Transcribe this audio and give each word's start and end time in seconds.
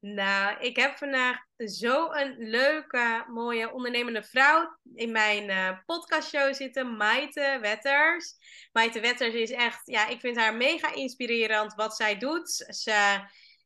Nou, 0.00 0.60
ik 0.60 0.76
heb 0.76 0.96
vandaag 0.96 1.36
zo'n 1.56 2.34
leuke, 2.38 3.24
mooie 3.28 3.72
ondernemende 3.72 4.22
vrouw 4.22 4.78
in 4.94 5.12
mijn 5.12 5.50
uh, 5.50 5.78
podcastshow 5.86 6.54
zitten, 6.54 6.96
Maite 6.96 7.58
Wetters. 7.60 8.34
Maite 8.72 9.00
Wetters 9.00 9.34
is 9.34 9.50
echt, 9.50 9.80
ja, 9.84 10.06
ik 10.06 10.20
vind 10.20 10.36
haar 10.36 10.54
mega 10.54 10.94
inspirerend 10.94 11.74
wat 11.74 11.96
zij 11.96 12.18
doet. 12.18 12.50
Ze, 12.68 13.20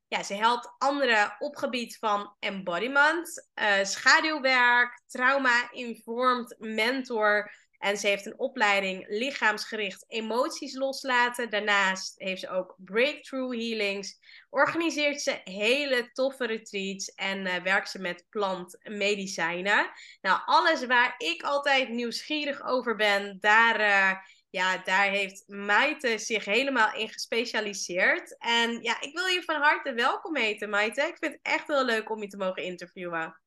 ja, 0.08 0.22
ze 0.22 0.34
helpt 0.34 0.74
anderen 0.78 1.36
op 1.38 1.56
gebied 1.56 1.96
van 1.98 2.36
embodiment, 2.38 3.48
uh, 3.54 3.84
schaduwwerk, 3.84 5.02
trauma-informed 5.06 6.54
mentor 6.58 7.52
en 7.84 7.96
ze 7.96 8.06
heeft 8.06 8.26
een 8.26 8.38
opleiding 8.38 9.04
lichaamsgericht 9.08 10.04
emoties 10.08 10.74
loslaten. 10.74 11.50
Daarnaast 11.50 12.14
heeft 12.18 12.40
ze 12.40 12.48
ook 12.48 12.74
breakthrough 12.76 13.54
healings. 13.54 14.18
Organiseert 14.50 15.20
ze 15.20 15.40
hele 15.44 16.10
toffe 16.12 16.46
retreats 16.46 17.14
en 17.14 17.46
uh, 17.46 17.56
werkt 17.56 17.90
ze 17.90 18.00
met 18.00 18.26
plantmedicijnen. 18.30 19.90
Nou, 20.20 20.40
alles 20.44 20.86
waar 20.86 21.14
ik 21.18 21.42
altijd 21.42 21.88
nieuwsgierig 21.88 22.62
over 22.62 22.96
ben, 22.96 23.36
daar, 23.40 23.80
uh, 23.80 24.12
ja, 24.50 24.78
daar 24.78 25.10
heeft 25.10 25.48
Maite 25.48 26.18
zich 26.18 26.44
helemaal 26.44 26.94
in 26.94 27.08
gespecialiseerd. 27.08 28.38
En 28.38 28.82
ja, 28.82 29.00
ik 29.00 29.14
wil 29.14 29.26
je 29.26 29.42
van 29.42 29.60
harte 29.60 29.92
welkom 29.92 30.36
heten, 30.36 30.70
Maite. 30.70 31.02
Ik 31.02 31.16
vind 31.18 31.32
het 31.32 31.42
echt 31.42 31.66
heel 31.66 31.84
leuk 31.84 32.10
om 32.10 32.20
je 32.20 32.28
te 32.28 32.36
mogen 32.36 32.62
interviewen. 32.62 33.40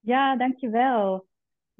Ja, 0.00 0.36
dankjewel. 0.36 1.30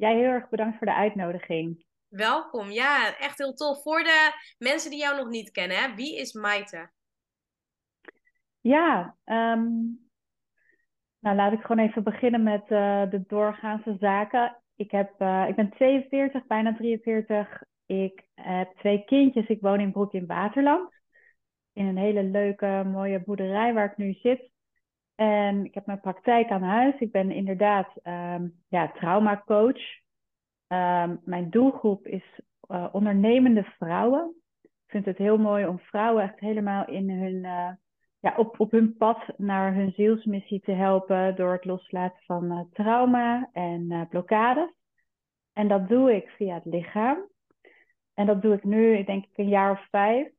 Jij 0.02 0.14
heel 0.14 0.30
erg 0.30 0.48
bedankt 0.48 0.78
voor 0.78 0.86
de 0.86 0.94
uitnodiging. 0.94 1.84
Welkom, 2.08 2.70
ja, 2.70 3.18
echt 3.18 3.38
heel 3.38 3.54
tof. 3.54 3.82
Voor 3.82 4.02
de 4.02 4.32
mensen 4.58 4.90
die 4.90 4.98
jou 4.98 5.16
nog 5.16 5.28
niet 5.28 5.50
kennen, 5.50 5.76
hè? 5.76 5.94
wie 5.94 6.18
is 6.18 6.32
Maite? 6.32 6.90
Ja, 8.60 9.16
um, 9.24 10.00
nou 11.18 11.36
laat 11.36 11.52
ik 11.52 11.60
gewoon 11.60 11.86
even 11.86 12.02
beginnen 12.02 12.42
met 12.42 12.62
uh, 12.62 13.10
de 13.10 13.24
doorgaanse 13.26 13.96
zaken. 14.00 14.62
Ik, 14.76 14.90
heb, 14.90 15.20
uh, 15.20 15.44
ik 15.48 15.56
ben 15.56 15.70
42, 15.70 16.46
bijna 16.46 16.76
43. 16.76 17.62
Ik 17.86 18.26
heb 18.34 18.76
twee 18.76 19.04
kindjes. 19.04 19.46
Ik 19.46 19.60
woon 19.60 19.80
in 19.80 19.92
Broek 19.92 20.12
in 20.12 20.26
Waterland. 20.26 20.92
In 21.72 21.86
een 21.86 21.98
hele 21.98 22.22
leuke, 22.22 22.82
mooie 22.86 23.22
boerderij 23.24 23.72
waar 23.74 23.90
ik 23.90 23.96
nu 23.96 24.12
zit. 24.12 24.50
En 25.14 25.64
ik 25.64 25.74
heb 25.74 25.86
mijn 25.86 26.00
praktijk 26.00 26.50
aan 26.50 26.62
huis. 26.62 26.94
Ik 26.98 27.12
ben 27.12 27.30
inderdaad 27.30 27.88
um, 28.02 28.62
ja, 28.68 28.92
traumacoach. 28.92 30.01
Um, 30.72 31.20
mijn 31.24 31.50
doelgroep 31.50 32.06
is 32.06 32.40
uh, 32.68 32.88
ondernemende 32.92 33.62
vrouwen. 33.62 34.34
Ik 34.62 34.70
vind 34.86 35.04
het 35.04 35.18
heel 35.18 35.38
mooi 35.38 35.66
om 35.66 35.78
vrouwen 35.78 36.22
echt 36.22 36.38
helemaal 36.38 36.86
in 36.86 37.10
hun, 37.10 37.34
uh, 37.34 37.70
ja, 38.18 38.34
op, 38.36 38.60
op 38.60 38.70
hun 38.70 38.96
pad 38.96 39.18
naar 39.36 39.74
hun 39.74 39.92
zielsmissie 39.92 40.60
te 40.60 40.72
helpen 40.72 41.36
door 41.36 41.52
het 41.52 41.64
loslaten 41.64 42.22
van 42.24 42.44
uh, 42.44 42.60
trauma 42.72 43.48
en 43.52 44.06
blokkades. 44.10 44.74
En 45.52 45.68
dat 45.68 45.88
doe 45.88 46.14
ik 46.16 46.28
via 46.28 46.54
het 46.54 46.64
lichaam. 46.64 47.28
En 48.14 48.26
dat 48.26 48.42
doe 48.42 48.54
ik 48.54 48.64
nu, 48.64 49.04
denk 49.04 49.24
ik, 49.24 49.38
een 49.38 49.48
jaar 49.48 49.70
of 49.70 49.86
vijf. 49.90 50.32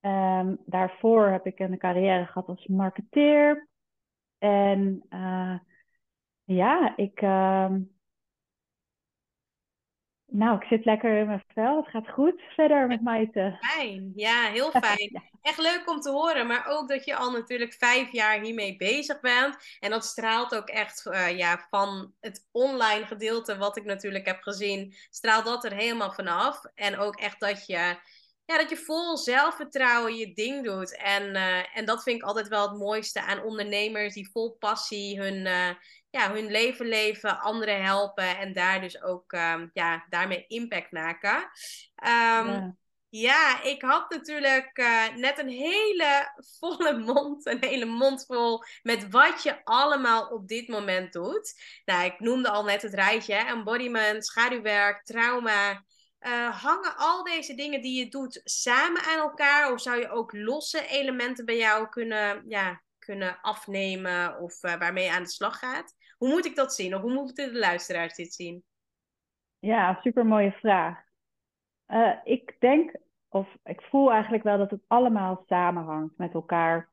Um, 0.00 0.58
daarvoor 0.66 1.26
heb 1.26 1.46
ik 1.46 1.58
een 1.58 1.78
carrière 1.78 2.26
gehad 2.26 2.46
als 2.48 2.66
marketeer. 2.66 3.68
En 4.38 5.02
ja, 6.44 6.96
ik. 6.96 7.22
Uh, 7.22 7.74
nou, 10.32 10.56
ik 10.56 10.66
zit 10.66 10.84
lekker 10.84 11.18
in 11.18 11.26
mijn 11.26 11.44
vel. 11.54 11.76
Het 11.76 11.88
gaat 11.88 12.08
goed 12.08 12.42
verder 12.54 12.86
met 12.86 13.02
Maite. 13.02 13.56
Fijn, 13.60 14.12
ja, 14.14 14.50
heel 14.50 14.70
fijn. 14.70 15.22
Echt 15.42 15.58
leuk 15.58 15.82
om 15.90 16.00
te 16.00 16.10
horen, 16.10 16.46
maar 16.46 16.66
ook 16.66 16.88
dat 16.88 17.04
je 17.04 17.16
al 17.16 17.30
natuurlijk 17.30 17.74
vijf 17.74 18.12
jaar 18.12 18.40
hiermee 18.40 18.76
bezig 18.76 19.20
bent. 19.20 19.56
En 19.80 19.90
dat 19.90 20.04
straalt 20.04 20.54
ook 20.54 20.68
echt 20.68 21.06
uh, 21.06 21.38
ja, 21.38 21.66
van 21.70 22.12
het 22.20 22.48
online 22.52 23.06
gedeelte, 23.06 23.56
wat 23.56 23.76
ik 23.76 23.84
natuurlijk 23.84 24.26
heb 24.26 24.42
gezien, 24.42 24.94
straalt 25.10 25.44
dat 25.44 25.64
er 25.64 25.72
helemaal 25.72 26.12
vanaf. 26.12 26.60
En 26.74 26.98
ook 26.98 27.16
echt 27.20 27.40
dat 27.40 27.66
je 27.66 27.96
ja, 28.44 28.58
dat 28.58 28.70
je 28.70 28.76
vol 28.76 29.16
zelfvertrouwen 29.16 30.16
je 30.16 30.32
ding 30.32 30.64
doet. 30.64 30.96
En, 30.96 31.22
uh, 31.22 31.76
en 31.76 31.84
dat 31.84 32.02
vind 32.02 32.16
ik 32.16 32.22
altijd 32.22 32.48
wel 32.48 32.68
het 32.68 32.78
mooiste 32.78 33.22
aan 33.22 33.42
ondernemers 33.42 34.14
die 34.14 34.30
vol 34.30 34.56
passie 34.58 35.20
hun, 35.20 35.46
uh, 35.46 35.68
ja, 36.12 36.32
hun 36.32 36.50
leven 36.50 36.86
leven, 36.86 37.40
anderen 37.40 37.84
helpen 37.84 38.38
en 38.38 38.52
daar 38.52 38.80
dus 38.80 39.02
ook 39.02 39.32
um, 39.32 39.70
ja, 39.72 40.06
daarmee 40.08 40.46
impact 40.46 40.92
maken. 40.92 41.36
Um, 41.36 42.48
ja. 42.48 42.74
ja. 43.08 43.62
ik 43.62 43.82
had 43.82 44.10
natuurlijk 44.10 44.78
uh, 44.78 45.14
net 45.14 45.38
een 45.38 45.48
hele 45.48 46.32
volle 46.58 46.98
mond, 46.98 47.46
een 47.46 47.64
hele 47.64 47.84
mond 47.84 48.24
vol 48.26 48.64
met 48.82 49.10
wat 49.10 49.42
je 49.42 49.64
allemaal 49.64 50.26
op 50.26 50.48
dit 50.48 50.68
moment 50.68 51.12
doet. 51.12 51.54
Nou, 51.84 52.04
ik 52.04 52.20
noemde 52.20 52.48
al 52.48 52.64
net 52.64 52.82
het 52.82 52.94
rijtje: 52.94 53.34
embodiment, 53.34 54.26
schaduwwerk, 54.26 55.04
trauma. 55.04 55.84
Uh, 56.20 56.62
hangen 56.62 56.96
al 56.96 57.22
deze 57.22 57.54
dingen 57.54 57.80
die 57.80 57.98
je 57.98 58.08
doet 58.08 58.40
samen 58.44 59.02
aan 59.02 59.18
elkaar? 59.18 59.72
Of 59.72 59.80
zou 59.80 59.98
je 59.98 60.10
ook 60.10 60.32
losse 60.32 60.86
elementen 60.86 61.44
bij 61.44 61.56
jou 61.56 61.88
kunnen, 61.88 62.44
ja, 62.48 62.82
kunnen 62.98 63.38
afnemen 63.40 64.38
of 64.38 64.62
uh, 64.62 64.74
waarmee 64.74 65.04
je 65.04 65.10
aan 65.10 65.22
de 65.22 65.28
slag 65.28 65.58
gaat? 65.58 65.94
Hoe 66.22 66.30
moet 66.30 66.46
ik 66.46 66.56
dat 66.56 66.74
zien? 66.74 66.94
Of 66.94 67.00
hoe 67.00 67.12
moeten 67.12 67.52
de 67.52 67.58
luisteraars 67.58 68.14
dit 68.14 68.32
zien? 68.32 68.64
Ja, 69.58 69.98
super 70.02 70.26
mooie 70.26 70.52
vraag. 70.52 70.98
Uh, 71.88 72.12
ik 72.24 72.56
denk, 72.58 72.96
of 73.28 73.48
ik 73.64 73.82
voel 73.82 74.12
eigenlijk 74.12 74.42
wel 74.42 74.58
dat 74.58 74.70
het 74.70 74.84
allemaal 74.86 75.44
samenhangt 75.46 76.18
met 76.18 76.34
elkaar. 76.34 76.90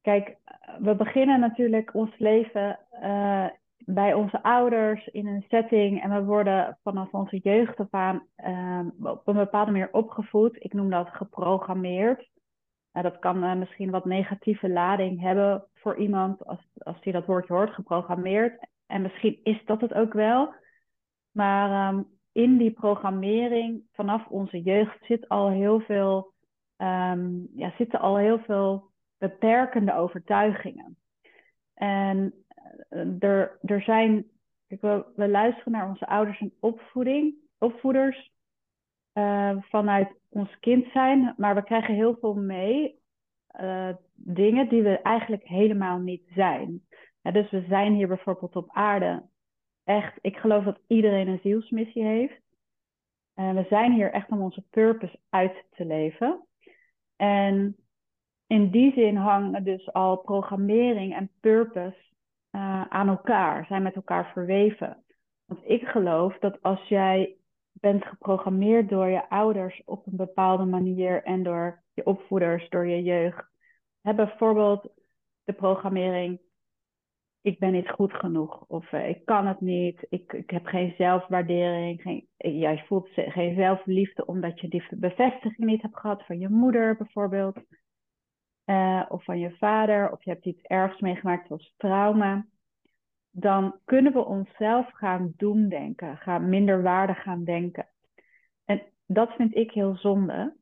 Kijk, 0.00 0.36
we 0.78 0.94
beginnen 0.94 1.40
natuurlijk 1.40 1.94
ons 1.94 2.18
leven 2.18 2.78
bij 3.78 4.14
onze 4.14 4.42
ouders 4.42 5.06
in 5.06 5.26
een 5.26 5.44
setting 5.48 6.02
en 6.02 6.10
we 6.10 6.24
worden 6.24 6.78
vanaf 6.82 7.12
onze 7.12 7.40
jeugd 7.42 7.80
af 7.80 7.90
aan 7.90 8.26
um, 8.44 9.06
op 9.06 9.28
een 9.28 9.34
bepaalde 9.34 9.70
manier 9.70 9.92
opgevoed. 9.92 10.56
Ik 10.64 10.72
noem 10.72 10.90
dat 10.90 11.08
geprogrammeerd. 11.08 12.28
Uh, 12.96 13.02
dat 13.02 13.18
kan 13.18 13.44
uh, 13.44 13.54
misschien 13.54 13.90
wat 13.90 14.04
negatieve 14.04 14.68
lading 14.68 15.20
hebben 15.20 15.64
voor 15.74 15.96
iemand 15.96 16.46
als, 16.46 16.60
als 16.78 17.00
die 17.00 17.12
dat 17.12 17.26
woordje 17.26 17.54
hoort, 17.54 17.74
geprogrammeerd. 17.74 18.66
En 18.86 19.02
misschien 19.02 19.40
is 19.42 19.64
dat 19.64 19.80
het 19.80 19.94
ook 19.94 20.12
wel. 20.12 20.54
Maar 21.30 21.94
um, 21.94 22.06
in 22.32 22.56
die 22.56 22.70
programmering 22.70 23.82
vanaf 23.92 24.26
onze 24.26 24.62
jeugd 24.62 25.04
zit 25.04 25.28
al 25.28 25.50
heel 25.50 25.80
veel, 25.80 26.32
um, 26.76 27.48
ja, 27.54 27.72
zitten 27.76 28.00
al 28.00 28.16
heel 28.16 28.38
veel 28.38 28.90
beperkende 29.18 29.94
overtuigingen. 29.94 30.96
En 31.74 32.34
er, 33.18 33.58
er 33.62 33.82
zijn, 33.82 34.26
we, 34.66 35.04
luisteren 35.14 35.72
naar 35.72 35.88
onze 35.88 36.06
ouders 36.06 36.40
en 36.40 36.52
opvoeding, 36.60 37.34
opvoeders 37.58 38.30
uh, 39.14 39.56
vanuit 39.60 40.08
ons 40.36 40.58
kind 40.58 40.86
zijn, 40.92 41.34
maar 41.36 41.54
we 41.54 41.62
krijgen 41.62 41.94
heel 41.94 42.16
veel 42.20 42.34
mee 42.34 42.98
uh, 43.60 43.94
dingen 44.14 44.68
die 44.68 44.82
we 44.82 44.98
eigenlijk 45.02 45.44
helemaal 45.44 45.98
niet 45.98 46.22
zijn. 46.34 46.86
Dus 47.22 47.50
we 47.50 47.64
zijn 47.68 47.94
hier 47.94 48.08
bijvoorbeeld 48.08 48.56
op 48.56 48.68
aarde. 48.72 49.22
Echt, 49.84 50.18
ik 50.20 50.36
geloof 50.36 50.64
dat 50.64 50.80
iedereen 50.86 51.28
een 51.28 51.40
zielsmissie 51.42 52.04
heeft. 52.04 52.40
En 53.34 53.54
we 53.54 53.66
zijn 53.68 53.92
hier 53.92 54.12
echt 54.12 54.30
om 54.30 54.42
onze 54.42 54.64
purpose 54.70 55.18
uit 55.30 55.64
te 55.70 55.84
leven. 55.84 56.46
En 57.16 57.76
in 58.46 58.70
die 58.70 58.92
zin 58.92 59.16
hangen 59.16 59.64
dus 59.64 59.92
al 59.92 60.16
programmering 60.16 61.14
en 61.14 61.30
purpose 61.40 62.04
uh, 62.52 62.86
aan 62.88 63.08
elkaar, 63.08 63.66
zijn 63.66 63.82
met 63.82 63.94
elkaar 63.94 64.30
verweven. 64.32 65.04
Want 65.44 65.60
ik 65.64 65.86
geloof 65.86 66.38
dat 66.38 66.62
als 66.62 66.88
jij 66.88 67.36
bent 67.92 68.04
geprogrammeerd 68.04 68.88
door 68.88 69.08
je 69.08 69.28
ouders 69.28 69.82
op 69.84 70.06
een 70.06 70.16
bepaalde 70.16 70.64
manier 70.64 71.22
en 71.22 71.42
door 71.42 71.82
je 71.94 72.06
opvoeders, 72.06 72.68
door 72.68 72.86
je 72.86 73.02
jeugd. 73.02 73.44
Hè, 74.02 74.14
bijvoorbeeld 74.14 74.88
de 75.44 75.52
programmering, 75.52 76.40
ik 77.40 77.58
ben 77.58 77.72
niet 77.72 77.90
goed 77.90 78.12
genoeg 78.12 78.64
of 78.66 78.92
uh, 78.92 79.08
ik 79.08 79.24
kan 79.24 79.46
het 79.46 79.60
niet, 79.60 80.06
ik, 80.08 80.32
ik 80.32 80.50
heb 80.50 80.66
geen 80.66 80.94
zelfwaardering, 80.98 82.02
geen, 82.02 82.28
jij 82.36 82.84
voelt 82.86 83.08
geen 83.12 83.54
zelfliefde 83.54 84.26
omdat 84.26 84.60
je 84.60 84.68
die 84.68 84.86
bevestiging 84.90 85.68
niet 85.68 85.82
hebt 85.82 85.98
gehad 85.98 86.26
van 86.26 86.38
je 86.38 86.48
moeder 86.48 86.96
bijvoorbeeld 86.96 87.58
uh, 88.66 89.02
of 89.08 89.24
van 89.24 89.38
je 89.38 89.56
vader, 89.56 90.12
of 90.12 90.24
je 90.24 90.30
hebt 90.30 90.46
iets 90.46 90.62
ergs 90.62 91.00
meegemaakt 91.00 91.46
zoals 91.46 91.74
trauma, 91.76 92.46
dan 93.38 93.78
kunnen 93.84 94.12
we 94.12 94.24
onszelf 94.24 94.90
gaan 94.92 95.32
doemdenken, 95.36 96.16
gaan 96.16 96.48
minder 96.48 96.82
waarde 96.82 97.14
gaan 97.14 97.44
denken. 97.44 97.88
En 98.64 98.82
dat 99.06 99.32
vind 99.32 99.54
ik 99.54 99.72
heel 99.72 99.96
zonde, 99.96 100.56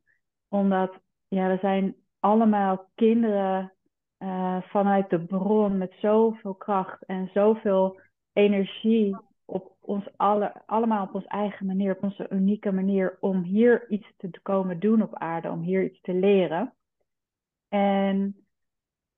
omdat 0.49 0.99
ja, 1.27 1.47
we 1.47 1.57
zijn 1.61 1.95
allemaal 2.19 2.89
kinderen 2.95 3.73
uh, 4.19 4.61
vanuit 4.61 5.09
de 5.09 5.25
bron 5.25 5.77
met 5.77 5.93
zoveel 5.99 6.53
kracht 6.53 7.03
en 7.05 7.29
zoveel 7.33 7.99
energie 8.33 9.17
op 9.45 9.75
ons 9.79 10.07
alle, 10.15 10.61
allemaal 10.65 11.03
op 11.03 11.13
onze 11.13 11.27
eigen 11.27 11.65
manier, 11.65 11.95
op 11.95 12.03
onze 12.03 12.27
unieke 12.29 12.71
manier, 12.71 13.17
om 13.19 13.43
hier 13.43 13.89
iets 13.89 14.13
te 14.17 14.39
komen 14.41 14.79
doen 14.79 15.01
op 15.01 15.15
aarde, 15.15 15.49
om 15.49 15.61
hier 15.61 15.83
iets 15.83 16.01
te 16.01 16.13
leren. 16.13 16.73
En 17.69 18.44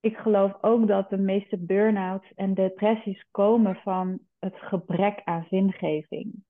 ik 0.08 0.18
geloof 0.18 0.58
ook 0.62 0.88
dat 0.88 1.10
de 1.10 1.18
meeste 1.18 1.58
burn-outs 1.58 2.34
en 2.34 2.54
depressies 2.54 3.26
komen 3.32 3.76
van 3.76 4.20
het 4.40 4.56
gebrek 4.58 5.22
aan 5.24 5.46
zingeving. 5.50 6.44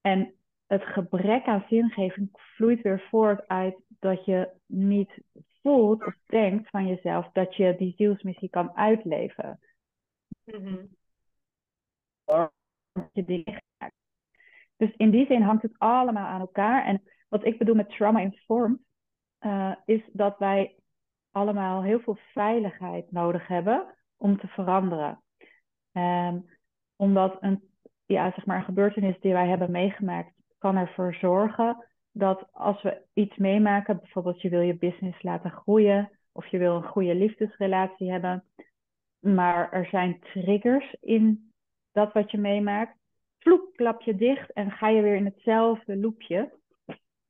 En 0.00 0.34
het 0.66 0.82
gebrek 0.82 1.46
aan 1.46 1.64
zingeving 1.68 2.28
vloeit 2.32 2.82
weer 2.82 3.06
voort 3.10 3.48
uit 3.48 3.76
dat 3.98 4.24
je 4.24 4.50
niet 4.66 5.22
voelt 5.62 6.06
of 6.06 6.14
denkt 6.26 6.70
van 6.70 6.86
jezelf 6.86 7.30
dat 7.32 7.56
je 7.56 7.76
die 7.76 7.94
zielsmissie 7.96 8.48
kan 8.48 8.76
uitleven. 8.76 9.58
Mm 10.44 10.92
dingen 13.12 13.62
Dus 14.76 14.94
in 14.96 15.10
die 15.10 15.26
zin 15.26 15.42
hangt 15.42 15.62
het 15.62 15.78
allemaal 15.78 16.26
aan 16.26 16.40
elkaar. 16.40 16.84
En 16.84 17.02
wat 17.28 17.44
ik 17.44 17.58
bedoel 17.58 17.74
met 17.74 17.88
trauma-informed, 17.88 18.78
uh, 19.40 19.74
is 19.84 20.02
dat 20.12 20.38
wij 20.38 20.74
allemaal 21.34 21.82
heel 21.82 22.00
veel 22.00 22.18
veiligheid 22.32 23.12
nodig 23.12 23.46
hebben 23.46 23.94
om 24.16 24.38
te 24.38 24.46
veranderen. 24.46 25.22
Um, 25.92 26.46
omdat 26.96 27.36
een, 27.40 27.62
ja, 28.06 28.32
zeg 28.32 28.46
maar 28.46 28.56
een 28.56 28.64
gebeurtenis 28.64 29.20
die 29.20 29.32
wij 29.32 29.48
hebben 29.48 29.70
meegemaakt, 29.70 30.32
kan 30.58 30.76
ervoor 30.76 31.14
zorgen 31.14 31.86
dat 32.12 32.48
als 32.52 32.82
we 32.82 33.02
iets 33.12 33.36
meemaken, 33.36 33.98
bijvoorbeeld 33.98 34.40
je 34.40 34.48
wil 34.48 34.60
je 34.60 34.76
business 34.76 35.22
laten 35.22 35.50
groeien 35.50 36.10
of 36.32 36.46
je 36.46 36.58
wil 36.58 36.76
een 36.76 36.88
goede 36.88 37.14
liefdesrelatie 37.14 38.10
hebben, 38.10 38.44
maar 39.18 39.72
er 39.72 39.86
zijn 39.86 40.20
triggers 40.20 40.96
in 41.00 41.52
dat 41.92 42.12
wat 42.12 42.30
je 42.30 42.38
meemaakt, 42.38 42.98
vloek, 43.38 43.74
klap 43.74 44.02
je 44.02 44.14
dicht 44.14 44.52
en 44.52 44.70
ga 44.70 44.88
je 44.88 45.02
weer 45.02 45.16
in 45.16 45.24
hetzelfde 45.24 45.96
loopje. 45.96 46.52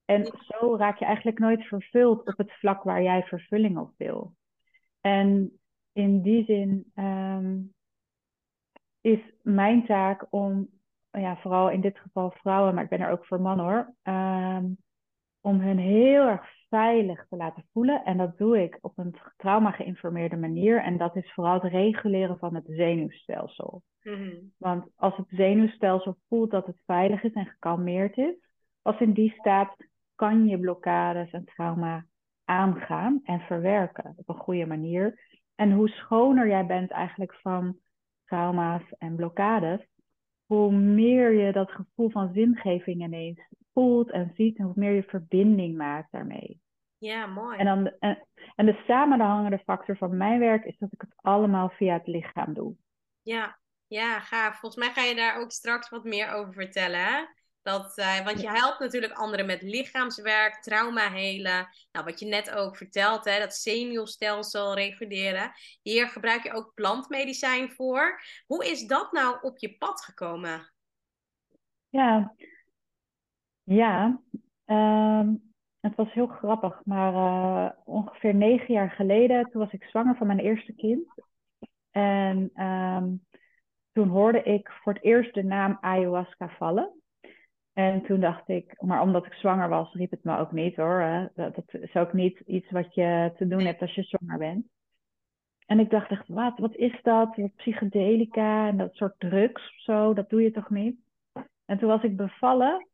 En 0.04 0.24
zo 0.24 0.76
raak 0.76 0.98
je 0.98 1.04
eigenlijk 1.04 1.38
nooit 1.38 1.64
vervuld 1.64 2.26
op 2.26 2.38
het 2.38 2.52
vlak 2.52 2.82
waar 2.82 3.02
jij 3.02 3.22
vervulling 3.22 3.78
op 3.78 3.92
wil. 3.96 4.34
En 5.00 5.58
in 5.92 6.22
die 6.22 6.44
zin 6.44 6.90
ehm, 6.94 7.60
is 9.00 9.20
mijn 9.42 9.86
taak 9.86 10.26
om, 10.30 10.68
ja, 11.10 11.36
vooral 11.36 11.70
in 11.70 11.80
dit 11.80 11.98
geval 11.98 12.30
vrouwen, 12.30 12.74
maar 12.74 12.84
ik 12.84 12.90
ben 12.90 13.00
er 13.00 13.10
ook 13.10 13.26
voor 13.26 13.40
mannen 13.40 13.64
hoor, 13.64 13.94
ehm, 14.02 14.66
om 15.40 15.60
hen 15.60 15.78
heel 15.78 16.26
erg 16.26 16.52
veilig 16.68 17.26
te 17.28 17.36
laten 17.36 17.64
voelen. 17.72 18.04
En 18.04 18.16
dat 18.16 18.38
doe 18.38 18.62
ik 18.62 18.78
op 18.80 18.98
een 18.98 19.16
trauma 19.36 19.70
geïnformeerde 19.70 20.36
manier. 20.36 20.82
En 20.82 20.98
dat 20.98 21.16
is 21.16 21.32
vooral 21.32 21.54
het 21.54 21.72
reguleren 21.72 22.38
van 22.38 22.54
het 22.54 22.64
zenuwstelsel. 22.66 23.82
Mhm. 24.02 24.36
Want 24.56 24.86
als 24.96 25.16
het 25.16 25.26
zenuwstelsel 25.28 26.16
voelt 26.28 26.50
dat 26.50 26.66
het 26.66 26.82
veilig 26.86 27.22
is 27.22 27.32
en 27.32 27.46
gekalmeerd 27.46 28.16
is, 28.16 28.34
als 28.82 29.00
in 29.00 29.12
die 29.12 29.34
staat 29.38 29.76
kan 30.14 30.46
je 30.46 30.58
blokkades 30.58 31.30
en 31.30 31.44
trauma 31.44 32.06
aangaan 32.44 33.20
en 33.24 33.40
verwerken 33.40 34.14
op 34.16 34.28
een 34.28 34.42
goede 34.42 34.66
manier. 34.66 35.20
En 35.54 35.72
hoe 35.72 35.88
schoner 35.88 36.48
jij 36.48 36.66
bent 36.66 36.90
eigenlijk 36.90 37.34
van 37.34 37.78
trauma's 38.24 38.82
en 38.98 39.16
blokkades, 39.16 39.86
hoe 40.46 40.72
meer 40.72 41.32
je 41.32 41.52
dat 41.52 41.70
gevoel 41.70 42.10
van 42.10 42.32
zingeving 42.34 43.02
ineens 43.02 43.40
voelt 43.72 44.10
en 44.10 44.32
ziet 44.36 44.58
en 44.58 44.64
hoe 44.64 44.72
meer 44.76 44.92
je 44.92 45.02
verbinding 45.02 45.76
maakt 45.76 46.12
daarmee. 46.12 46.60
Ja, 46.98 47.26
mooi. 47.26 47.58
En, 47.58 47.64
dan, 47.64 47.92
en, 47.98 48.26
en 48.54 48.66
de 48.66 48.82
samenhangende 48.86 49.58
factor 49.58 49.96
van 49.96 50.16
mijn 50.16 50.38
werk 50.38 50.64
is 50.64 50.78
dat 50.78 50.92
ik 50.92 51.00
het 51.00 51.14
allemaal 51.16 51.68
via 51.68 51.92
het 51.92 52.06
lichaam 52.06 52.54
doe. 52.54 52.74
Ja, 53.22 53.58
ja, 53.86 54.20
gaaf. 54.20 54.58
Volgens 54.58 54.84
mij 54.84 54.94
ga 54.94 55.08
je 55.08 55.14
daar 55.14 55.40
ook 55.40 55.50
straks 55.50 55.88
wat 55.88 56.04
meer 56.04 56.32
over 56.32 56.52
vertellen. 56.52 57.28
Dat, 57.64 57.98
uh, 57.98 58.24
want 58.24 58.40
je 58.40 58.48
helpt 58.48 58.78
natuurlijk 58.78 59.12
anderen 59.12 59.46
met 59.46 59.62
lichaamswerk, 59.62 60.62
trauma 60.62 61.10
helen. 61.10 61.68
Nou, 61.92 62.04
wat 62.04 62.20
je 62.20 62.26
net 62.26 62.54
ook 62.54 62.76
vertelt, 62.76 63.24
hè, 63.24 63.38
dat 63.38 63.54
zenuwstelsel 63.54 64.74
reguleren. 64.74 65.52
Hier 65.82 66.08
gebruik 66.08 66.42
je 66.42 66.52
ook 66.52 66.72
plantmedicijn 66.74 67.70
voor. 67.70 68.20
Hoe 68.46 68.70
is 68.70 68.86
dat 68.86 69.12
nou 69.12 69.38
op 69.40 69.58
je 69.58 69.76
pad 69.78 70.00
gekomen? 70.00 70.72
Ja, 71.88 72.34
ja 73.62 74.20
um, 74.66 75.52
het 75.80 75.94
was 75.94 76.12
heel 76.12 76.26
grappig. 76.26 76.80
Maar 76.84 77.12
uh, 77.12 77.70
ongeveer 77.84 78.34
negen 78.34 78.74
jaar 78.74 78.90
geleden, 78.90 79.50
toen 79.50 79.60
was 79.60 79.72
ik 79.72 79.84
zwanger 79.84 80.16
van 80.16 80.26
mijn 80.26 80.40
eerste 80.40 80.74
kind. 80.74 81.06
En 81.90 82.64
um, 82.64 83.26
toen 83.92 84.08
hoorde 84.08 84.42
ik 84.42 84.70
voor 84.70 84.92
het 84.92 85.02
eerst 85.02 85.34
de 85.34 85.44
naam 85.44 85.78
ayahuasca 85.80 86.48
vallen. 86.48 87.02
En 87.74 88.02
toen 88.02 88.20
dacht 88.20 88.48
ik, 88.48 88.82
maar 88.82 89.02
omdat 89.02 89.26
ik 89.26 89.32
zwanger 89.32 89.68
was, 89.68 89.92
riep 89.92 90.10
het 90.10 90.24
me 90.24 90.38
ook 90.38 90.52
niet 90.52 90.76
hoor. 90.76 91.30
Dat, 91.34 91.54
dat, 91.54 91.74
is 91.82 91.94
ook 91.94 92.12
niet 92.12 92.40
iets 92.40 92.70
wat 92.70 92.94
je 92.94 93.32
te 93.36 93.46
doen 93.46 93.64
hebt 93.64 93.80
als 93.80 93.94
je 93.94 94.02
zwanger 94.02 94.38
bent. 94.38 94.66
En 95.66 95.78
ik 95.80 95.90
dacht 95.90 96.10
echt, 96.10 96.28
wat, 96.28 96.58
wat 96.58 96.74
is 96.74 97.02
dat? 97.02 97.36
Wat 97.36 97.54
psychedelica 97.56 98.68
en 98.68 98.76
dat 98.76 98.94
soort 98.94 99.14
drugs 99.18 99.62
of 99.62 99.80
zo, 99.80 100.14
dat 100.14 100.30
doe 100.30 100.42
je 100.42 100.50
toch 100.50 100.70
niet? 100.70 100.96
En 101.64 101.78
toen 101.78 101.88
was 101.88 102.02
ik 102.02 102.16
bevallen 102.16 102.88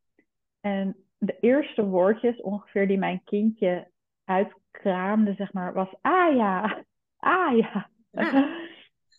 en 0.61 0.97
de 1.19 1.37
eerste 1.41 1.85
woordjes 1.85 2.41
ongeveer 2.41 2.87
die 2.87 2.99
mijn 2.99 3.25
kindje 3.25 3.91
uitkraamde, 4.25 5.35
zeg 5.35 5.53
maar, 5.53 5.73
was 5.73 5.95
ah 6.01 6.37
ja, 6.37 6.85
ah 7.17 7.57
ja. 7.63 7.89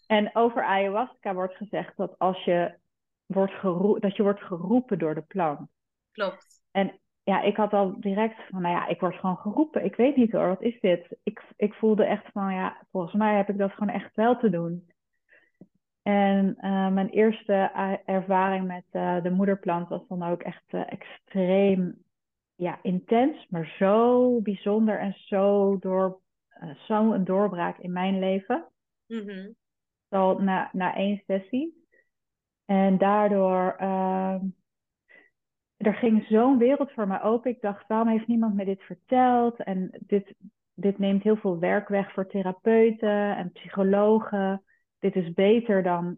en 0.07 0.35
over 0.35 0.63
ayahuasca 0.63 1.33
wordt 1.33 1.55
gezegd 1.55 1.97
dat 1.97 2.19
als 2.19 2.43
je 2.43 2.79
wordt 3.33 3.61
dat 4.01 4.15
je 4.15 4.23
wordt 4.23 4.41
geroepen 4.41 4.99
door 4.99 5.15
de 5.15 5.21
plant. 5.21 5.69
Klopt. 6.11 6.45
En 6.71 6.99
ja, 7.23 7.41
ik 7.41 7.55
had 7.55 7.73
al 7.73 7.99
direct 7.99 8.47
van, 8.49 8.61
nou 8.61 8.75
ja, 8.75 8.87
ik 8.87 8.99
word 8.99 9.15
gewoon 9.15 9.37
geroepen. 9.37 9.85
Ik 9.85 9.95
weet 9.95 10.15
niet 10.15 10.31
hoor, 10.31 10.47
wat 10.47 10.61
is 10.61 10.79
dit? 10.79 11.17
Ik, 11.23 11.43
ik 11.55 11.73
voelde 11.73 12.05
echt 12.05 12.31
van, 12.31 12.53
ja, 12.53 12.85
volgens 12.91 13.13
mij 13.13 13.35
heb 13.35 13.49
ik 13.49 13.57
dat 13.57 13.71
gewoon 13.71 13.93
echt 13.93 14.15
wel 14.15 14.37
te 14.37 14.49
doen. 14.49 14.89
En 16.01 16.55
uh, 16.57 16.89
mijn 16.89 17.09
eerste 17.09 17.53
ervaring 18.05 18.67
met 18.67 18.85
uh, 18.91 19.23
de 19.23 19.29
moederplant 19.29 19.89
was 19.89 20.07
dan 20.07 20.23
ook 20.23 20.41
echt 20.41 20.63
uh, 20.69 20.91
extreem 20.91 22.03
ja, 22.55 22.79
intens, 22.81 23.45
maar 23.49 23.75
zo 23.79 24.41
bijzonder 24.41 24.99
en 24.99 25.13
zo 25.13 25.77
door, 25.79 26.19
zo 26.87 27.11
een 27.11 27.23
doorbraak 27.23 27.77
in 27.77 27.91
mijn 27.91 28.19
leven. 28.19 28.65
Mm 29.07 29.27
-hmm. 29.27 29.55
Al 30.09 30.39
na, 30.39 30.69
na 30.73 30.95
één 30.95 31.23
sessie. 31.27 31.80
En 32.71 32.97
daardoor, 32.97 33.75
uh, 33.81 34.41
er 35.77 35.93
ging 35.93 36.25
zo'n 36.25 36.57
wereld 36.57 36.91
voor 36.91 37.07
mij 37.07 37.21
open. 37.21 37.51
Ik 37.51 37.61
dacht, 37.61 37.87
waarom 37.87 38.07
heeft 38.07 38.27
niemand 38.27 38.55
me 38.55 38.65
dit 38.65 38.81
verteld? 38.81 39.63
En 39.63 39.89
dit, 39.99 40.35
dit 40.73 40.97
neemt 40.97 41.23
heel 41.23 41.35
veel 41.35 41.59
werk 41.59 41.87
weg 41.87 42.13
voor 42.13 42.27
therapeuten 42.27 43.35
en 43.35 43.51
psychologen. 43.51 44.63
Dit 44.99 45.15
is 45.15 45.33
beter 45.33 45.83
dan, 45.83 46.17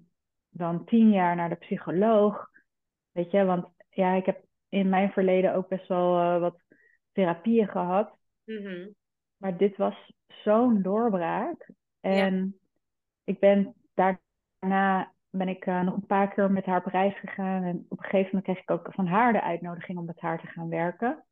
dan 0.49 0.85
tien 0.85 1.09
jaar 1.11 1.35
naar 1.35 1.49
de 1.49 1.55
psycholoog. 1.55 2.49
Weet 3.11 3.31
je, 3.31 3.45
want 3.45 3.65
ja, 3.89 4.13
ik 4.13 4.25
heb 4.25 4.43
in 4.69 4.89
mijn 4.89 5.11
verleden 5.11 5.55
ook 5.55 5.67
best 5.67 5.87
wel 5.87 6.19
uh, 6.19 6.39
wat 6.39 6.61
therapieën 7.11 7.67
gehad. 7.67 8.17
Mm 8.43 8.93
Maar 9.37 9.57
dit 9.57 9.77
was 9.77 10.13
zo'n 10.27 10.81
doorbraak. 10.81 11.69
En 11.99 12.59
ik 13.23 13.39
ben 13.39 13.73
daarna 13.93 15.13
ben 15.37 15.47
ik 15.47 15.65
uh, 15.65 15.81
nog 15.81 15.95
een 15.95 16.05
paar 16.05 16.33
keer 16.33 16.51
met 16.51 16.65
haar 16.65 16.85
op 16.85 16.91
reis 16.91 17.19
gegaan. 17.19 17.63
En 17.63 17.85
op 17.89 17.97
een 17.97 18.03
gegeven 18.03 18.25
moment 18.25 18.43
kreeg 18.43 18.59
ik 18.59 18.71
ook 18.71 18.93
van 18.93 19.07
haar 19.07 19.33
de 19.33 19.41
uitnodiging 19.41 19.97
om 19.97 20.05
met 20.05 20.19
haar 20.19 20.39
te 20.39 20.47
gaan 20.47 20.69
werken. 20.69 21.23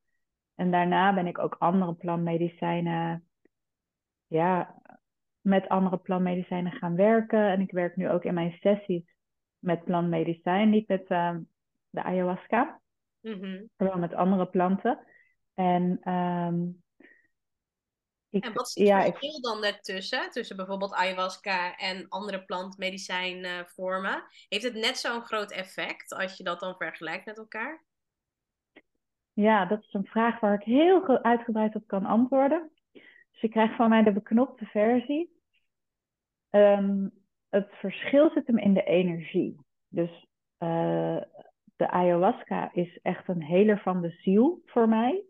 En 0.56 0.72
daarna 0.72 1.14
ben 1.14 1.28
ik 1.28 1.40
ook 1.40 1.56
andere 1.60 1.94
planmedicijnen, 1.94 3.28
ja, 4.28 4.76
met 5.42 5.68
andere 5.68 5.98
planmedicijnen 5.98 6.72
gaan 6.72 6.96
werken. 6.96 7.52
En 7.52 7.62
ik 7.62 7.72
werk 7.72 7.96
nu 7.96 8.10
ook 8.10 8.24
in 8.24 8.34
mijn 8.34 8.58
sessies 8.60 9.04
met 9.60 9.84
planmedicijn, 9.84 10.70
niet 10.70 10.88
met 10.88 11.10
uh, 11.10 11.36
de 11.90 12.04
ayahuasca, 12.04 12.80
mm 13.22 13.34
-hmm. 13.34 13.70
maar 13.78 13.88
wel 13.88 13.98
met 13.98 14.14
andere 14.14 14.46
planten. 14.46 15.00
En 15.54 16.14
um, 16.14 16.81
ik, 18.32 18.46
en 18.46 18.54
wat 18.54 18.68
is 18.68 18.76
het 18.76 18.88
ja, 18.88 19.02
verschil 19.04 19.36
ik... 19.36 19.44
dan 19.44 19.64
ertussen? 19.64 20.30
Tussen 20.30 20.56
bijvoorbeeld 20.56 20.94
ayahuasca 20.94 21.76
en 21.76 22.06
andere 22.10 22.46
plantmedicijnvormen? 22.46 24.24
Heeft 24.50 24.64
het 24.64 24.74
net 24.74 24.98
zo'n 24.98 25.22
groot 25.22 25.52
effect 25.52 26.14
als 26.14 26.38
je 26.38 26.44
dat 26.44 26.60
dan 26.60 26.76
vergelijkt 26.76 27.26
met 27.26 27.38
elkaar? 27.38 27.86
Ja, 29.34 29.66
dat 29.66 29.82
is 29.82 29.94
een 29.94 30.06
vraag 30.06 30.40
waar 30.40 30.54
ik 30.54 30.64
heel 30.64 31.24
uitgebreid 31.24 31.76
op 31.76 31.88
kan 31.88 32.06
antwoorden. 32.06 32.72
Dus 32.92 33.42
je 33.42 33.50
krijgt 33.50 33.76
van 33.76 33.90
mij 33.90 34.04
de 34.04 34.12
beknopte 34.12 34.66
versie. 34.66 35.40
Um, 36.50 37.12
het 37.50 37.70
verschil 37.72 38.30
zit 38.30 38.48
hem 38.48 38.58
in 38.58 38.74
de 38.74 38.84
energie. 38.84 39.58
Dus 39.88 40.28
uh, 40.60 41.22
de 41.76 41.90
ayahuasca 41.90 42.74
is 42.74 43.00
echt 43.02 43.28
een 43.28 43.44
heler 43.44 43.80
van 43.80 44.02
de 44.02 44.10
ziel 44.10 44.62
voor 44.66 44.90
mij. 44.90 45.24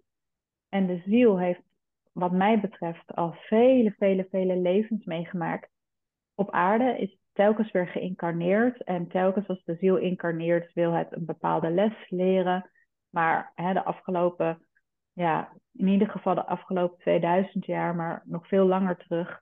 En 0.70 0.88
de 0.88 1.02
ziel 1.06 1.40
heeft 1.40 1.62
wat 2.12 2.32
mij 2.32 2.60
betreft, 2.60 3.16
al 3.16 3.34
vele, 3.34 3.94
vele, 3.98 4.28
vele 4.30 4.58
levens 4.58 5.06
meegemaakt 5.06 5.70
op 6.36 6.52
aarde. 6.52 6.98
Is 6.98 7.20
telkens 7.34 7.72
weer 7.72 7.88
geïncarneerd. 7.88 8.84
En 8.84 9.08
telkens 9.08 9.48
als 9.48 9.64
de 9.64 9.76
ziel 9.76 9.98
incarneert, 9.98 10.74
wil 10.74 10.92
het 10.92 11.16
een 11.16 11.26
bepaalde 11.26 11.70
les 11.70 12.10
leren. 12.10 12.70
Maar 13.10 13.52
hè, 13.56 13.74
de 13.74 13.84
afgelopen, 13.84 14.66
ja, 15.14 15.54
in 15.74 15.88
ieder 15.88 16.10
geval 16.10 16.36
de 16.36 16.46
afgelopen 16.46 16.98
2000 16.98 17.66
jaar, 17.66 17.96
maar 17.96 18.24
nog 18.26 18.48
veel 18.48 18.66
langer 18.66 18.98
terug, 18.98 19.42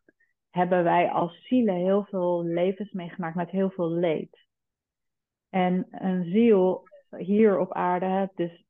hebben 0.50 0.84
wij 0.84 1.10
als 1.10 1.48
zielen 1.48 1.76
heel 1.76 2.04
veel 2.04 2.44
levens 2.44 2.92
meegemaakt 2.92 3.36
met 3.36 3.50
heel 3.50 3.70
veel 3.70 3.92
leed. 3.92 4.48
En 5.50 5.88
een 5.90 6.24
ziel 6.24 6.88
hier 7.18 7.60
op 7.60 7.74
aarde, 7.74 8.32
dus 8.36 8.64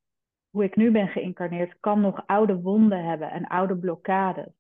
hoe 0.50 0.64
ik 0.64 0.76
nu 0.76 0.92
ben 0.92 1.08
geïncarneerd, 1.08 1.80
kan 1.80 2.02
nog 2.02 2.24
oude 2.26 2.62
wonden 2.62 3.04
hebben 3.04 3.32
en 3.32 3.48
oude 3.48 3.78
blokkades. 3.78 4.54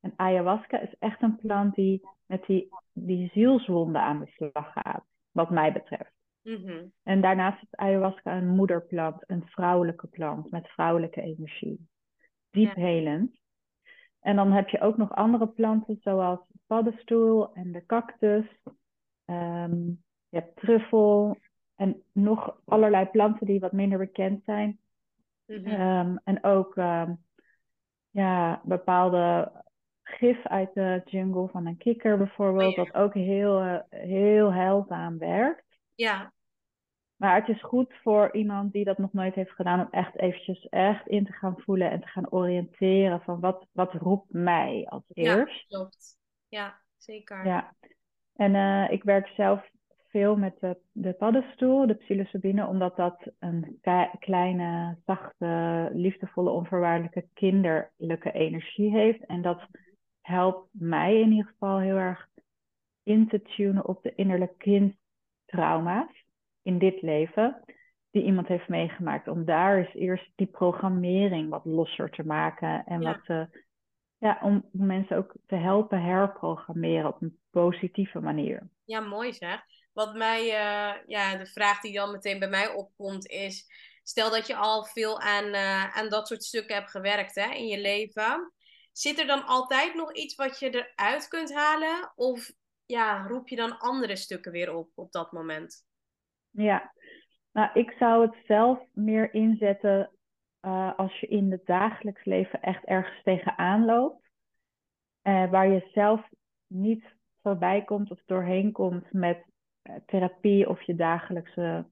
En 0.00 0.12
ayahuasca 0.16 0.80
is 0.80 0.94
echt 0.98 1.22
een 1.22 1.36
plant 1.36 1.74
die 1.74 2.08
met 2.26 2.46
die, 2.46 2.68
die 2.92 3.30
zielswonden 3.32 4.02
aan 4.02 4.18
de 4.18 4.26
slag 4.26 4.72
gaat, 4.72 5.04
wat 5.30 5.50
mij 5.50 5.72
betreft. 5.72 6.14
Mhm. 6.42 6.86
En 7.02 7.20
daarnaast 7.20 7.62
is 7.62 7.74
ayahuasca 7.74 8.36
een 8.36 8.48
moederplant, 8.48 9.22
een 9.26 9.46
vrouwelijke 9.46 10.06
plant 10.06 10.50
met 10.50 10.68
vrouwelijke 10.68 11.20
energie. 11.20 11.88
Diep 12.50 12.74
helend. 12.74 13.38
En 14.20 14.36
dan 14.36 14.52
heb 14.52 14.68
je 14.68 14.80
ook 14.80 14.96
nog 14.96 15.14
andere 15.14 15.48
planten 15.48 15.98
zoals 16.00 16.40
de 16.48 16.58
paddenstoel 16.66 17.54
en 17.54 17.72
de 17.72 17.86
cactus. 17.86 18.44
Ehm, 19.24 19.84
je 20.28 20.38
hebt 20.38 20.56
truffel 20.56 21.36
en 21.74 22.02
nog 22.12 22.60
allerlei 22.64 23.06
planten 23.06 23.46
die 23.46 23.60
wat 23.60 23.72
minder 23.72 23.98
bekend 23.98 24.44
zijn. 24.44 24.78
Mhm. 25.46 25.66
Ehm, 25.66 26.16
en 26.24 26.44
ook 26.44 26.76
ehm, 26.76 27.14
ja, 28.10 28.60
bepaalde 28.64 29.52
gif 30.02 30.46
uit 30.46 30.74
de 30.74 31.02
jungle 31.04 31.48
van 31.48 31.66
een 31.66 31.76
kikker 31.76 32.18
bijvoorbeeld, 32.18 32.78
oh 32.78 32.84
dat 32.84 32.94
ook 32.94 33.14
heel, 33.14 33.64
uh, 33.64 33.78
heel 33.88 34.52
heilzaam 34.52 35.18
werkt. 35.18 35.64
Ja. 35.94 36.32
Maar 37.16 37.34
het 37.34 37.48
is 37.48 37.62
goed 37.62 37.94
voor 38.02 38.34
iemand 38.34 38.72
die 38.72 38.84
dat 38.84 38.98
nog 38.98 39.12
nooit 39.12 39.34
heeft 39.34 39.50
gedaan 39.50 39.80
om 39.80 39.88
echt 39.90 40.16
eventjes 40.18 40.68
echt 40.68 41.06
in 41.06 41.24
te 41.24 41.32
gaan 41.32 41.54
voelen 41.58 41.90
en 41.90 42.00
te 42.00 42.06
gaan 42.06 42.30
oriënteren 42.30 43.20
van 43.20 43.40
wat, 43.40 43.66
wat 43.72 43.92
roept 43.92 44.32
mij 44.32 44.86
als 44.88 45.04
eerst. 45.12 45.64
Ja, 45.68 45.76
klopt. 45.78 46.18
Ja, 46.48 46.80
zeker. 46.96 47.46
Ja. 47.46 47.74
En 48.34 48.54
uh, 48.54 48.90
ik 48.90 49.02
werk 49.02 49.26
zelf 49.26 49.68
veel 50.16 50.36
met 50.36 50.56
de, 50.60 50.76
de 50.92 51.12
paddenstoel, 51.12 51.86
de 51.86 51.94
psilocybine, 51.94 52.66
omdat 52.66 52.96
dat 52.96 53.30
een 53.38 53.80
kleine, 54.18 54.96
zachte, 55.06 55.90
liefdevolle, 55.92 56.50
onvoorwaardelijke 56.50 57.28
kinderlijke 57.34 58.32
energie 58.32 58.90
heeft. 58.90 59.26
En 59.26 59.42
dat 59.42 59.66
helpt 60.20 60.68
mij 60.72 61.20
in 61.20 61.30
ieder 61.30 61.50
geval 61.50 61.78
heel 61.78 61.96
erg 61.96 62.28
in 63.02 63.28
te 63.28 63.42
tunen 63.42 63.86
op 63.86 64.02
de 64.02 64.14
innerlijke 64.14 64.56
kindtrauma's 64.56 66.24
in 66.62 66.78
dit 66.78 67.02
leven 67.02 67.64
die 68.10 68.24
iemand 68.24 68.48
heeft 68.48 68.68
meegemaakt. 68.68 69.28
Om 69.28 69.44
daar 69.44 69.78
eens 69.78 69.94
eerst 69.94 70.32
die 70.34 70.46
programmering 70.46 71.48
wat 71.50 71.64
losser 71.64 72.10
te 72.10 72.26
maken 72.26 72.84
en 72.86 73.02
wat 73.02 73.24
te, 73.24 73.64
ja, 74.18 74.38
om 74.42 74.68
mensen 74.72 75.16
ook 75.16 75.34
te 75.46 75.56
helpen 75.56 76.02
herprogrammeren 76.02 77.08
op 77.08 77.22
een 77.22 77.38
positieve 77.50 78.20
manier. 78.20 78.68
Ja, 78.84 79.00
mooi 79.00 79.32
zeg. 79.32 79.75
Wat 79.96 80.14
mij, 80.14 80.44
uh, 80.44 81.02
ja, 81.06 81.36
de 81.36 81.46
vraag 81.46 81.80
die 81.80 81.92
dan 81.92 82.10
meteen 82.10 82.38
bij 82.38 82.48
mij 82.48 82.68
opkomt 82.68 83.26
is, 83.26 83.66
stel 84.02 84.30
dat 84.30 84.46
je 84.46 84.56
al 84.56 84.84
veel 84.84 85.20
aan, 85.20 85.44
uh, 85.44 85.96
aan 85.96 86.08
dat 86.08 86.28
soort 86.28 86.44
stukken 86.44 86.74
hebt 86.74 86.90
gewerkt 86.90 87.34
hè, 87.34 87.54
in 87.54 87.66
je 87.66 87.80
leven. 87.80 88.52
Zit 88.92 89.18
er 89.18 89.26
dan 89.26 89.46
altijd 89.46 89.94
nog 89.94 90.14
iets 90.14 90.34
wat 90.34 90.58
je 90.58 90.70
eruit 90.70 91.28
kunt 91.28 91.54
halen? 91.54 92.12
Of 92.14 92.52
ja, 92.86 93.26
roep 93.26 93.48
je 93.48 93.56
dan 93.56 93.78
andere 93.78 94.16
stukken 94.16 94.52
weer 94.52 94.74
op 94.74 94.90
op 94.94 95.12
dat 95.12 95.32
moment? 95.32 95.86
Ja, 96.50 96.92
nou, 97.52 97.70
ik 97.74 97.94
zou 97.98 98.26
het 98.26 98.36
zelf 98.46 98.78
meer 98.92 99.34
inzetten 99.34 100.10
uh, 100.62 100.98
als 100.98 101.20
je 101.20 101.26
in 101.26 101.50
het 101.50 101.66
dagelijks 101.66 102.24
leven 102.24 102.60
echt 102.60 102.84
ergens 102.84 103.22
tegenaan 103.22 103.84
loopt. 103.84 104.24
Waar 105.22 105.68
je 105.68 105.90
zelf 105.92 106.28
niet 106.66 107.04
voorbij 107.42 107.84
komt 107.84 108.10
of 108.10 108.20
doorheen 108.26 108.72
komt 108.72 109.12
met 109.12 109.44
therapie 110.06 110.68
of 110.68 110.82
je 110.82 110.94
dagelijkse 110.94 111.86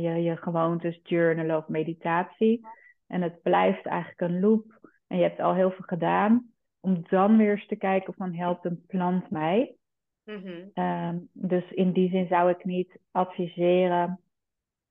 je, 0.00 0.22
je 0.22 0.36
gewoontes, 0.36 1.00
journal 1.02 1.58
of 1.58 1.68
meditatie. 1.68 2.66
En 3.06 3.22
het 3.22 3.42
blijft 3.42 3.86
eigenlijk 3.86 4.20
een 4.20 4.40
loop 4.40 4.78
en 5.06 5.16
je 5.16 5.22
hebt 5.22 5.40
al 5.40 5.54
heel 5.54 5.70
veel 5.70 5.84
gedaan. 5.84 6.52
Om 6.80 7.04
dan 7.08 7.36
weer 7.36 7.50
eens 7.50 7.66
te 7.66 7.76
kijken 7.76 8.14
van 8.14 8.34
helpt 8.34 8.64
een 8.64 8.84
plant 8.86 9.30
mij. 9.30 9.76
Mm 10.24 10.42
-hmm. 10.74 11.28
dus 11.32 11.70
in 11.70 11.92
die 11.92 12.10
zin 12.10 12.26
zou 12.26 12.50
ik 12.50 12.64
niet 12.64 12.98
adviseren 13.10 14.20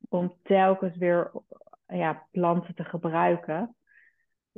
om 0.10 0.34
telkens 0.44 0.98
weer 0.98 1.32
ja, 1.88 2.28
planten 2.32 2.76
te 2.76 2.84
gebruiken. 2.84 3.76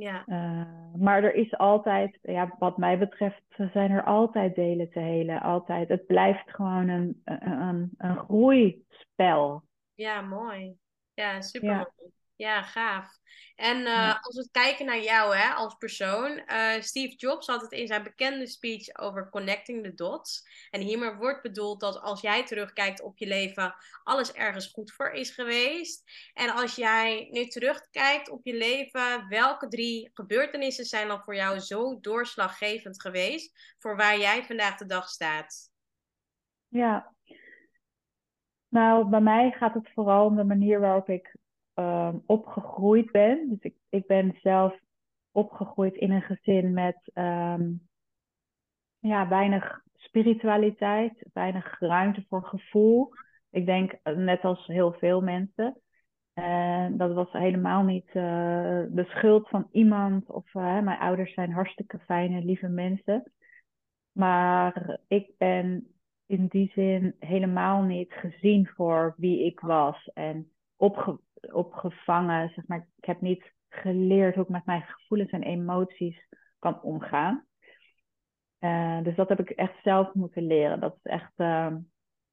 Ja. 0.00 0.24
Uh, 0.26 1.00
maar 1.00 1.24
er 1.24 1.34
is 1.34 1.56
altijd, 1.56 2.18
ja, 2.22 2.54
wat 2.58 2.76
mij 2.76 2.98
betreft, 2.98 3.42
zijn 3.72 3.90
er 3.90 4.04
altijd 4.04 4.54
delen 4.54 4.90
te 4.90 4.98
helen. 4.98 5.40
Altijd. 5.40 5.88
Het 5.88 6.06
blijft 6.06 6.50
gewoon 6.54 6.88
een, 6.88 7.20
een, 7.24 7.90
een 7.98 8.16
groeispel. 8.16 9.62
Ja, 9.94 10.20
mooi. 10.20 10.76
Ja, 11.14 11.40
super. 11.40 11.68
Ja. 11.68 11.90
Ja, 12.40 12.62
gaaf. 12.62 13.18
En 13.56 13.80
uh, 13.80 14.14
als 14.20 14.36
we 14.36 14.48
kijken 14.50 14.86
naar 14.86 15.00
jou 15.00 15.36
hè, 15.36 15.52
als 15.54 15.74
persoon. 15.74 16.42
Uh, 16.46 16.80
Steve 16.80 17.14
Jobs 17.16 17.46
had 17.46 17.60
het 17.60 17.72
in 17.72 17.86
zijn 17.86 18.02
bekende 18.02 18.46
speech 18.46 18.98
over 18.98 19.28
connecting 19.28 19.84
the 19.84 19.94
dots. 19.94 20.42
En 20.70 20.80
hiermee 20.80 21.14
wordt 21.14 21.42
bedoeld 21.42 21.80
dat 21.80 22.00
als 22.00 22.20
jij 22.20 22.44
terugkijkt 22.44 23.02
op 23.02 23.18
je 23.18 23.26
leven, 23.26 23.74
alles 24.04 24.32
ergens 24.32 24.66
goed 24.66 24.92
voor 24.92 25.10
is 25.10 25.30
geweest. 25.30 26.10
En 26.34 26.50
als 26.50 26.74
jij 26.74 27.28
nu 27.30 27.46
terugkijkt 27.46 28.30
op 28.30 28.44
je 28.44 28.54
leven, 28.54 29.28
welke 29.28 29.68
drie 29.68 30.10
gebeurtenissen 30.12 30.84
zijn 30.84 31.08
dan 31.08 31.22
voor 31.22 31.34
jou 31.34 31.58
zo 31.58 32.00
doorslaggevend 32.00 33.00
geweest 33.00 33.74
voor 33.78 33.96
waar 33.96 34.18
jij 34.18 34.44
vandaag 34.44 34.76
de 34.76 34.86
dag 34.86 35.08
staat? 35.08 35.70
Ja, 36.68 37.14
nou, 38.70 39.08
bij 39.08 39.20
mij 39.20 39.50
gaat 39.50 39.74
het 39.74 39.90
vooral 39.94 40.26
om 40.26 40.36
de 40.36 40.44
manier 40.44 40.80
waarop 40.80 41.08
ik 41.08 41.38
um, 41.80 42.22
opgegroeid 42.26 43.10
ben. 43.10 43.48
Dus 43.48 43.60
ik, 43.60 43.74
ik 43.88 44.06
ben 44.06 44.38
zelf 44.42 44.78
opgegroeid 45.32 45.94
in 45.94 46.10
een 46.10 46.22
gezin 46.22 46.72
met 46.72 47.10
um, 47.14 47.88
ja, 48.98 49.28
weinig 49.28 49.82
spiritualiteit, 49.94 51.26
weinig 51.32 51.80
ruimte 51.80 52.24
voor 52.28 52.44
gevoel. 52.44 53.12
Ik 53.50 53.66
denk 53.66 53.92
eh, 54.02 54.16
net 54.16 54.44
als 54.44 54.66
heel 54.66 54.92
veel 54.92 55.20
mensen. 55.20 55.80
En 56.32 56.96
dat 56.96 57.12
was 57.12 57.32
helemaal 57.32 57.82
niet 57.82 58.06
uh, 58.06 58.14
de 58.88 59.04
schuld 59.08 59.48
van 59.48 59.68
iemand. 59.72 60.30
Of 60.30 60.54
uh, 60.54 60.80
mijn 60.80 60.98
ouders 60.98 61.34
zijn 61.34 61.52
hartstikke 61.52 61.98
fijne, 61.98 62.44
lieve 62.44 62.68
mensen. 62.68 63.32
Maar 64.12 65.00
ik 65.08 65.30
ben 65.38 65.94
in 66.26 66.46
die 66.46 66.70
zin 66.74 67.14
helemaal 67.18 67.82
niet 67.82 68.12
gezien 68.12 68.66
voor 68.66 69.14
wie 69.16 69.44
ik 69.44 69.60
was. 69.60 70.10
En 70.14 70.50
opge 70.76 71.20
opgevangen. 71.40 72.52
Zeg 72.54 72.66
maar, 72.66 72.86
ik 72.96 73.04
heb 73.04 73.20
niet 73.20 73.52
geleerd 73.68 74.34
hoe 74.34 74.44
ik 74.44 74.50
met 74.50 74.66
mijn 74.66 74.82
gevoelens 74.82 75.30
en 75.30 75.42
emoties 75.42 76.28
kan 76.58 76.82
omgaan. 76.82 77.44
Uh, 78.60 79.02
dus 79.02 79.16
dat 79.16 79.28
heb 79.28 79.40
ik 79.40 79.50
echt 79.50 79.82
zelf 79.82 80.14
moeten 80.14 80.46
leren. 80.46 80.80
Dat 80.80 80.96
is 81.02 81.10
echt 81.10 81.32
uh, 81.36 81.74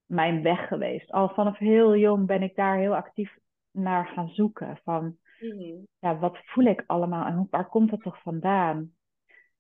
mijn 0.06 0.44
weg 0.44 0.68
geweest. 0.68 1.12
Al 1.12 1.30
vanaf 1.30 1.58
heel 1.58 1.96
jong 1.96 2.26
ben 2.26 2.44
ik 2.44 2.56
daar 2.56 2.78
heel 2.78 2.96
actief 2.96 3.38
naar 3.72 4.08
gaan 4.08 4.30
zoeken. 4.30 4.80
Van 4.84 5.18
mm-hmm. 5.40 5.88
ja, 6.00 6.18
wat 6.18 6.38
voel 6.44 6.66
ik 6.66 6.84
allemaal 6.88 7.26
en 7.26 7.48
waar 7.50 7.70
komt 7.70 7.90
dat 7.90 8.02
toch 8.02 8.22
vandaan? 8.22 8.92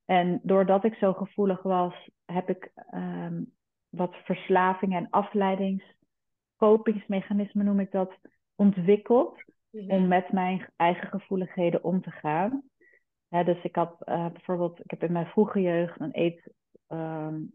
En 0.05 0.39
doordat 0.43 0.83
ik 0.83 0.93
zo 0.93 1.13
gevoelig 1.13 1.61
was, 1.61 2.09
heb 2.25 2.49
ik 2.49 2.71
um, 2.93 3.53
wat 3.89 4.15
verslavingen 4.15 4.97
en 4.97 5.09
afleidingskopingsmechanismen 5.09 7.65
noem 7.65 7.79
ik 7.79 7.91
dat, 7.91 8.17
ontwikkeld 8.57 9.43
mhm. 9.71 9.91
om 9.91 10.07
met 10.07 10.31
mijn 10.31 10.69
eigen 10.75 11.07
gevoeligheden 11.07 11.83
om 11.83 12.01
te 12.01 12.11
gaan. 12.11 12.63
dus 13.29 13.63
ik 13.63 13.75
had 13.75 13.95
uh, 14.05 14.29
bijvoorbeeld, 14.31 14.79
ik 14.79 14.91
heb 14.91 15.03
in 15.03 15.11
mijn 15.11 15.27
vroege 15.27 15.61
jeugd 15.61 15.99
een 15.99 16.17
eet, 16.19 16.51
um, 16.87 17.53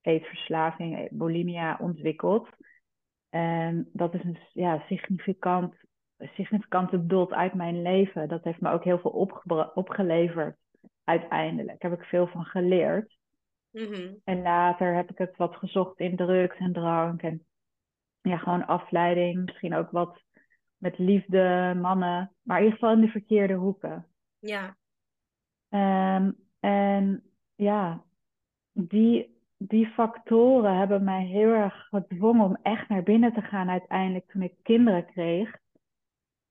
eetverslaving, 0.00 1.08
bulimia 1.10 1.78
ontwikkeld. 1.80 2.48
En 3.28 3.88
dat 3.92 4.14
is 4.14 4.24
een 4.24 4.38
ja, 4.52 4.82
significant, 4.86 5.74
significante 6.18 7.06
dot 7.06 7.32
uit 7.32 7.54
mijn 7.54 7.82
leven. 7.82 8.28
Dat 8.28 8.44
heeft 8.44 8.60
me 8.60 8.70
ook 8.70 8.84
heel 8.84 8.98
veel 8.98 9.28
opgeleverd 9.74 10.56
uiteindelijk. 11.04 11.80
Daar 11.80 11.90
heb 11.90 12.00
ik 12.00 12.06
veel 12.06 12.26
van 12.26 12.44
geleerd. 12.44 13.16
Mhm. 13.70 14.14
En 14.24 14.42
later 14.42 14.94
heb 14.94 15.10
ik 15.10 15.18
het 15.18 15.36
wat 15.36 15.56
gezocht 15.56 15.98
in 15.98 16.16
drugs 16.16 16.58
en 16.58 16.72
drank 16.72 17.22
en 17.22 17.46
ja, 18.20 18.36
gewoon 18.36 18.66
afleiding. 18.66 19.44
Misschien 19.44 19.74
ook 19.74 19.90
wat 19.90 20.22
met 20.76 20.98
liefde, 20.98 21.74
mannen, 21.80 22.32
maar 22.42 22.58
in 22.58 22.64
ieder 22.64 22.78
geval 22.78 22.94
in 22.94 23.00
de 23.00 23.08
verkeerde 23.08 23.54
hoeken. 23.54 24.06
Ja. 24.38 24.76
Um, 25.68 26.36
en 26.60 27.22
ja, 27.54 28.04
die, 28.72 29.40
die 29.56 29.86
factoren 29.86 30.76
hebben 30.76 31.04
mij 31.04 31.24
heel 31.24 31.52
erg 31.52 31.86
gedwongen 31.88 32.44
om 32.44 32.58
echt 32.62 32.88
naar 32.88 33.02
binnen 33.02 33.32
te 33.32 33.42
gaan 33.42 33.70
uiteindelijk 33.70 34.30
toen 34.30 34.42
ik 34.42 34.54
kinderen 34.62 35.06
kreeg. 35.06 35.58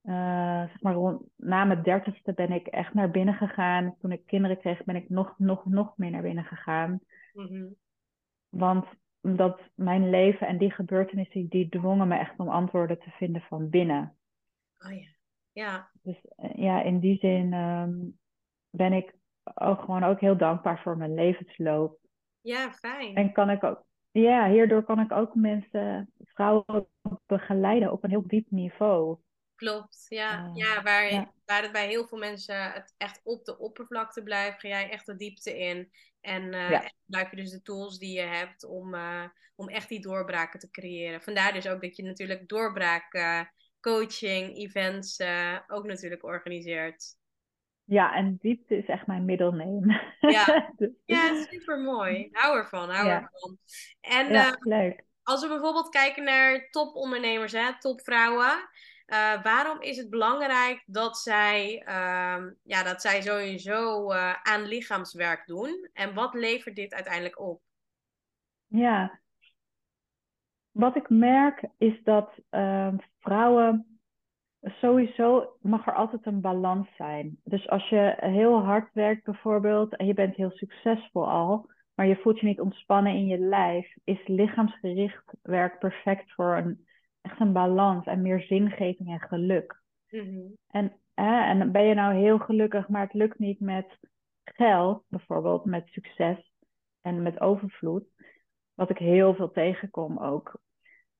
Uh, 0.04 0.60
zeg 0.68 0.82
maar 0.82 0.94
rond, 0.94 1.22
na 1.36 1.64
mijn 1.64 1.84
dertigste 1.84 2.34
ben 2.34 2.52
ik 2.52 2.68
echt 2.68 2.94
naar 2.94 3.12
binnen 3.12 3.34
gegaan. 3.34 3.96
Toen 4.00 4.12
ik 4.12 4.26
kinderen 4.26 4.60
kreeg, 4.60 4.84
ben 4.84 4.96
ik 4.96 5.10
nog, 5.10 5.34
nog, 5.38 5.66
nog 5.66 5.98
meer 5.98 6.12
naar 6.12 6.22
binnen 6.22 6.46
gegaan. 6.46 7.00
Mm 7.34 7.76
want 8.58 8.86
dat 9.26 9.62
mijn 9.76 10.10
leven 10.10 10.48
en 10.48 10.58
die 10.58 10.72
gebeurtenissen, 10.72 11.48
die 11.48 11.70
dwongen 11.70 12.08
me 12.08 12.18
echt 12.18 12.40
om 12.40 12.50
antwoorden 12.50 13.00
te 13.00 13.10
vinden 13.10 13.42
van 13.42 13.70
binnen. 13.70 14.18
Oh 14.86 14.92
ja. 14.92 15.14
Ja. 15.52 15.90
Dus 16.02 16.18
eh, 16.36 16.56
ja, 16.56 16.82
in 16.82 17.00
die 17.00 17.18
zin 17.18 17.54
ehm, 17.54 17.94
ben 18.70 18.94
ik 18.94 19.14
ook 19.54 19.80
gewoon 19.80 20.04
ook 20.04 20.20
heel 20.20 20.38
dankbaar 20.38 20.82
voor 20.82 20.98
mijn 20.98 21.14
levensloop. 21.14 22.00
Ja, 22.42 22.72
fijn. 22.72 23.16
En 23.16 23.32
kan 23.32 23.50
ik 23.50 23.64
ook, 23.64 23.84
ja, 24.12 24.50
hierdoor 24.50 24.84
kan 24.84 25.00
ik 25.00 25.12
ook 25.12 25.36
mensen, 25.36 26.14
vrouwen 26.24 26.88
begeleiden 27.26 27.92
op 27.92 28.04
een 28.04 28.10
heel 28.10 28.28
diep 28.28 28.52
niveau. 28.52 29.18
Klopt, 29.56 30.06
ja. 30.10 30.46
Uh, 30.46 30.56
ja, 30.56 30.82
waar, 30.82 31.14
ja. 31.14 31.32
waar 31.46 31.62
het 31.62 31.72
bij 31.72 31.88
heel 31.88 32.08
veel 32.08 32.18
mensen 32.18 32.72
het 32.72 32.94
echt 32.98 33.22
op 33.24 33.46
de 33.46 33.60
oppervlakte 33.60 34.24
blijft, 34.24 34.60
ga 34.60 34.68
jij 34.68 34.90
echt 34.90 35.06
de 35.06 35.16
diepte 35.16 35.58
in. 35.60 35.92
En 36.26 36.44
uh, 36.44 36.70
ja. 36.70 36.92
gebruik 37.06 37.30
je 37.30 37.36
dus 37.36 37.52
de 37.52 37.62
tools 37.62 37.98
die 37.98 38.14
je 38.14 38.26
hebt 38.26 38.66
om, 38.66 38.94
uh, 38.94 39.24
om 39.56 39.70
echt 39.70 39.90
die 39.90 40.02
doorbraken 40.02 40.60
te 40.60 40.72
creëren. 40.72 41.22
Vandaar 41.22 41.54
dus 41.54 41.68
ook 41.68 41.82
dat 41.82 41.96
je 41.96 42.04
natuurlijk 42.04 42.48
doorbraak 42.48 43.18
coaching, 43.82 44.58
events 44.58 45.22
ook 45.68 45.86
natuurlijk 45.86 46.24
organiseert. 46.24 47.18
Ja, 47.84 48.14
en 48.14 48.38
diepte 48.42 48.78
is 48.78 48.86
echt 48.86 49.08
mijn 49.08 49.26
middelneem. 49.26 49.92
Ja, 50.20 50.46
dus... 50.78 50.90
ja 51.06 51.44
super 51.44 51.80
mooi. 51.80 52.30
Hou 52.32 52.58
ervan, 52.58 52.90
hou 52.90 53.08
ja. 53.08 53.22
ervan. 53.22 53.58
En 54.02 54.32
ja, 54.32 54.58
leuk. 54.60 55.04
als 55.24 55.42
we 55.42 55.48
bijvoorbeeld 55.48 55.90
kijken 55.90 56.24
naar 56.24 56.68
topondernemers, 56.70 57.52
hè, 57.52 57.80
topvrouwen. 57.80 58.70
Uh, 59.08 59.44
waarom 59.44 59.82
is 59.82 59.98
het 59.98 60.10
belangrijk 60.10 60.84
dat 60.86 61.18
zij, 61.18 61.84
uh, 61.88 62.44
ja, 62.64 62.84
dat 62.84 63.02
zij 63.02 63.22
sowieso 63.22 64.12
uh, 64.12 64.34
aan 64.44 64.66
lichaamswerk 64.66 65.48
doen? 65.48 65.90
En 65.94 66.14
wat 66.14 66.34
levert 66.34 66.76
dit 66.76 66.94
uiteindelijk 66.94 67.40
op? 67.40 67.62
Ja, 68.68 69.20
wat 70.72 70.96
ik 70.96 71.10
merk 71.10 71.64
is 71.78 72.04
dat 72.04 72.32
ehm, 72.50 72.98
vrouwen 73.20 74.00
sowieso 74.62 75.58
mag 75.62 75.88
er 75.88 75.94
altijd 75.94 76.26
een 76.26 76.42
balans 76.42 76.88
zijn. 76.98 77.40
Dus 77.44 77.70
als 77.70 77.90
je 77.90 78.16
heel 78.20 78.64
hard 78.64 78.94
werkt 78.94 79.24
bijvoorbeeld 79.24 79.96
en 79.96 80.06
je 80.06 80.14
bent 80.14 80.36
heel 80.36 80.52
succesvol 80.52 81.30
al, 81.30 81.70
maar 81.96 82.08
je 82.08 82.16
voelt 82.16 82.40
je 82.40 82.46
niet 82.46 82.60
ontspannen 82.60 83.14
in 83.14 83.26
je 83.26 83.38
lijf, 83.38 83.96
is 84.04 84.28
lichaamsgericht 84.28 85.24
werk 85.42 85.80
perfect 85.80 86.32
voor 86.32 86.58
een 86.58 86.86
echt 87.26 87.40
een 87.40 87.54
balans 87.54 88.06
en 88.06 88.22
meer 88.22 88.42
zingeving 88.42 89.10
en 89.10 89.20
geluk. 89.20 89.82
Mm-hmm. 90.10 90.58
En, 90.68 90.94
en 91.14 91.72
ben 91.72 91.84
je 91.84 91.94
nou 91.94 92.14
heel 92.14 92.40
gelukkig, 92.40 92.88
maar 92.88 93.02
het 93.02 93.14
lukt 93.14 93.40
niet 93.40 93.60
met 93.60 93.98
geld, 94.44 95.04
bijvoorbeeld 95.08 95.66
met 95.66 95.88
succes 95.88 96.54
en 97.02 97.22
met 97.22 97.42
overvloed. 97.42 98.06
Wat 98.74 98.90
ik 98.90 98.98
heel 98.98 99.36
veel 99.36 99.52
tegenkom 99.52 100.18
ook. 100.18 100.60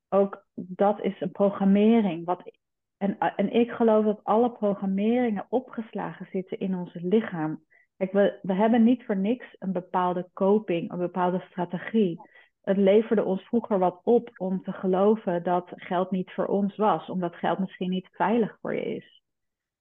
Ook 0.10 0.46
dat 0.54 1.02
is 1.02 1.22
een 1.22 1.32
programmering. 1.32 2.26
Wat, 2.26 2.52
en, 2.98 3.18
en 3.18 3.54
ik 3.54 3.72
geloof 3.72 4.06
dat 4.06 4.24
alle 4.24 4.52
programmeringen 4.52 5.46
opgeslagen 5.50 6.28
zitten 6.32 6.60
in 6.60 6.76
ons 6.76 6.94
lichaam. 6.94 7.64
Kijk, 7.98 8.12
we, 8.12 8.40
we 8.42 8.54
hebben 8.54 8.84
niet 8.84 9.06
voor 9.06 9.18
niks 9.18 9.56
een 9.60 9.72
bepaalde 9.72 10.30
coping, 10.34 10.92
een 10.92 10.98
bepaalde 10.98 11.44
strategie 11.50 12.20
het 12.66 12.78
leverde 12.78 13.24
ons 13.24 13.42
vroeger 13.42 13.80
wat 13.80 14.02
op 14.04 14.32
om 14.38 14.64
te 14.64 14.72
geloven 14.72 15.44
dat 15.44 15.72
geld 15.76 16.12
niet 16.12 16.32
voor 16.32 16.46
ons 16.46 16.76
was, 16.76 17.10
omdat 17.10 17.36
geld 17.36 17.60
misschien 17.60 17.90
niet 17.90 18.10
veilig 18.12 18.58
voor 18.62 18.76
je 18.76 18.96
is. 18.96 19.22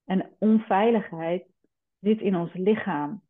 En 0.04 0.30
onveiligheid 0.38 1.46
zit 2.00 2.20
in 2.20 2.36
ons 2.36 2.52
lichaam. 2.52 3.22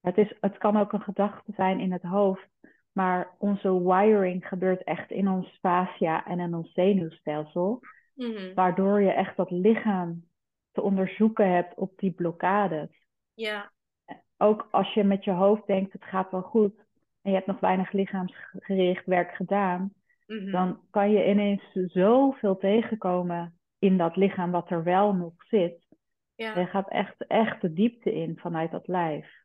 Het, 0.00 0.18
is, 0.18 0.36
het 0.40 0.58
kan 0.58 0.76
ook 0.76 0.92
een 0.92 1.02
gedachte 1.02 1.52
zijn 1.56 1.80
in 1.80 1.92
het 1.92 2.02
hoofd, 2.02 2.48
maar 2.92 3.34
onze 3.38 3.82
wiring 3.82 4.48
gebeurt 4.48 4.84
echt 4.84 5.10
in 5.10 5.28
ons 5.28 5.58
fascia 5.60 6.26
en 6.26 6.40
in 6.40 6.54
ons 6.54 6.72
zenuwstelsel, 6.72 7.80
mm-hmm. 8.14 8.54
waardoor 8.54 9.00
je 9.00 9.12
echt 9.12 9.36
dat 9.36 9.50
lichaam 9.50 10.24
te 10.72 10.82
onderzoeken 10.82 11.52
hebt 11.52 11.74
op 11.74 11.98
die 11.98 12.12
blokkades. 12.12 12.88
Ja. 13.34 13.72
Ook 14.36 14.68
als 14.70 14.94
je 14.94 15.04
met 15.04 15.24
je 15.24 15.30
hoofd 15.30 15.66
denkt, 15.66 15.92
het 15.92 16.04
gaat 16.04 16.30
wel 16.30 16.42
goed, 16.42 16.84
en 17.24 17.30
je 17.30 17.36
hebt 17.36 17.46
nog 17.46 17.60
weinig 17.60 17.92
lichaamsgericht 17.92 19.06
werk 19.06 19.34
gedaan, 19.34 19.94
mm-hmm. 20.26 20.50
dan 20.50 20.80
kan 20.90 21.10
je 21.10 21.28
ineens 21.28 21.62
zoveel 21.72 22.56
tegenkomen 22.56 23.58
in 23.78 23.96
dat 23.96 24.16
lichaam 24.16 24.50
wat 24.50 24.70
er 24.70 24.82
wel 24.82 25.14
nog 25.14 25.32
zit. 25.48 25.86
Ja. 26.34 26.58
Je 26.58 26.66
gaat 26.66 26.90
echt, 26.90 27.14
echt 27.26 27.60
de 27.60 27.72
diepte 27.72 28.14
in 28.14 28.38
vanuit 28.38 28.70
dat 28.70 28.88
lijf. 28.88 29.42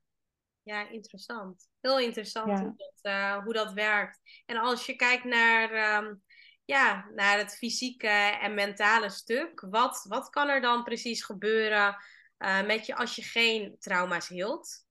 Ja, 0.63 0.89
interessant. 0.89 1.69
Heel 1.81 1.99
interessant 1.99 2.49
Ja. 2.49 2.63
Hoe, 2.63 2.73
dat, 2.75 3.11
uh, 3.13 3.43
hoe 3.43 3.53
dat 3.53 3.73
werkt. 3.73 4.19
En 4.45 4.57
als 4.57 4.85
je 4.85 4.95
kijkt 4.95 5.23
naar, 5.23 5.97
um, 6.03 6.21
ja, 6.65 7.09
naar 7.15 7.37
het 7.37 7.57
fysieke 7.57 8.37
en 8.41 8.53
mentale 8.53 9.09
stuk, 9.09 9.65
wat, 9.69 10.05
wat 10.09 10.29
kan 10.29 10.49
er 10.49 10.61
dan 10.61 10.83
precies 10.83 11.23
gebeuren 11.23 11.95
uh, 12.37 12.65
met 12.65 12.85
je 12.85 12.95
als 12.95 13.15
je 13.15 13.21
geen 13.21 13.75
trauma's 13.79 14.27
hield? 14.27 14.87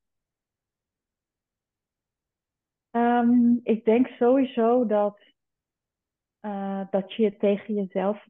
Um, 2.99 3.61
ik 3.63 3.85
denk 3.85 4.07
sowieso 4.07 4.87
dat, 4.87 5.19
uh, 6.41 6.81
dat 6.91 7.13
je 7.13 7.37
tegen 7.37 7.75
jezelf 7.75 8.27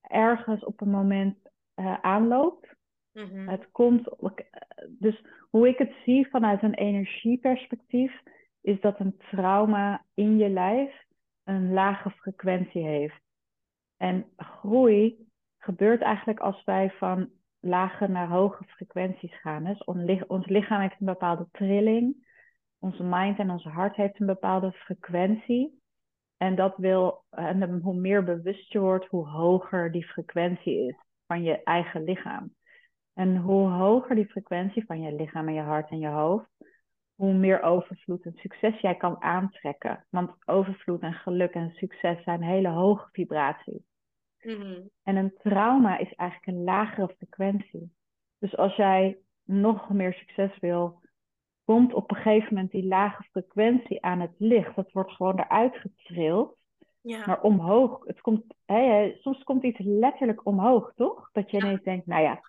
ergens 0.00 0.64
op 0.64 0.80
een 0.80 0.90
moment 0.90 1.38
uh, 1.76 1.98
aanloopt. 2.00 2.74
Mm-hmm. 3.12 3.48
Het 3.48 3.70
komt, 3.70 4.08
dus 4.88 5.24
hoe 5.50 5.68
ik 5.68 5.78
het 5.78 5.92
zie 6.04 6.28
vanuit 6.28 6.62
een 6.62 6.74
energieperspectief, 6.74 8.22
is 8.60 8.80
dat 8.80 9.00
een 9.00 9.16
trauma 9.16 10.04
in 10.14 10.36
je 10.36 10.48
lijf 10.48 11.04
een 11.44 11.72
lage 11.72 12.10
frequentie 12.10 12.86
heeft. 12.86 13.20
En 13.96 14.32
groei 14.36 15.28
gebeurt 15.58 16.00
eigenlijk 16.00 16.40
als 16.40 16.64
wij 16.64 16.90
van 16.90 17.30
lage 17.60 18.08
naar 18.08 18.28
hoge 18.28 18.64
frequenties 18.64 19.40
gaan. 19.40 19.64
Dus 19.64 19.84
ons 20.26 20.46
lichaam 20.46 20.80
heeft 20.80 21.00
een 21.00 21.06
bepaalde 21.06 21.48
trilling 21.52 22.21
onze 22.82 23.02
mind 23.02 23.38
en 23.38 23.50
ons 23.50 23.64
hart 23.64 23.96
heeft 23.96 24.20
een 24.20 24.26
bepaalde 24.26 24.72
frequentie. 24.72 25.80
En 26.36 26.54
dat 26.54 26.76
wil, 26.76 27.24
en 27.30 27.80
hoe 27.80 27.94
meer 27.94 28.24
bewust 28.24 28.72
je 28.72 28.78
wordt, 28.78 29.06
hoe 29.06 29.28
hoger 29.28 29.92
die 29.92 30.06
frequentie 30.06 30.86
is 30.88 30.96
van 31.26 31.42
je 31.42 31.62
eigen 31.62 32.04
lichaam. 32.04 32.54
En 33.14 33.36
hoe 33.36 33.68
hoger 33.68 34.14
die 34.14 34.30
frequentie 34.30 34.84
van 34.84 35.00
je 35.00 35.14
lichaam 35.14 35.48
en 35.48 35.54
je 35.54 35.60
hart 35.60 35.90
en 35.90 35.98
je 35.98 36.08
hoofd, 36.08 36.48
hoe 37.14 37.32
meer 37.32 37.62
overvloed 37.62 38.24
en 38.24 38.32
succes 38.36 38.80
jij 38.80 38.96
kan 38.96 39.22
aantrekken. 39.22 40.06
Want 40.10 40.30
overvloed 40.44 41.00
en 41.00 41.12
geluk 41.12 41.54
en 41.54 41.70
succes 41.70 42.22
zijn 42.22 42.42
hele 42.42 42.68
hoge 42.68 43.08
vibraties. 43.12 43.82
Mm-hmm. 44.40 44.90
En 45.02 45.16
een 45.16 45.34
trauma 45.42 45.98
is 45.98 46.14
eigenlijk 46.14 46.58
een 46.58 46.64
lagere 46.64 47.14
frequentie. 47.16 47.92
Dus 48.38 48.56
als 48.56 48.76
jij 48.76 49.18
nog 49.44 49.90
meer 49.90 50.12
succes 50.12 50.58
wil, 50.58 51.01
komt 51.72 51.94
op 51.94 52.10
een 52.10 52.16
gegeven 52.16 52.54
moment 52.54 52.70
die 52.70 52.86
lage 52.86 53.22
frequentie 53.22 54.02
aan 54.02 54.20
het 54.20 54.34
licht. 54.38 54.76
Dat 54.76 54.92
wordt 54.92 55.12
gewoon 55.12 55.38
eruit 55.38 55.76
getrild. 55.76 56.56
Ja. 57.00 57.26
Maar 57.26 57.40
omhoog. 57.40 58.04
Het 58.04 58.20
komt, 58.20 58.44
soms 59.20 59.42
komt 59.42 59.62
iets 59.62 59.78
letterlijk 59.78 60.46
omhoog, 60.46 60.92
toch? 60.96 61.28
Dat 61.32 61.50
je 61.50 61.56
Ja. 61.56 61.64
ineens 61.64 61.82
denkt, 61.82 62.06
nou 62.06 62.22
ja, 62.22 62.40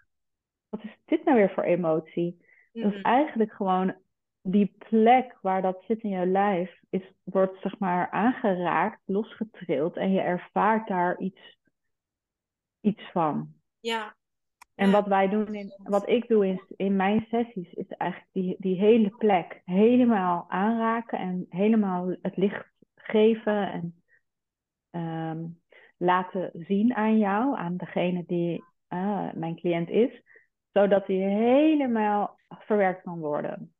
wat 0.70 0.84
is 0.84 0.98
dit 1.06 1.24
nou 1.24 1.38
weer 1.38 1.50
voor 1.54 1.64
emotie? 1.64 2.46
Dat 2.72 2.94
is 2.94 3.02
eigenlijk 3.02 3.52
gewoon 3.52 3.96
die 4.42 4.76
plek 4.90 5.38
waar 5.42 5.62
dat 5.62 5.84
zit 5.88 6.02
in 6.02 6.10
je 6.10 6.26
lijf, 6.26 6.80
is, 6.90 7.14
wordt 7.24 7.62
zeg 7.62 7.80
maar 7.80 8.10
aangeraakt, 8.10 9.02
losgetrild 9.06 9.96
en 9.98 10.12
je 10.12 10.22
ervaart 10.22 10.88
daar 10.88 11.20
iets, 11.20 11.58
iets 12.82 13.12
van. 13.12 13.54
Ja. 13.80 14.16
En 14.76 14.92
wat 14.92 15.08
wij 15.08 15.30
doen, 15.30 15.56
in, 15.56 15.74
wat 15.84 16.10
ik 16.10 16.28
doe 16.28 16.48
in, 16.48 16.62
in 16.76 16.96
mijn 16.96 17.26
sessies, 17.30 17.74
is 17.74 17.88
eigenlijk 17.88 18.32
die, 18.32 18.56
die 18.60 18.76
hele 18.76 19.10
plek 19.10 19.62
helemaal 19.66 20.46
aanraken 20.50 21.20
en 21.20 21.46
helemaal 21.50 22.16
het 22.22 22.38
licht 22.38 22.66
geven 22.96 23.72
en 23.72 24.04
ehm, 24.90 25.46
laten 25.98 26.52
zien 26.54 26.96
aan 26.96 27.18
jou, 27.18 27.58
aan 27.58 27.78
degene 27.78 28.24
die 28.28 28.64
ah, 28.88 29.34
mijn 29.34 29.56
cliënt 29.56 29.90
is, 29.90 30.22
zodat 30.72 31.06
die 31.06 31.24
helemaal 31.24 32.40
verwerkt 32.50 33.02
kan 33.02 33.20
worden. 33.20 33.74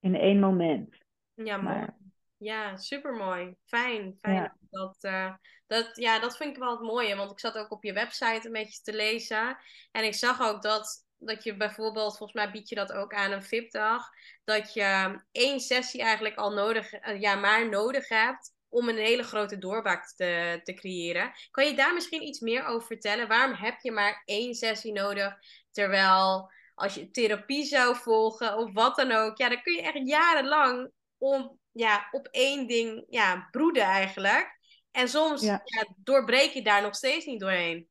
In 0.00 0.14
één 0.14 0.40
moment. 0.40 0.94
Ja. 1.34 1.56
Maar, 1.56 1.96
Ja, 2.44 2.76
supermooi. 2.76 3.56
Fijn, 3.66 4.16
fijn. 4.20 4.34
Ja. 4.34 4.56
Dat, 4.70 4.96
eh, 5.00 5.34
dat, 5.66 5.96
ja, 5.96 6.18
dat 6.18 6.36
vind 6.36 6.50
ik 6.50 6.62
wel 6.62 6.70
het 6.70 6.80
mooie, 6.80 7.16
want 7.16 7.30
ik 7.30 7.40
zat 7.40 7.56
ook 7.58 7.70
op 7.70 7.84
je 7.84 7.92
website 7.92 8.40
een 8.46 8.52
beetje 8.52 8.82
te 8.82 8.92
lezen. 8.92 9.56
En 9.90 10.04
ik 10.04 10.14
zag 10.14 10.40
ook 10.40 10.62
dat, 10.62 11.06
dat 11.18 11.44
je 11.44 11.56
bijvoorbeeld, 11.56 12.16
volgens 12.16 12.32
mij 12.42 12.50
bied 12.50 12.68
je 12.68 12.74
dat 12.74 12.92
ook 12.92 13.14
aan 13.14 13.32
een 13.32 13.42
VIP-dag, 13.42 14.08
dat 14.44 14.72
je 14.74 15.20
één 15.32 15.60
sessie 15.60 16.02
eigenlijk 16.02 16.36
al 16.36 16.50
nodig, 16.50 16.92
eh, 16.92 17.20
ja, 17.20 17.34
maar 17.34 17.68
nodig 17.68 18.08
hebt 18.08 18.52
om 18.68 18.88
een 18.88 18.96
hele 18.96 19.22
grote 19.22 19.58
doorbraak 19.58 20.06
te, 20.06 20.60
te 20.62 20.74
creëren. 20.74 21.32
Kan 21.50 21.66
je 21.66 21.74
daar 21.74 21.94
misschien 21.94 22.22
iets 22.22 22.40
meer 22.40 22.64
over 22.64 22.86
vertellen? 22.86 23.28
Waarom 23.28 23.54
heb 23.54 23.80
je 23.80 23.92
maar 23.92 24.22
één 24.24 24.54
sessie 24.54 24.92
nodig, 24.92 25.34
terwijl 25.70 26.50
als 26.74 26.94
je 26.94 27.10
therapie 27.10 27.64
zou 27.64 27.96
volgen 27.96 28.56
of 28.56 28.72
wat 28.72 28.96
dan 28.96 29.12
ook, 29.12 29.38
ja, 29.38 29.48
dan 29.48 29.62
kun 29.62 29.74
je 29.74 29.82
echt 29.82 30.08
jarenlang 30.08 30.90
om 31.18 31.58
ja, 31.74 32.08
op 32.10 32.26
één 32.30 32.66
ding 32.66 33.04
ja, 33.08 33.48
broeden 33.50 33.82
eigenlijk. 33.82 34.58
En 34.90 35.08
soms 35.08 35.42
ja. 35.42 35.62
doorbreek 35.96 36.50
je 36.50 36.62
daar 36.62 36.82
nog 36.82 36.94
steeds 36.94 37.26
niet 37.26 37.40
doorheen. 37.40 37.88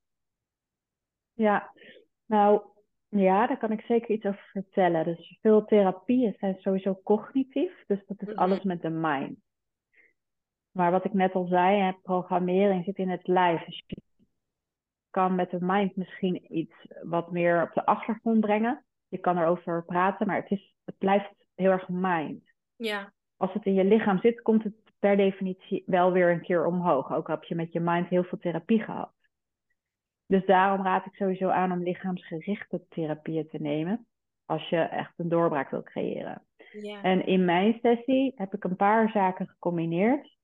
Ja, 1.34 1.74
nou 2.26 2.62
ja, 3.10 3.48
daar 3.48 3.58
kan 3.58 3.72
ik 3.72 3.82
zeker 3.82 4.10
iets 4.10 4.26
over 4.26 4.50
vertellen. 4.52 5.06
Dus 5.06 5.38
veel 5.42 5.66
therapieën 5.66 6.36
zijn 6.40 6.56
sowieso 6.60 7.00
cognitief, 7.04 7.84
dus 7.88 8.06
dat 8.08 8.22
is 8.22 8.28
mhm. 8.28 8.38
alles 8.38 8.64
met 8.64 8.82
de 8.82 8.90
mind. 8.90 9.38
Maar 10.72 10.92
wat 10.92 11.06
ik 11.06 11.14
net 11.14 11.34
al 11.34 11.48
zei, 11.48 11.98
programmering 12.04 12.84
zit 12.84 12.98
in 12.98 13.10
het 13.10 13.28
lijf. 13.28 13.66
Dus 13.66 13.84
je 13.88 14.02
kan 15.10 15.36
met 15.36 15.52
de 15.52 15.62
mind 15.62 15.96
misschien 15.96 16.58
iets 16.58 16.76
wat 17.02 17.32
meer 17.32 17.64
op 17.64 17.74
de 17.74 17.86
achtergrond 17.86 18.40
brengen. 18.40 18.86
Je 19.08 19.18
kan 19.18 19.38
erover 19.38 19.86
praten, 19.86 20.28
maar 20.28 20.36
het, 20.36 20.52
is, 20.52 20.76
het 20.86 20.98
blijft 20.98 21.34
heel 21.56 21.72
erg 21.72 21.90
mind. 21.90 22.44
Ja. 22.76 23.14
Als 23.44 23.54
het 23.54 23.66
in 23.66 23.74
je 23.74 23.84
lichaam 23.84 24.20
zit, 24.20 24.42
komt 24.42 24.64
het 24.64 24.74
per 25.00 25.18
definitie 25.18 25.84
wel 25.86 26.12
weer 26.12 26.32
een 26.32 26.42
keer 26.42 26.66
omhoog. 26.66 27.14
Ook 27.14 27.28
heb 27.28 27.44
je 27.44 27.56
met 27.56 27.72
je 27.72 27.80
mind 27.80 28.08
heel 28.08 28.24
veel 28.24 28.38
therapie 28.38 28.84
gehad. 28.84 29.12
Dus 30.28 30.46
daarom 30.46 30.86
raad 30.86 31.06
ik 31.06 31.14
sowieso 31.14 31.50
aan 31.50 31.72
om 31.72 31.84
lichaamsgerichte 31.84 32.86
therapieën 32.90 33.48
te 33.48 33.58
nemen. 33.58 34.08
Als 34.46 34.70
je 34.70 34.78
echt 34.78 35.14
een 35.18 35.30
doorbraak 35.30 35.70
wil 35.70 35.84
creëren. 35.84 36.42
Ja. 36.72 37.02
En 37.02 37.26
in 37.26 37.46
mijn 37.46 37.80
sessie 37.82 38.34
heb 38.36 38.54
ik 38.54 38.64
een 38.64 38.76
paar 38.76 39.10
zaken 39.10 39.48
gecombineerd. 39.48 40.38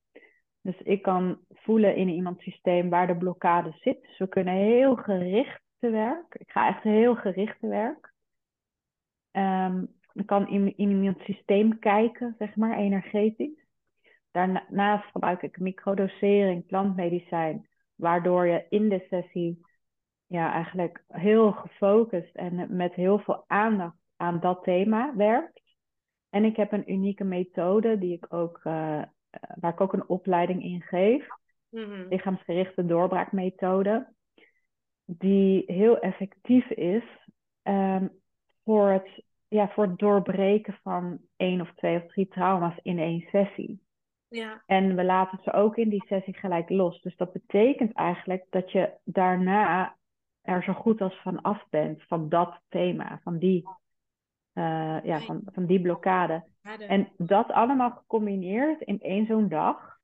Dus 0.60 0.80
ik 0.80 1.02
kan 1.02 1.38
voelen 1.48 1.96
in 1.96 2.08
iemands 2.08 2.42
systeem 2.42 2.90
waar 2.90 3.06
de 3.06 3.16
blokkade 3.16 3.72
zit. 3.78 4.02
Dus 4.02 4.18
we 4.18 4.28
kunnen 4.28 4.54
heel 4.54 4.96
gericht 4.96 5.60
te 5.78 5.90
werk. 5.90 6.34
Ik 6.34 6.50
ga 6.50 6.68
echt 6.68 6.82
heel 6.82 7.14
gericht 7.14 7.60
te 7.60 7.68
werk. 7.68 8.12
Um, 9.32 9.99
ik 10.12 10.26
kan 10.26 10.48
in, 10.48 10.76
in 10.76 10.90
iemands 10.90 11.24
systeem 11.24 11.78
kijken, 11.78 12.34
zeg 12.38 12.56
maar, 12.56 12.76
energetisch. 12.76 13.66
Daarnaast 14.30 15.10
gebruik 15.10 15.42
ik 15.42 15.58
microdosering, 15.58 16.66
plantmedicijn, 16.66 17.68
waardoor 17.94 18.46
je 18.46 18.66
in 18.68 18.88
de 18.88 19.06
sessie 19.08 19.60
ja, 20.26 20.52
eigenlijk 20.52 21.04
heel 21.08 21.52
gefocust 21.52 22.34
en 22.34 22.76
met 22.76 22.94
heel 22.94 23.18
veel 23.18 23.44
aandacht 23.46 23.96
aan 24.16 24.40
dat 24.40 24.62
thema 24.62 25.16
werkt. 25.16 25.60
En 26.30 26.44
ik 26.44 26.56
heb 26.56 26.72
een 26.72 26.92
unieke 26.92 27.24
methode 27.24 27.98
die 27.98 28.12
ik 28.12 28.34
ook, 28.34 28.60
uh, 28.64 29.02
waar 29.54 29.72
ik 29.72 29.80
ook 29.80 29.92
een 29.92 30.08
opleiding 30.08 30.62
in 30.62 30.82
geef. 30.82 31.26
Mm-hmm. 31.70 32.06
Lichaamsgerichte 32.08 32.86
doorbraakmethode. 32.86 34.12
Die 35.04 35.62
heel 35.66 35.98
effectief 35.98 36.70
is 36.70 37.04
um, 37.62 38.10
voor, 38.64 38.88
het, 38.88 39.24
ja, 39.50 39.68
voor 39.68 39.84
het 39.84 39.98
doorbreken 39.98 40.78
van 40.82 41.20
één 41.36 41.60
of 41.60 41.72
twee 41.74 41.96
of 41.96 42.06
drie 42.06 42.28
trauma's 42.28 42.78
in 42.82 42.98
één 42.98 43.20
sessie. 43.30 43.82
Ja. 44.28 44.62
En 44.66 44.96
we 44.96 45.04
laten 45.04 45.38
ze 45.42 45.52
ook 45.52 45.76
in 45.76 45.88
die 45.88 46.04
sessie 46.06 46.34
gelijk 46.34 46.68
los. 46.68 47.00
Dus 47.00 47.16
dat 47.16 47.32
betekent 47.32 47.92
eigenlijk 47.92 48.46
dat 48.50 48.72
je 48.72 48.92
daarna 49.04 49.96
er 50.40 50.62
zo 50.62 50.72
goed 50.72 51.00
als 51.00 51.20
van 51.22 51.42
af 51.42 51.66
bent 51.70 52.02
van 52.02 52.28
dat 52.28 52.60
thema, 52.68 53.20
van 53.22 53.38
die, 53.38 53.68
uh, 54.54 55.04
ja, 55.04 55.20
van, 55.20 55.42
van 55.52 55.66
die 55.66 55.80
blokkade. 55.80 56.44
En 56.78 57.12
dat 57.16 57.50
allemaal 57.50 57.90
gecombineerd 57.90 58.80
in 58.80 59.00
één 59.00 59.26
zo'n 59.26 59.48
dag 59.48 59.98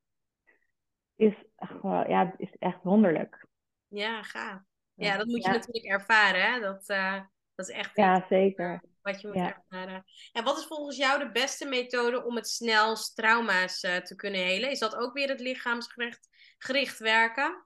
is, 1.16 1.34
ja, 1.82 2.34
is 2.36 2.56
echt 2.58 2.82
wonderlijk. 2.82 3.46
Ja, 3.88 4.22
gaaf. 4.22 4.60
Ja, 4.94 5.16
dat 5.16 5.26
moet 5.26 5.44
je 5.44 5.50
natuurlijk 5.50 5.84
ervaren. 5.84 6.52
Hè? 6.52 6.60
Dat, 6.60 6.88
uh, 6.88 7.20
dat 7.54 7.68
is 7.68 7.74
echt 7.74 7.96
ja, 7.96 8.26
zeker. 8.28 8.82
Wat 9.06 9.20
je 9.20 9.26
moet 9.26 9.36
ervaren. 9.36 10.04
En 10.32 10.44
wat 10.44 10.58
is 10.58 10.66
volgens 10.66 10.96
jou 10.96 11.18
de 11.18 11.30
beste 11.30 11.68
methode 11.68 12.24
om 12.24 12.36
het 12.36 12.48
snelst 12.48 13.16
trauma's 13.16 13.82
uh, 13.82 13.96
te 13.96 14.14
kunnen 14.14 14.40
helen? 14.40 14.70
Is 14.70 14.78
dat 14.78 14.96
ook 14.96 15.12
weer 15.12 15.28
het 15.28 15.40
lichaamsgericht 15.40 16.28
gericht 16.58 16.98
werken? 16.98 17.64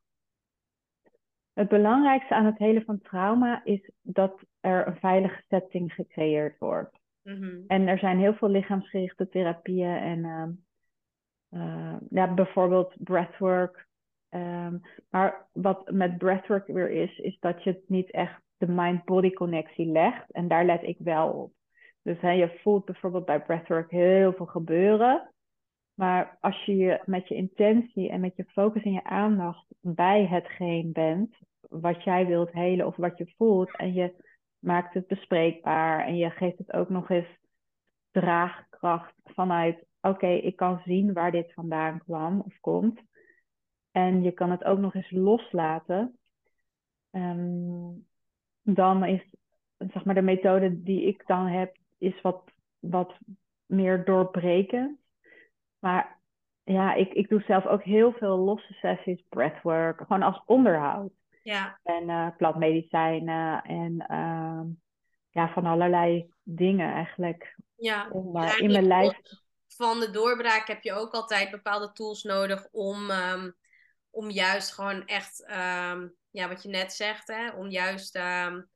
Het 1.53 1.69
belangrijkste 1.69 2.35
aan 2.35 2.45
het 2.45 2.59
helen 2.59 2.85
van 2.85 3.01
trauma 3.01 3.65
is 3.65 3.91
dat 4.03 4.43
er 4.61 4.87
een 4.87 4.99
veilige 4.99 5.43
setting 5.49 5.93
gecreëerd 5.93 6.59
wordt. 6.59 6.99
Mm-hmm. 7.23 7.65
En 7.67 7.89
er 7.89 7.99
zijn 7.99 8.19
heel 8.19 8.35
veel 8.35 8.49
lichaamsgerichte 8.49 9.29
therapieën 9.29 9.97
en 9.97 10.65
uh, 11.51 11.97
ja, 12.11 12.35
bijvoorbeeld 12.35 12.95
breathwork. 12.99 13.89
Um, 14.31 14.81
maar 15.11 15.49
wat 15.53 15.91
met 15.91 16.19
breathwork 16.19 16.67
weer 16.67 16.91
is, 16.91 17.19
is 17.19 17.37
dat 17.41 17.65
je 17.65 17.71
het 17.71 17.89
niet 17.89 18.11
echt 18.11 18.41
de 18.61 18.69
mind-body 18.69 19.33
connectie 19.33 19.87
legt. 19.87 20.31
En 20.31 20.49
daar 20.49 20.65
let 20.65 20.83
ik 20.83 20.97
wel 20.99 21.31
op. 21.31 21.53
Dus 22.03 22.21
hè, 22.21 22.31
je 22.31 22.59
voelt 22.63 22.85
bijvoorbeeld 22.85 23.25
bij 23.25 23.43
breathwork 23.43 23.91
heel 23.91 24.33
veel 24.33 24.47
gebeuren. 24.47 25.33
Maar 25.95 26.39
als 26.41 26.65
je, 26.65 26.77
je 26.77 27.03
met 27.05 27.29
je 27.29 27.35
intentie 27.35 28.11
en 28.11 28.21
met 28.21 28.37
je 28.37 28.45
focus 28.45 28.83
en 28.83 28.93
je 28.93 29.05
aandacht 29.05 29.67
bij 29.81 30.27
hetgeen 30.27 30.93
bent, 30.93 31.37
wat 31.61 32.05
jij 32.05 32.27
wilt 32.27 32.53
helen 32.53 32.87
of 32.87 32.97
wat 32.97 33.19
je 33.19 33.33
voelt, 33.37 33.77
en 33.77 33.93
je 33.93 34.15
maakt 34.59 34.95
het 34.95 35.07
bespreekbaar 35.07 36.07
en 36.07 36.17
je 36.17 36.31
geeft 36.31 36.59
het 36.59 36.73
ook 36.73 36.89
nog 36.89 37.11
eens 37.11 37.39
draagkracht 38.11 39.15
vanuit, 39.25 39.85
oké, 40.01 40.27
ik 40.27 40.57
kan 40.57 40.83
zien 40.85 41.13
waar 41.13 41.31
dit 41.31 41.53
vandaan 41.53 41.99
kwam 41.99 42.41
of 42.41 42.61
komt. 42.61 43.01
En 43.91 44.23
je 44.23 44.33
kan 44.33 44.51
het 44.51 44.65
ook 44.65 44.79
nog 44.79 44.95
eens 44.95 45.11
loslaten. 45.11 46.19
Um, 47.11 48.09
dan 48.75 49.05
is 49.05 49.23
zeg 49.89 50.05
maar, 50.05 50.15
de 50.15 50.23
methode 50.23 50.83
die 50.83 51.07
ik 51.07 51.23
dan 51.27 51.47
heb, 51.47 51.77
is 51.99 52.21
wat, 52.21 52.43
wat 52.79 53.13
meer 53.67 54.05
doorbrekend. 54.05 54.99
Maar 55.79 56.19
ja, 56.65 56.95
ik, 56.95 57.13
ik 57.13 57.29
doe 57.29 57.43
zelf 57.47 57.67
ook 57.67 57.83
heel 57.83 58.13
veel 58.13 58.37
losse 58.37 58.73
sessies, 58.73 59.25
breathwork, 59.29 60.01
gewoon 60.01 60.23
als 60.23 60.43
onderhoud. 60.47 61.13
Ja. 61.43 61.79
En 61.83 62.09
uh, 62.09 62.29
plantmedicijnen 62.37 63.63
en 63.63 64.07
uh, 64.11 64.61
ja, 65.31 65.53
van 65.53 65.67
allerlei 65.67 66.33
dingen 66.43 66.93
eigenlijk. 66.93 67.57
Ja, 67.77 68.09
om, 68.11 68.37
uh, 68.37 68.59
in 68.59 68.71
mijn 68.71 68.87
lijf. 68.87 69.21
Van 69.67 70.01
de 70.01 70.11
doorbraak 70.11 70.67
heb 70.67 70.83
je 70.83 70.93
ook 70.93 71.13
altijd 71.13 71.51
bepaalde 71.51 71.93
tools 71.93 72.23
nodig 72.23 72.69
om, 72.71 73.11
um, 73.11 73.55
om 74.11 74.31
juist 74.31 74.75
gewoon 74.75 75.07
echt 75.07 75.41
um, 75.51 76.15
ja, 76.31 76.49
wat 76.49 76.63
je 76.63 76.69
net 76.69 76.93
zegt, 76.93 77.29
hè, 77.29 77.51
om 77.51 77.69
juist 77.69 78.17
um, 78.17 78.69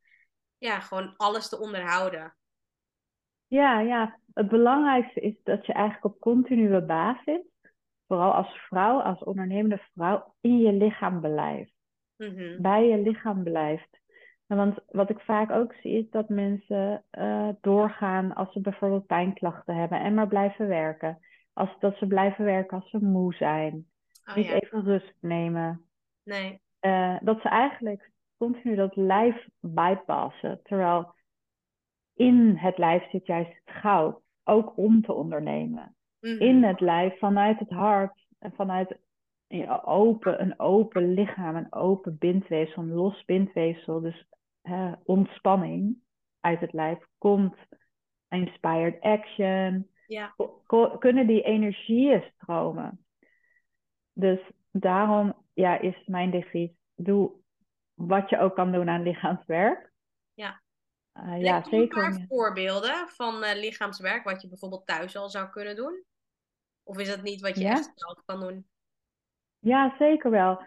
ja, 0.58 0.80
gewoon 0.80 1.14
alles 1.16 1.48
te 1.48 1.60
onderhouden. 1.60 2.36
Ja, 3.46 3.80
ja, 3.80 4.18
het 4.34 4.48
belangrijkste 4.48 5.20
is 5.20 5.34
dat 5.42 5.66
je 5.66 5.72
eigenlijk 5.72 6.14
op 6.14 6.20
continue 6.20 6.82
basis, 6.82 7.40
vooral 8.06 8.32
als 8.32 8.66
vrouw, 8.68 9.00
als 9.00 9.24
ondernemende 9.24 9.80
vrouw, 9.94 10.34
in 10.40 10.58
je 10.58 10.72
lichaam 10.72 11.20
blijft. 11.20 11.72
Mm-hmm. 12.16 12.62
Bij 12.62 12.88
je 12.88 12.98
lichaam 12.98 13.42
blijft. 13.42 14.00
Want 14.46 14.78
wat 14.86 15.10
ik 15.10 15.20
vaak 15.20 15.50
ook 15.50 15.74
zie 15.74 15.98
is 15.98 16.10
dat 16.10 16.28
mensen 16.28 17.04
uh, 17.18 17.48
doorgaan 17.60 18.34
als 18.34 18.52
ze 18.52 18.60
bijvoorbeeld 18.60 19.06
pijnklachten 19.06 19.76
hebben 19.76 20.00
en 20.00 20.14
maar 20.14 20.28
blijven 20.28 20.68
werken. 20.68 21.18
Als, 21.52 21.70
dat 21.78 21.96
ze 21.96 22.06
blijven 22.06 22.44
werken 22.44 22.80
als 22.80 22.90
ze 22.90 22.98
moe 22.98 23.34
zijn. 23.34 23.88
Oh, 24.24 24.36
Niet 24.36 24.46
ja. 24.46 24.54
even 24.54 24.84
rust 24.84 25.14
nemen. 25.20 25.84
Nee. 26.22 26.60
Uh, 26.80 27.16
dat 27.20 27.40
ze 27.40 27.48
eigenlijk 27.48 28.10
continu 28.36 28.74
dat 28.74 28.96
lijf 28.96 29.48
bypassen. 29.60 30.60
Terwijl 30.62 31.14
in 32.14 32.56
het 32.56 32.78
lijf 32.78 33.10
zit 33.10 33.26
juist 33.26 33.50
het 33.64 33.74
goud. 33.76 34.22
Ook 34.44 34.76
om 34.76 35.02
te 35.02 35.12
ondernemen. 35.12 35.96
In 36.20 36.62
het 36.62 36.80
lijf, 36.80 37.18
vanuit 37.18 37.58
het 37.58 37.70
hart 37.70 38.26
en 38.38 38.52
vanuit 38.54 38.98
een 39.46 39.82
open, 39.82 40.40
een 40.40 40.60
open 40.60 41.14
lichaam, 41.14 41.56
een 41.56 41.72
open 41.72 42.18
bindweefsel, 42.18 42.82
een 42.82 42.92
los 42.92 43.24
bindweefsel. 43.24 44.00
Dus 44.00 44.26
uh, 44.62 44.92
ontspanning 45.04 45.96
uit 46.40 46.60
het 46.60 46.72
lijf 46.72 46.98
komt 47.18 47.56
inspired 48.28 49.00
action. 49.00 49.88
Ja. 50.06 50.34
Kunnen 50.98 51.26
die 51.26 51.42
energieën 51.42 52.22
stromen. 52.34 53.03
Dus 54.14 54.40
daarom 54.70 55.34
ja, 55.52 55.80
is 55.80 56.02
mijn 56.06 56.30
devies, 56.30 56.70
doe 56.94 57.32
wat 57.94 58.30
je 58.30 58.38
ook 58.38 58.54
kan 58.54 58.72
doen 58.72 58.88
aan 58.88 59.02
lichaamswerk. 59.02 59.92
Ja. 60.34 60.62
Uh, 61.18 61.40
ja, 61.40 61.62
zeker. 61.62 62.04
Een 62.04 62.16
paar 62.16 62.26
voorbeelden 62.28 63.08
van 63.08 63.34
uh, 63.34 63.54
lichaamswerk, 63.54 64.24
wat 64.24 64.42
je 64.42 64.48
bijvoorbeeld 64.48 64.86
thuis 64.86 65.16
al 65.16 65.28
zou 65.28 65.48
kunnen 65.48 65.76
doen? 65.76 66.02
Of 66.82 66.98
is 66.98 67.08
dat 67.08 67.22
niet 67.22 67.40
wat 67.40 67.54
je 67.56 67.64
Ja. 67.64 67.70
echt 67.70 67.92
zelf 67.94 68.24
kan 68.24 68.40
doen? 68.40 68.66
Ja, 69.58 69.94
zeker 69.98 70.30
wel. 70.30 70.62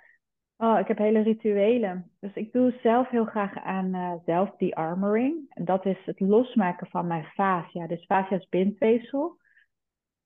Oh, 0.58 0.80
ik 0.80 0.88
heb 0.88 0.98
hele 0.98 1.22
rituelen. 1.22 2.12
Dus 2.20 2.34
ik 2.34 2.52
doe 2.52 2.80
zelf 2.84 3.10
heel 3.10 3.26
graag 3.26 3.56
aan 3.56 3.96
uh, 3.96 4.14
zelf-de-armoring. 4.26 5.46
En 5.50 5.66
dat 5.66 5.86
is 5.86 5.98
het 6.06 6.20
losmaken 6.20 6.88
van 6.88 7.08
mijn 7.08 7.26
fascia. 7.26 7.88
Dus 7.88 8.06
fascia 8.06 8.38
is 8.38 8.50
bindweefsel. 8.50 9.38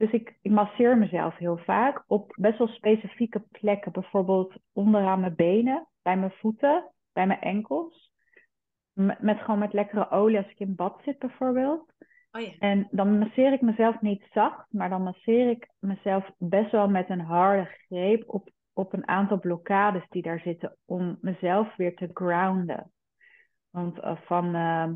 Dus 0.02 0.12
ik, 0.12 0.38
ik 0.42 0.52
masseer 0.52 0.98
mezelf 0.98 1.38
heel 1.38 1.58
vaak 1.58 2.04
op 2.08 2.34
best 2.36 2.58
wel 2.58 2.68
specifieke 2.68 3.44
plekken. 3.52 3.92
Bijvoorbeeld 3.92 4.56
onderaan 4.74 5.20
mijn 5.20 5.36
benen, 5.36 5.88
bij 6.02 6.18
mijn 6.18 6.32
voeten, 6.32 6.92
bij 7.14 7.28
mijn 7.28 7.42
enkels. 7.42 8.12
Met, 8.94 9.22
met 9.22 9.40
gewoon 9.40 9.60
met 9.60 9.74
lekkere 9.74 10.10
olie 10.10 10.38
als 10.38 10.50
ik 10.52 10.60
in 10.60 10.76
bad 10.76 11.02
zit 11.04 11.20
bijvoorbeeld. 11.20 11.94
Oh 12.32 12.42
ja. 12.42 12.52
En 12.60 12.88
dan 12.92 13.20
masseer 13.20 13.54
ik 13.54 13.62
mezelf 13.62 14.02
niet 14.02 14.28
zacht, 14.32 14.74
maar 14.74 14.90
dan 14.90 15.04
masseer 15.04 15.50
ik 15.50 15.70
mezelf 15.80 16.32
best 16.38 16.72
wel 16.72 16.90
met 16.90 17.10
een 17.10 17.22
harde 17.22 17.66
greep 17.66 18.24
op, 18.28 18.50
op 18.74 18.94
een 18.94 19.08
aantal 19.08 19.40
blokkades 19.40 20.06
die 20.10 20.22
daar 20.22 20.40
zitten 20.40 20.78
om 20.86 21.18
mezelf 21.22 21.76
weer 21.76 21.96
te 21.96 22.10
grounden. 22.14 22.92
Want 23.70 23.98
uh, 23.98 24.18
van 24.26 24.56
uh, 24.56 24.90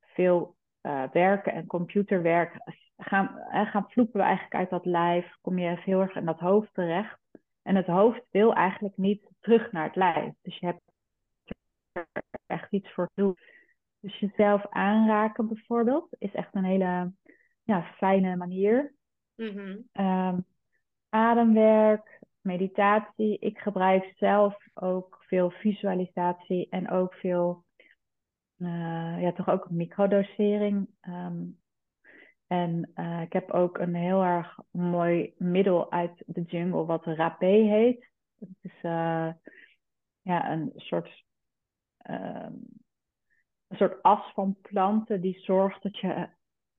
veel 0.00 0.56
uh, 0.82 1.04
werken 1.12 1.52
en 1.52 1.66
computerwerk 1.66 2.54
gaan, 3.04 3.28
gaan 3.66 3.90
vloepen 3.90 4.20
we 4.20 4.26
eigenlijk 4.26 4.54
uit 4.54 4.70
dat 4.70 4.84
lijf, 4.84 5.36
kom 5.40 5.58
je 5.58 5.76
heel 5.78 6.00
erg 6.00 6.14
in 6.14 6.24
dat 6.24 6.38
hoofd 6.38 6.74
terecht. 6.74 7.18
En 7.62 7.76
het 7.76 7.86
hoofd 7.86 8.22
wil 8.30 8.54
eigenlijk 8.54 8.96
niet 8.96 9.30
terug 9.40 9.72
naar 9.72 9.84
het 9.84 9.96
lijf. 9.96 10.32
Dus 10.42 10.58
je 10.58 10.66
hebt 10.66 10.82
er 11.92 12.06
echt 12.46 12.72
iets 12.72 12.92
voor 12.92 13.06
te 13.06 13.20
doen. 13.20 13.36
Dus 14.00 14.18
jezelf 14.18 14.66
aanraken 14.68 15.48
bijvoorbeeld 15.48 16.16
is 16.18 16.32
echt 16.32 16.54
een 16.54 16.64
hele 16.64 17.12
ja, 17.62 17.82
fijne 17.82 18.36
manier. 18.36 18.94
Mm-hmm. 19.36 19.88
Um, 19.92 20.44
ademwerk, 21.08 22.20
meditatie. 22.40 23.38
Ik 23.38 23.58
gebruik 23.58 24.12
zelf 24.16 24.56
ook 24.74 25.24
veel 25.26 25.50
visualisatie 25.50 26.66
en 26.70 26.90
ook 26.90 27.14
veel, 27.14 27.64
uh, 28.58 29.22
ja, 29.22 29.32
toch 29.32 29.48
ook 29.48 29.70
microdosering. 29.70 30.88
Um, 31.08 31.61
en 32.52 32.90
uh, 32.96 33.20
ik 33.20 33.32
heb 33.32 33.50
ook 33.50 33.78
een 33.78 33.94
heel 33.94 34.22
erg 34.22 34.58
mooi 34.70 35.34
middel 35.36 35.92
uit 35.92 36.22
de 36.26 36.42
jungle, 36.42 36.84
wat 36.84 37.04
rapé 37.04 37.46
heet. 37.46 38.08
Het 38.38 38.48
is 38.60 38.82
uh, 38.82 39.28
ja, 40.20 40.50
een 40.50 40.72
soort 40.76 41.24
een 43.68 43.76
soort 43.76 44.02
as 44.02 44.32
van 44.34 44.56
planten 44.62 45.20
die 45.20 45.38
zorgt 45.38 45.82
dat 45.82 45.98
je 45.98 46.28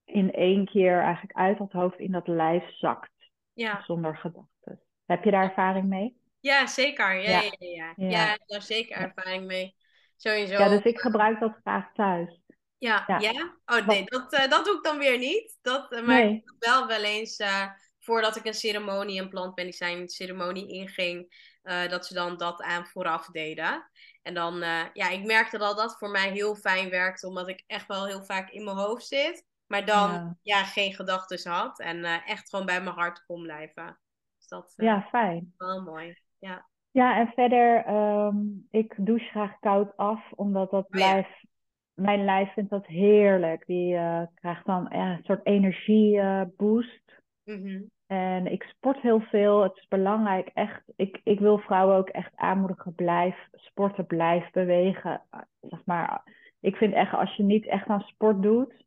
in 0.05 0.33
één 0.33 0.65
keer 0.65 1.01
eigenlijk 1.01 1.38
uit 1.38 1.57
dat 1.57 1.71
hoofd 1.71 1.99
in 1.99 2.12
dat 2.12 2.27
lijf 2.27 2.77
zakt. 2.77 3.31
Ja. 3.53 3.83
Zonder 3.83 4.17
gedachten. 4.17 4.81
Heb 5.05 5.23
je 5.23 5.31
daar 5.31 5.43
ervaring 5.43 5.88
mee? 5.88 6.17
Ja, 6.39 6.67
zeker. 6.67 7.13
Ja, 7.13 7.29
ja. 7.29 7.41
ja, 7.41 7.55
ja. 7.59 7.93
ja. 7.95 8.09
ja 8.09 8.38
daar 8.45 8.62
zeker 8.62 8.97
ervaring 8.97 9.45
mee. 9.45 9.75
Sowieso. 10.17 10.53
Ja, 10.53 10.69
dus 10.69 10.83
ik 10.83 10.99
gebruik 10.99 11.39
dat 11.39 11.57
graag 11.63 11.93
thuis. 11.93 12.42
Ja, 12.83 13.03
ja. 13.19 13.55
Oh 13.65 13.87
nee, 13.87 14.03
dat, 14.05 14.33
uh, 14.33 14.49
dat 14.49 14.65
doe 14.65 14.75
ik 14.75 14.83
dan 14.83 14.97
weer 14.97 15.17
niet. 15.17 15.59
Dat, 15.61 15.91
uh, 15.91 16.05
maar 16.05 16.23
nee. 16.23 16.33
ik 16.33 16.53
wel 16.59 16.87
wel 16.87 17.03
eens, 17.03 17.39
uh, 17.39 17.65
voordat 17.99 18.35
ik 18.35 18.45
een 18.45 18.53
ceremonie, 18.53 19.21
een 19.21 19.29
plantmedicijn 19.29 20.09
ceremonie 20.09 20.67
inging, 20.67 21.51
dat 21.63 22.05
ze 22.05 22.13
dan 22.13 22.37
dat 22.37 22.61
aan 22.61 22.85
vooraf 22.85 23.27
deden. 23.27 23.89
En 24.21 24.33
dan, 24.33 24.59
ja, 24.93 25.09
ik 25.09 25.25
merkte 25.25 25.57
dat 25.57 25.77
dat 25.77 25.97
voor 25.97 26.09
mij 26.09 26.31
heel 26.31 26.55
fijn 26.55 26.89
werkte, 26.89 27.27
omdat 27.27 27.47
ik 27.47 27.63
echt 27.67 27.87
wel 27.87 28.05
heel 28.05 28.23
vaak 28.23 28.49
in 28.49 28.63
mijn 28.63 28.77
hoofd 28.77 29.05
zit. 29.05 29.45
Maar 29.67 29.85
dan, 29.85 30.11
ja, 30.11 30.37
ja 30.41 30.63
geen 30.63 30.93
gedachten 30.93 31.51
had 31.51 31.79
en 31.79 32.03
echt 32.03 32.49
gewoon 32.49 32.65
bij 32.65 32.81
mijn 32.81 32.95
hart 32.95 33.25
kon 33.25 33.41
blijven. 33.41 33.99
Dus 34.37 34.47
dat 34.47 34.73
ja, 34.75 35.07
fijn. 35.09 35.53
Wel 35.57 35.81
mooi, 35.81 36.17
ja. 36.39 36.67
Ja, 36.91 37.17
en 37.17 37.31
verder, 37.35 37.89
um, 37.89 38.67
ik 38.71 38.93
douche 38.97 39.29
graag 39.29 39.59
koud 39.59 39.97
af, 39.97 40.31
omdat 40.31 40.71
dat 40.71 40.85
oh, 40.85 40.99
lijf, 40.99 41.27
ja. 41.27 41.51
Mijn 41.93 42.23
lijf 42.23 42.53
vindt 42.53 42.69
dat 42.69 42.86
heerlijk. 42.86 43.65
Die 43.65 43.97
krijgt 44.34 44.65
dan 44.65 44.93
een 44.93 45.23
soort 45.23 45.45
energieboost. 45.45 47.21
Mm 47.43 47.62
-hmm. 47.62 47.91
En 48.08 48.51
ik 48.51 48.63
sport 48.63 49.01
heel 49.01 49.19
veel. 49.19 49.63
Het 49.63 49.77
is 49.77 49.88
belangrijk, 49.88 50.49
echt. 50.53 50.84
Ik, 50.95 51.21
ik 51.23 51.39
wil 51.39 51.58
vrouwen 51.58 51.95
ook 51.95 52.10
echt 52.10 52.32
aanmoedigen. 52.36 52.95
Blijf 52.95 53.47
sporten, 53.51 54.06
blijf 54.06 54.51
bewegen. 54.51 55.21
Zeg 55.62 55.86
maar, 55.86 56.23
ik 56.60 56.75
vind 56.75 56.93
echt, 56.93 57.13
als 57.13 57.36
je 57.36 57.43
niet 57.43 57.65
echt 57.65 57.88
aan 57.88 58.01
sport 58.01 58.41
doet, 58.41 58.86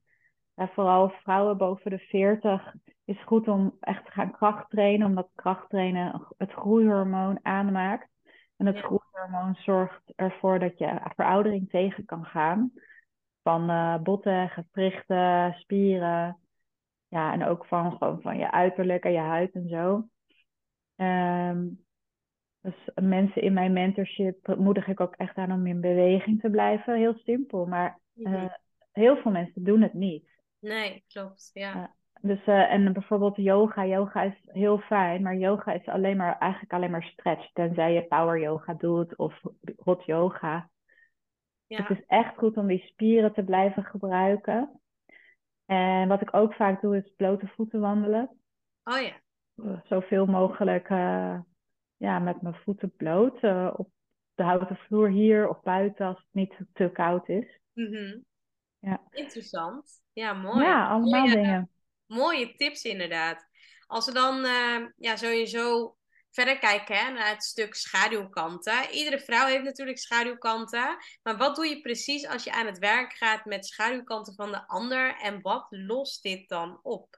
en 0.55 0.69
vooral 0.69 1.09
vrouwen 1.09 1.57
boven 1.57 1.91
de 1.91 1.99
40, 1.99 2.75
is 3.05 3.17
het 3.17 3.27
goed 3.27 3.49
om 3.49 3.77
echt 3.81 4.05
te 4.05 4.11
gaan 4.11 4.33
krachttrainen, 4.33 5.07
omdat 5.07 5.29
krachttrainen 5.35 6.27
het 6.37 6.53
groeihormoon 6.53 7.39
aanmaakt. 7.43 8.09
En 8.57 8.67
het 8.67 8.79
groeihormoon 8.79 9.55
zorgt 9.55 10.03
ervoor 10.15 10.59
dat 10.59 10.79
je 10.79 11.01
veroudering 11.15 11.71
tegen 11.71 12.05
kan 12.05 12.25
gaan. 12.25 12.73
Van 13.47 13.71
uh, 13.71 13.99
botten, 13.99 14.49
gewrichten, 14.49 15.55
spieren. 15.59 16.39
Ja, 17.09 17.33
en 17.33 17.45
ook 17.45 17.67
van, 17.67 17.93
gewoon 17.93 18.21
van 18.21 18.39
je 18.39 18.51
uiterlijk 18.51 19.05
en 19.05 19.13
je 19.13 19.19
huid 19.19 19.55
en 19.55 19.69
zo. 19.69 20.09
Um, 21.05 21.85
dus 22.61 22.75
mensen 22.95 23.43
in 23.43 23.53
mijn 23.53 23.73
mentorship 23.73 24.57
moedig 24.59 24.89
ik 24.89 25.01
ook 25.01 25.15
echt 25.15 25.37
aan 25.37 25.53
om 25.53 25.67
in 25.67 25.81
beweging 25.81 26.41
te 26.41 26.51
blijven. 26.51 26.97
Heel 26.97 27.15
simpel, 27.15 27.67
maar 27.67 27.99
uh, 28.15 28.27
mm-hmm. 28.27 28.57
heel 28.93 29.17
veel 29.17 29.31
mensen 29.31 29.65
doen 29.65 29.83
het 29.83 29.95
niet. 29.95 30.29
Nee, 30.61 31.05
klopt, 31.09 31.51
ja. 31.53 31.77
Uh, 31.77 31.85
dus, 32.21 32.47
uh, 32.47 32.73
en 32.73 32.93
bijvoorbeeld 32.93 33.37
yoga. 33.37 33.87
Yoga 33.87 34.23
is 34.23 34.41
heel 34.45 34.79
fijn, 34.79 35.23
maar 35.23 35.37
yoga 35.37 35.73
is 35.73 35.87
alleen 35.87 36.17
maar, 36.17 36.39
eigenlijk 36.39 36.73
alleen 36.73 36.91
maar 36.91 37.03
stretch. 37.13 37.53
Tenzij 37.53 37.93
je 37.93 38.03
power 38.03 38.41
yoga 38.41 38.75
doet 38.75 39.17
of 39.17 39.41
hot 39.77 40.05
yoga. 40.05 40.69
Ja. 41.67 41.83
Het 41.83 41.99
is 41.99 42.05
echt 42.07 42.37
goed 42.37 42.57
om 42.57 42.67
die 42.67 42.87
spieren 42.87 43.33
te 43.33 43.43
blijven 43.43 43.85
gebruiken. 43.85 44.81
En 45.67 46.09
wat 46.09 46.21
ik 46.21 46.35
ook 46.35 46.55
vaak 46.55 46.81
doe, 46.81 46.97
is 46.97 47.13
blote 47.17 47.47
voeten 47.47 47.81
wandelen. 47.81 48.31
Oh 48.85 49.01
ja. 49.01 49.21
Zoveel 49.85 50.27
mogelijk 50.27 50.89
uh, 50.89 51.41
ja, 51.97 52.19
met 52.19 52.43
mijn 52.43 52.55
voeten 52.55 52.93
bloot. 52.97 53.43
Uh, 53.43 53.73
op 53.77 53.91
de 54.35 54.43
houten 54.43 54.77
vloer 54.77 55.09
hier 55.09 55.49
of 55.49 55.63
buiten 55.63 56.07
als 56.07 56.19
het 56.19 56.29
niet 56.31 56.55
te 56.73 56.91
koud 56.93 57.29
is. 57.29 57.59
Mm 57.73 57.87
-hmm. 57.87 58.25
ja. 58.79 59.03
Interessant. 59.11 60.03
Ja, 60.13 60.33
mooi. 60.33 60.65
Ja, 60.65 60.89
allemaal 60.89 61.21
mooie, 61.21 61.35
dingen. 61.35 61.71
Mooie 62.07 62.55
tips 62.55 62.85
inderdaad. 62.85 63.49
Als 63.87 64.07
we 64.07 64.13
dan 64.13 64.37
uh, 64.45 64.87
ja, 64.97 65.17
sowieso 65.17 65.97
verder 66.37 66.59
kijken 66.59 66.97
hè, 66.97 67.13
naar 67.13 67.29
het 67.29 67.43
stuk 67.43 67.75
schaduwkanten. 67.75 68.91
Iedere 68.93 69.21
vrouw 69.21 69.47
heeft 69.47 69.65
natuurlijk 69.65 69.99
schaduwkanten. 69.99 70.97
Maar 71.23 71.37
wat 71.37 71.57
doe 71.57 71.67
je 71.67 71.81
precies 71.81 72.29
als 72.29 72.45
je 72.45 72.53
aan 72.53 72.67
het 72.67 72.79
werk 72.79 73.13
gaat 73.13 73.45
met 73.45 73.67
schaduwkanten 73.67 74.35
van 74.35 74.51
de 74.51 74.69
ander? 74.69 75.17
En 75.23 75.41
wat 75.43 75.67
lost 75.71 76.23
dit 76.23 76.49
dan 76.49 76.79
op? 76.83 77.09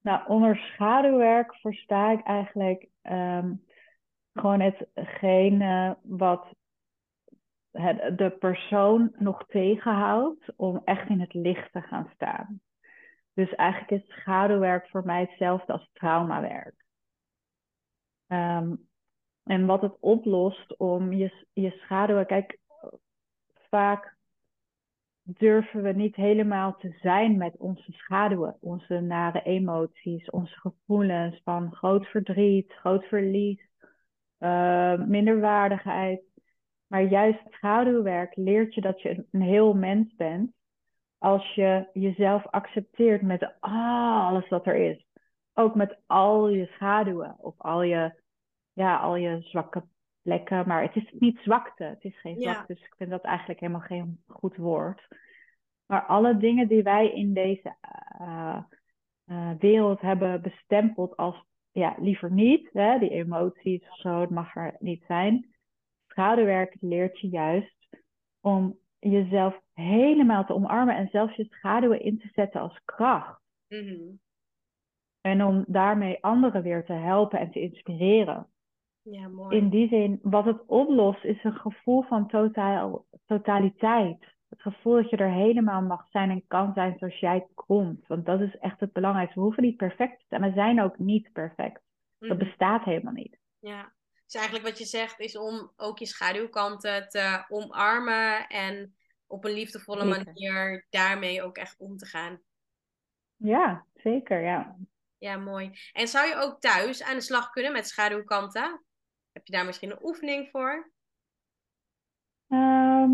Nou, 0.00 0.28
onder 0.28 0.56
schaduwwerk 0.56 1.54
versta 1.54 2.10
ik 2.10 2.22
eigenlijk 2.26 2.88
um, 3.02 3.64
gewoon 4.32 4.60
hetgene 4.60 5.98
wat 6.02 6.46
de 8.16 8.36
persoon 8.38 9.12
nog 9.18 9.46
tegenhoudt 9.46 10.52
om 10.56 10.82
echt 10.84 11.08
in 11.08 11.20
het 11.20 11.34
licht 11.34 11.72
te 11.72 11.80
gaan 11.80 12.10
staan. 12.14 12.60
Dus 13.32 13.54
eigenlijk 13.54 14.02
is 14.02 14.14
schaduwwerk 14.16 14.88
voor 14.88 15.04
mij 15.04 15.20
hetzelfde 15.20 15.72
als 15.72 15.90
traumawerk. 15.92 16.83
Um, 18.34 18.88
en 19.44 19.66
wat 19.66 19.82
het 19.82 19.96
oplost 20.00 20.76
om 20.76 21.12
je, 21.12 21.46
je 21.52 21.70
schaduwen. 21.70 22.26
Kijk, 22.26 22.58
vaak 23.70 24.16
durven 25.22 25.82
we 25.82 25.92
niet 25.92 26.16
helemaal 26.16 26.76
te 26.76 26.96
zijn 27.00 27.36
met 27.36 27.56
onze 27.56 27.92
schaduwen, 27.92 28.56
onze 28.60 29.00
nare 29.00 29.42
emoties, 29.42 30.30
onze 30.30 30.54
gevoelens 30.60 31.40
van 31.44 31.74
groot 31.74 32.06
verdriet, 32.06 32.72
groot 32.72 33.04
verlies, 33.04 33.60
uh, 34.38 34.94
minderwaardigheid. 34.94 36.22
Maar 36.86 37.02
juist 37.02 37.40
schaduwwerk 37.50 38.36
leert 38.36 38.74
je 38.74 38.80
dat 38.80 39.00
je 39.00 39.26
een 39.30 39.42
heel 39.42 39.74
mens 39.74 40.14
bent 40.14 40.52
als 41.18 41.54
je 41.54 41.88
jezelf 41.92 42.46
accepteert 42.46 43.22
met 43.22 43.54
alles 43.60 44.48
wat 44.48 44.66
er 44.66 44.76
is. 44.76 45.06
Ook 45.54 45.74
met 45.74 45.98
al 46.06 46.48
je 46.48 46.66
schaduwen 46.66 47.36
of 47.38 47.54
al 47.58 47.82
je, 47.82 48.22
ja, 48.74 48.96
al 48.96 49.16
je 49.16 49.40
zwakke 49.42 49.84
plekken. 50.22 50.68
Maar 50.68 50.82
het 50.82 50.96
is 50.96 51.14
niet 51.18 51.38
zwakte. 51.38 51.84
Het 51.84 52.04
is 52.04 52.20
geen 52.20 52.40
zwakte. 52.40 52.72
Ja. 52.72 52.74
Dus 52.74 52.86
ik 52.86 52.94
vind 52.96 53.10
dat 53.10 53.22
eigenlijk 53.22 53.60
helemaal 53.60 53.80
geen 53.80 54.22
goed 54.26 54.56
woord. 54.56 55.08
Maar 55.86 56.06
alle 56.06 56.36
dingen 56.36 56.68
die 56.68 56.82
wij 56.82 57.12
in 57.12 57.34
deze 57.34 57.76
uh, 58.20 58.62
uh, 59.26 59.50
wereld 59.58 60.00
hebben 60.00 60.42
bestempeld 60.42 61.16
als 61.16 61.44
ja, 61.70 61.94
liever 61.98 62.30
niet, 62.30 62.70
hè, 62.72 62.98
die 62.98 63.10
emoties 63.10 63.88
of 63.88 63.96
zo, 63.96 64.20
het 64.20 64.30
mag 64.30 64.56
er 64.56 64.76
niet 64.78 65.04
zijn. 65.06 65.54
Schaduwwerk 66.06 66.76
leert 66.80 67.20
je 67.20 67.28
juist 67.28 67.88
om 68.40 68.78
jezelf 68.98 69.60
helemaal 69.72 70.44
te 70.44 70.54
omarmen 70.54 70.96
en 70.96 71.08
zelfs 71.08 71.36
je 71.36 71.44
schaduwen 71.44 72.00
in 72.00 72.18
te 72.18 72.28
zetten 72.32 72.60
als 72.60 72.80
kracht. 72.84 73.40
Mm 73.68 73.88
-hmm. 73.88 74.20
En 75.20 75.44
om 75.44 75.64
daarmee 75.66 76.22
anderen 76.22 76.62
weer 76.62 76.84
te 76.84 76.92
helpen 76.92 77.38
en 77.38 77.50
te 77.50 77.60
inspireren. 77.60 78.46
Ja, 79.04 79.28
mooi. 79.28 79.56
In 79.56 79.68
die 79.68 79.88
zin, 79.88 80.18
wat 80.22 80.44
het 80.44 80.62
oplost, 80.66 81.24
is 81.24 81.44
een 81.44 81.56
gevoel 81.56 82.02
van 82.02 82.28
totaal, 82.28 83.06
totaliteit. 83.26 84.24
Het 84.48 84.60
gevoel 84.60 84.94
dat 84.94 85.10
je 85.10 85.16
er 85.16 85.32
helemaal 85.32 85.82
mag 85.82 86.06
zijn 86.10 86.30
en 86.30 86.46
kan 86.46 86.72
zijn 86.74 86.98
zoals 86.98 87.18
jij 87.18 87.46
komt. 87.54 88.06
Want 88.06 88.26
dat 88.26 88.40
is 88.40 88.56
echt 88.58 88.80
het 88.80 88.92
belangrijkste. 88.92 89.38
We 89.38 89.44
hoeven 89.44 89.62
niet 89.62 89.76
perfect 89.76 90.18
te 90.18 90.24
zijn. 90.28 90.42
We 90.42 90.52
zijn 90.52 90.82
ook 90.82 90.98
niet 90.98 91.32
perfect. 91.32 91.80
Dat 92.18 92.28
mm 92.28 92.28
-hmm. 92.28 92.38
bestaat 92.38 92.84
helemaal 92.84 93.12
niet. 93.12 93.38
Ja, 93.58 93.92
dus 94.24 94.34
eigenlijk 94.34 94.66
wat 94.66 94.78
je 94.78 94.84
zegt 94.84 95.20
is 95.20 95.38
om 95.38 95.72
ook 95.76 95.98
je 95.98 96.06
schaduwkanten 96.06 97.08
te 97.08 97.44
omarmen 97.48 98.46
en 98.46 98.94
op 99.26 99.44
een 99.44 99.52
liefdevolle 99.52 100.04
manier 100.04 100.86
daarmee 100.90 101.42
ook 101.42 101.56
echt 101.56 101.78
om 101.78 101.96
te 101.96 102.06
gaan. 102.06 102.40
Ja, 103.36 103.86
zeker, 103.94 104.42
ja. 104.42 104.76
Ja, 105.18 105.36
mooi. 105.36 105.70
En 105.92 106.08
zou 106.08 106.28
je 106.28 106.36
ook 106.36 106.60
thuis 106.60 107.02
aan 107.02 107.14
de 107.14 107.20
slag 107.20 107.50
kunnen 107.50 107.72
met 107.72 107.88
schaduwkanten? 107.88 108.84
Heb 109.34 109.46
je 109.46 109.52
daar 109.52 109.64
misschien 109.64 109.90
een 109.90 110.04
oefening 110.04 110.48
voor? 110.50 110.90
Ehm, 112.48 113.12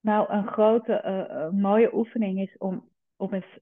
nou, 0.00 0.32
een 0.32 0.46
grote, 0.46 1.02
uh, 1.04 1.60
mooie 1.60 1.94
oefening 1.94 2.40
is 2.40 2.58
om, 2.58 2.90
om 3.16 3.34
eens, 3.34 3.58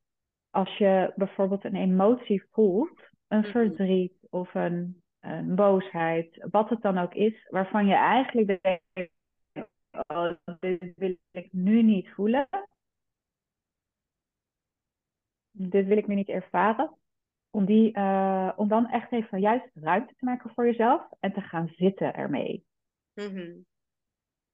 als 0.51 0.77
je 0.77 1.13
bijvoorbeeld 1.17 1.65
een 1.65 1.77
emotie 1.77 2.45
voelt, 2.51 3.01
een 3.29 3.41
mhm. 3.41 3.51
verdriet 3.51 4.27
of 4.31 4.55
een, 4.55 5.03
een, 5.21 5.55
boosheid, 5.55 6.47
wat 6.51 6.69
het 6.69 6.83
dan 6.83 6.99
ook 6.99 7.15
is, 7.15 7.49
waarvan 7.51 7.87
je 7.87 7.95
eigenlijk 7.95 8.63
denkt, 8.63 9.13
oh, 10.07 10.33
dit 10.61 10.93
wil 10.97 11.17
ik 11.31 11.53
nu 11.53 11.83
niet 11.83 12.09
voelen. 12.09 12.49
Dit 15.51 15.87
wil 15.87 15.97
ik 15.97 16.07
nu 16.07 16.15
niet 16.15 16.29
ervaren. 16.29 16.97
Om, 17.51 17.65
die, 17.65 17.99
uh, 17.99 18.53
om 18.57 18.69
dan 18.69 18.89
echt 18.89 19.13
even 19.13 19.41
juist 19.41 19.71
ruimte 19.75 20.15
te 20.15 20.25
maken 20.25 20.51
voor 20.55 20.67
jezelf 20.67 21.03
en 21.21 21.33
te 21.33 21.41
gaan 21.41 21.69
zitten 21.69 22.15
ermee. 22.15 22.65
Mm 23.15 23.65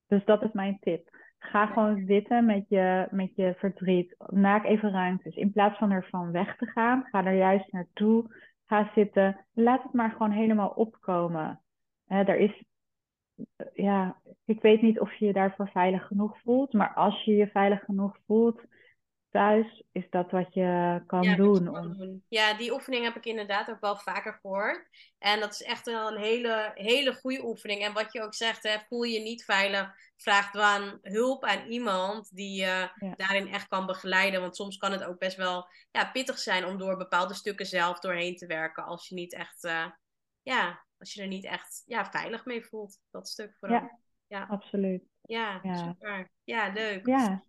Dus 0.06 0.24
dat 0.24 0.42
is 0.42 0.52
mijn 0.52 0.78
tip. 0.80 1.08
Ga 1.38 1.66
gewoon 1.66 2.04
zitten 2.06 2.44
met 2.44 2.68
je, 2.68 3.06
met 3.10 3.34
je 3.36 3.54
verdriet. 3.56 4.16
Maak 4.32 4.64
even 4.64 4.90
ruimte. 4.90 5.22
Dus 5.22 5.36
in 5.36 5.52
plaats 5.52 5.78
van 5.78 5.90
ervan 5.90 6.30
weg 6.30 6.56
te 6.56 6.66
gaan, 6.66 7.04
ga 7.10 7.24
er 7.24 7.36
juist 7.36 7.72
naartoe. 7.72 8.36
Ga 8.66 8.90
zitten. 8.94 9.46
Laat 9.52 9.82
het 9.82 9.92
maar 9.92 10.10
gewoon 10.10 10.30
helemaal 10.30 10.68
opkomen. 10.68 11.60
er 12.06 12.36
is, 12.36 12.64
ja, 13.74 14.20
ik 14.44 14.62
weet 14.62 14.82
niet 14.82 15.00
of 15.00 15.14
je 15.14 15.26
je 15.26 15.32
daarvoor 15.32 15.68
veilig 15.68 16.06
genoeg 16.06 16.40
voelt. 16.40 16.72
Maar 16.72 16.94
als 16.94 17.24
je 17.24 17.34
je 17.34 17.46
veilig 17.46 17.84
genoeg 17.84 18.18
voelt, 18.26 18.60
thuis 19.34 19.82
is 19.92 20.10
dat 20.10 20.30
wat 20.30 20.54
je 20.54 21.02
kan 21.06 21.22
ja, 21.22 21.36
doen. 21.36 21.68
Om... 21.68 22.22
Ja, 22.28 22.54
die 22.56 22.72
oefening 22.72 23.04
heb 23.04 23.16
ik 23.16 23.24
inderdaad 23.24 23.70
ook 23.70 23.80
wel 23.80 23.96
vaker 23.96 24.38
gehoord. 24.40 24.88
En 25.18 25.40
dat 25.40 25.52
is 25.52 25.62
echt 25.62 25.86
wel 25.86 26.12
een 26.12 26.22
hele, 26.22 26.70
hele 26.74 27.14
goede 27.14 27.44
oefening. 27.44 27.80
En 27.80 27.92
wat 27.92 28.12
je 28.12 28.22
ook 28.22 28.34
zegt, 28.34 28.62
hè, 28.62 28.78
voel 28.88 29.02
je 29.02 29.20
niet 29.20 29.44
veilig, 29.44 29.94
vraag 30.16 30.50
dan 30.50 30.98
hulp 31.02 31.44
aan 31.44 31.66
iemand 31.66 32.36
die 32.36 32.60
je 32.60 32.88
daarin 33.16 33.48
echt 33.48 33.68
kan 33.68 33.86
begeleiden. 33.86 34.40
Want 34.40 34.56
soms 34.56 34.76
kan 34.76 34.92
het 34.92 35.04
ook 35.04 35.18
best 35.18 35.36
wel 35.36 35.68
ja, 35.90 36.10
pittig 36.10 36.38
zijn 36.38 36.64
om 36.64 36.78
door 36.78 36.96
bepaalde 36.96 37.34
stukken 37.34 37.66
zelf 37.66 37.98
doorheen 37.98 38.36
te 38.36 38.46
werken. 38.46 38.84
Als 38.84 39.08
je 39.08 39.14
niet 39.14 39.34
echt, 39.34 39.64
uh, 39.64 39.86
ja, 40.42 40.84
als 40.98 41.14
je 41.14 41.22
er 41.22 41.28
niet 41.28 41.44
echt 41.44 41.82
ja, 41.86 42.10
veilig 42.10 42.44
mee 42.44 42.64
voelt. 42.64 42.98
Dat 43.10 43.28
stuk 43.28 43.56
vooral. 43.58 43.80
Ja, 43.80 43.98
ja. 44.26 44.46
absoluut. 44.50 45.02
Ja, 45.22 45.60
ja, 45.62 45.76
super. 45.76 46.30
Ja, 46.44 46.72
leuk. 46.72 47.06
Ja. 47.06 47.44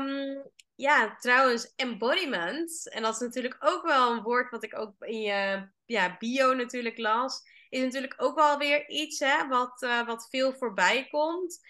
Um, 0.00 0.42
ja, 0.82 1.16
trouwens, 1.16 1.74
embodiment. 1.76 2.90
En 2.90 3.02
dat 3.02 3.14
is 3.14 3.20
natuurlijk 3.20 3.56
ook 3.60 3.82
wel 3.82 4.12
een 4.12 4.22
woord 4.22 4.50
wat 4.50 4.64
ik 4.64 4.78
ook 4.78 4.94
in 4.98 5.20
je 5.20 5.68
ja, 5.84 6.16
bio 6.18 6.54
natuurlijk 6.54 6.98
las. 6.98 7.42
Is 7.68 7.82
natuurlijk 7.82 8.14
ook 8.16 8.34
wel 8.34 8.58
weer 8.58 8.88
iets 8.88 9.18
hè, 9.18 9.48
wat, 9.48 9.82
uh, 9.82 10.06
wat 10.06 10.28
veel 10.30 10.52
voorbij 10.52 11.08
komt. 11.10 11.60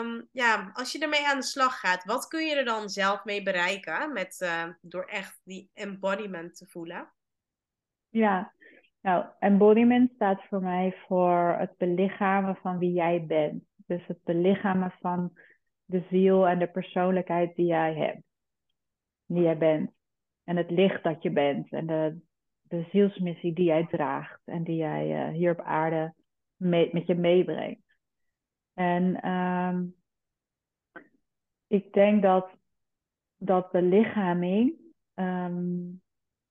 Um, 0.00 0.28
ja, 0.32 0.70
als 0.72 0.92
je 0.92 0.98
ermee 0.98 1.26
aan 1.26 1.36
de 1.36 1.42
slag 1.42 1.80
gaat, 1.80 2.04
wat 2.04 2.28
kun 2.28 2.46
je 2.46 2.56
er 2.56 2.64
dan 2.64 2.88
zelf 2.88 3.24
mee 3.24 3.42
bereiken 3.42 4.12
met, 4.12 4.40
uh, 4.42 4.68
door 4.80 5.04
echt 5.04 5.40
die 5.44 5.70
embodiment 5.74 6.56
te 6.56 6.66
voelen? 6.66 7.12
Ja, 8.08 8.52
nou, 9.00 9.24
embodiment 9.38 10.12
staat 10.14 10.42
voor 10.48 10.62
mij 10.62 10.96
voor 11.08 11.56
het 11.58 11.76
belichamen 11.76 12.56
van 12.56 12.78
wie 12.78 12.92
jij 12.92 13.24
bent. 13.26 13.64
Dus 13.86 14.06
het 14.06 14.24
belichamen 14.24 14.94
van 15.00 15.32
de 15.84 16.02
ziel 16.10 16.48
en 16.48 16.58
de 16.58 16.66
persoonlijkheid 16.66 17.56
die 17.56 17.66
jij 17.66 17.94
hebt. 17.94 18.22
Die 19.26 19.42
jij 19.42 19.58
bent. 19.58 19.90
En 20.44 20.56
het 20.56 20.70
licht 20.70 21.02
dat 21.02 21.22
je 21.22 21.30
bent. 21.30 21.72
En 21.72 21.86
de, 21.86 22.20
de 22.62 22.86
zielsmissie 22.90 23.52
die 23.52 23.64
jij 23.64 23.86
draagt. 23.86 24.40
En 24.44 24.64
die 24.64 24.76
jij 24.76 25.28
uh, 25.28 25.34
hier 25.34 25.52
op 25.52 25.60
aarde 25.60 26.14
mee, 26.56 26.88
met 26.92 27.06
je 27.06 27.14
meebrengt. 27.14 27.96
En 28.74 29.28
um, 29.30 29.94
ik 31.66 31.92
denk 31.92 32.22
dat, 32.22 32.50
dat 33.36 33.70
belichaming. 33.70 34.74
Um, 35.14 36.02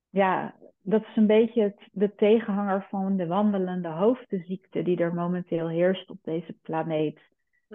ja, 0.10 0.56
dat 0.82 1.02
is 1.02 1.16
een 1.16 1.28
beetje 1.28 1.76
de 1.92 2.16
tegenhanger 2.16 2.88
van 2.90 3.18
de 3.18 3.28
wandelende 3.28 3.88
hoofdenziekte 3.88 4.82
die 4.82 4.98
er 4.98 5.14
momenteel 5.14 5.70
heerst 5.70 6.10
op 6.10 6.18
deze 6.22 6.56
planeet. 6.62 7.20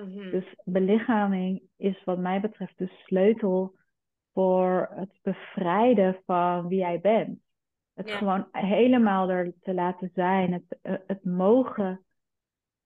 Mhm. 0.05 0.31
Dus 0.31 0.45
belichaming 0.65 1.63
is 1.77 2.05
wat 2.05 2.19
mij 2.19 2.41
betreft 2.41 2.79
de 2.79 2.91
sleutel 3.05 3.75
voor 4.33 4.89
het 4.95 5.19
bevrijden 5.23 6.21
van 6.27 6.69
wie 6.69 6.79
jij 6.79 7.01
bent. 7.01 7.41
Het 7.95 8.11
gewoon 8.11 8.49
helemaal 8.53 9.31
er 9.31 9.53
te 9.61 9.75
laten 9.75 10.11
zijn. 10.15 10.53
Het, 10.53 10.79
eh, 10.83 10.95
het 11.07 11.25
mogen. 11.25 12.01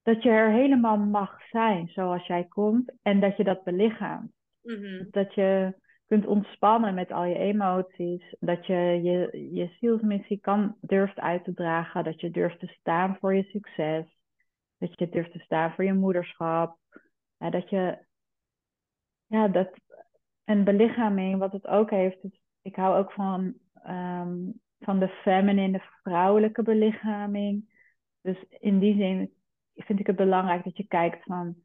Dat 0.02 0.22
je 0.22 0.30
er 0.30 0.50
helemaal 0.50 0.96
mag 0.96 1.48
zijn 1.48 1.88
zoals 1.88 2.26
jij 2.26 2.44
komt. 2.44 2.92
En 3.02 3.20
dat 3.20 3.36
je 3.36 3.44
dat 3.44 3.64
belichaamt. 3.64 4.32
Mhm. 4.62 5.04
Dat 5.10 5.34
je 5.34 5.74
kunt 6.06 6.26
ontspannen 6.26 6.94
met 6.94 7.12
al 7.12 7.24
je 7.24 7.38
emoties. 7.38 8.34
Dat 8.40 8.66
je 8.66 9.00
je, 9.02 9.48
je 9.52 9.70
zielsmissie 9.80 10.40
kan, 10.40 10.76
durft 10.80 11.18
uit 11.18 11.44
te 11.44 11.54
dragen. 11.54 12.04
Dat 12.04 12.20
je 12.20 12.30
durft 12.30 12.58
te 12.58 12.66
staan 12.66 13.16
voor 13.20 13.34
je 13.34 13.42
succes. 13.42 14.04
Dat 14.78 14.98
je 14.98 15.08
durft 15.08 15.32
te 15.32 15.38
staan 15.38 15.72
voor 15.72 15.84
je 15.84 15.94
moederschap. 15.94 16.80
Dat 17.50 17.70
je, 17.70 17.98
ja, 19.26 19.48
dat, 19.48 19.70
en 20.44 20.64
belichaming, 20.64 21.38
wat 21.38 21.52
het 21.52 21.66
ook 21.66 21.90
heeft, 21.90 22.18
ik 22.62 22.76
hou 22.76 22.96
ook 22.96 23.12
van, 23.12 23.54
um, 23.86 24.60
van 24.78 24.98
de 24.98 25.08
feminine, 25.08 25.72
de 25.72 25.84
vrouwelijke 26.02 26.62
belichaming. 26.62 27.70
Dus 28.20 28.44
in 28.48 28.78
die 28.78 28.96
zin 28.96 29.32
vind 29.74 30.00
ik 30.00 30.06
het 30.06 30.16
belangrijk 30.16 30.64
dat 30.64 30.76
je 30.76 30.86
kijkt 30.86 31.24
van 31.24 31.56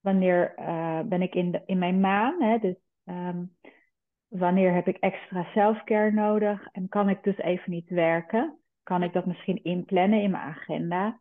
wanneer 0.00 0.54
uh, 0.58 1.00
ben 1.00 1.22
ik 1.22 1.34
in, 1.34 1.50
de, 1.50 1.62
in 1.66 1.78
mijn 1.78 2.00
maan, 2.00 2.42
hè, 2.42 2.58
dus 2.58 2.76
um, 3.04 3.56
wanneer 4.28 4.74
heb 4.74 4.88
ik 4.88 4.96
extra 4.96 5.44
selfcare 5.44 6.10
nodig 6.10 6.68
en 6.72 6.88
kan 6.88 7.08
ik 7.08 7.22
dus 7.22 7.36
even 7.36 7.70
niet 7.70 7.88
werken? 7.88 8.58
Kan 8.82 9.02
ik 9.02 9.12
dat 9.12 9.26
misschien 9.26 9.64
inplannen 9.64 10.22
in 10.22 10.30
mijn 10.30 10.42
agenda? 10.42 11.20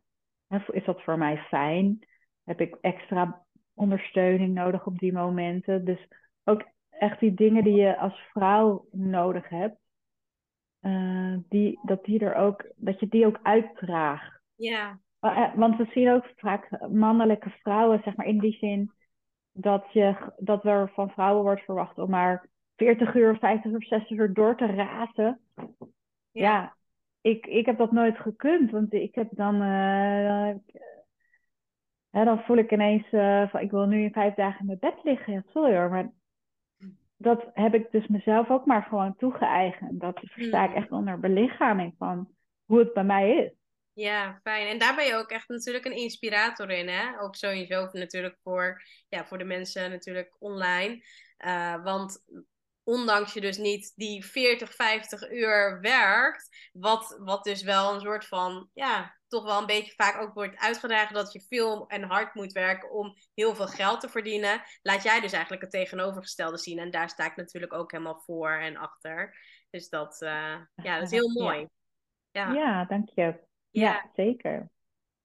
Is 0.71 0.85
dat 0.85 1.03
voor 1.03 1.17
mij 1.17 1.37
fijn? 1.37 2.07
Heb 2.43 2.61
ik 2.61 2.77
extra 2.81 3.45
ondersteuning 3.77 4.53
nodig 4.53 4.85
op 4.85 4.99
die 4.99 5.13
momenten. 5.13 5.85
Dus 5.85 6.07
ook 6.43 6.63
echt 6.89 7.19
die 7.19 7.33
dingen 7.33 7.63
die 7.63 7.75
je 7.75 7.97
als 7.97 8.19
vrouw 8.31 8.87
nodig 8.91 9.49
hebt, 9.49 9.77
uh, 10.81 11.37
die, 11.49 11.79
dat, 11.83 12.03
die 12.03 12.19
er 12.19 12.35
ook, 12.35 12.71
dat 12.75 12.99
je 12.99 13.07
die 13.07 13.25
ook 13.25 13.39
uitdraagt. 13.43 14.41
Ja. 14.55 14.99
Uh, 15.21 15.55
want 15.55 15.77
we 15.77 15.85
zien 15.93 16.11
ook 16.11 16.31
vaak 16.35 16.87
mannelijke 16.89 17.49
vrouwen, 17.49 18.01
zeg 18.03 18.15
maar 18.15 18.25
in 18.25 18.39
die 18.39 18.57
zin 18.57 18.91
dat, 19.51 19.85
je, 19.91 20.33
dat 20.37 20.65
er 20.65 20.91
van 20.93 21.09
vrouwen 21.09 21.43
wordt 21.43 21.61
verwacht 21.61 21.97
om 21.97 22.09
maar 22.09 22.47
40 22.75 23.15
uur, 23.15 23.37
50 23.37 23.71
uur, 23.71 23.83
60 23.83 24.17
uur 24.17 24.33
door 24.33 24.57
te 24.57 24.65
razen. 24.65 25.39
Ja, 25.55 25.71
ja 26.31 26.75
ik, 27.21 27.45
ik 27.45 27.65
heb 27.65 27.77
dat 27.77 27.91
nooit 27.91 28.17
gekund, 28.17 28.71
want 28.71 28.93
ik 28.93 29.15
heb 29.15 29.27
dan, 29.31 29.61
uh, 29.61 30.55
dan 32.11 32.43
voel 32.43 32.57
ik 32.57 32.71
ineens 32.71 33.11
uh, 33.11 33.49
van 33.49 33.59
ik 33.59 33.71
wil 33.71 33.85
nu 33.85 34.03
in 34.03 34.11
vijf 34.11 34.33
dagen 34.33 34.59
in 34.59 34.65
mijn 34.65 34.79
bed 34.79 35.03
liggen. 35.03 35.33
Ja, 35.33 35.43
sorry 35.53 35.75
hoor, 35.75 35.89
maar 35.89 36.11
dat 37.17 37.45
heb 37.53 37.73
ik 37.73 37.91
dus 37.91 38.07
mezelf 38.07 38.49
ook 38.49 38.65
maar 38.65 38.83
gewoon 38.83 39.15
toegeëigend. 39.15 40.01
Dat 40.01 40.19
versta 40.19 40.63
ik 40.63 40.69
hmm. 40.69 40.77
echt 40.77 40.91
onder 40.91 41.19
belichaming 41.19 41.95
van 41.97 42.29
hoe 42.65 42.79
het 42.79 42.93
bij 42.93 43.03
mij 43.03 43.35
is. 43.35 43.51
Ja, 43.93 44.39
fijn. 44.43 44.67
En 44.67 44.77
daar 44.77 44.95
ben 44.95 45.05
je 45.05 45.15
ook 45.15 45.29
echt 45.29 45.49
natuurlijk 45.49 45.85
een 45.85 45.95
inspirator 45.95 46.69
in, 46.69 46.87
hè? 46.87 47.19
Ook 47.19 47.35
sowieso 47.35 47.89
natuurlijk 47.91 48.37
voor, 48.43 48.81
ja, 49.09 49.25
voor 49.25 49.37
de 49.37 49.43
mensen 49.43 49.91
natuurlijk 49.91 50.35
online. 50.39 51.03
Uh, 51.45 51.83
want 51.83 52.23
ondanks 52.87 53.33
je 53.33 53.41
dus 53.41 53.57
niet 53.57 53.93
die 53.95 54.25
40, 54.25 54.73
50 54.73 55.31
uur 55.31 55.81
werkt, 55.81 56.69
wat, 56.73 57.17
wat 57.19 57.43
dus 57.43 57.63
wel 57.63 57.93
een 57.93 58.01
soort 58.01 58.25
van, 58.25 58.69
ja, 58.73 59.15
toch 59.27 59.43
wel 59.43 59.59
een 59.59 59.65
beetje 59.65 59.93
vaak 59.95 60.21
ook 60.21 60.33
wordt 60.33 60.57
uitgedragen 60.57 61.13
dat 61.13 61.33
je 61.33 61.41
veel 61.41 61.87
en 61.87 62.03
hard 62.03 62.33
moet 62.33 62.51
werken 62.51 62.91
om 62.91 63.15
heel 63.33 63.55
veel 63.55 63.67
geld 63.67 64.01
te 64.01 64.09
verdienen, 64.09 64.61
laat 64.81 65.03
jij 65.03 65.19
dus 65.19 65.31
eigenlijk 65.31 65.61
het 65.61 65.71
tegenovergestelde 65.71 66.57
zien. 66.57 66.79
En 66.79 66.91
daar 66.91 67.09
sta 67.09 67.25
ik 67.25 67.35
natuurlijk 67.35 67.73
ook 67.73 67.91
helemaal 67.91 68.21
voor 68.25 68.51
en 68.51 68.77
achter. 68.77 69.37
Dus 69.69 69.89
dat, 69.89 70.21
uh, 70.21 70.61
ja, 70.75 70.95
dat 70.95 71.03
is 71.03 71.11
heel 71.11 71.29
mooi. 71.29 71.67
Ja, 72.31 72.51
ja 72.51 72.85
dank 72.85 73.09
je. 73.09 73.23
Ja, 73.69 73.81
ja 73.81 74.09
zeker. 74.13 74.69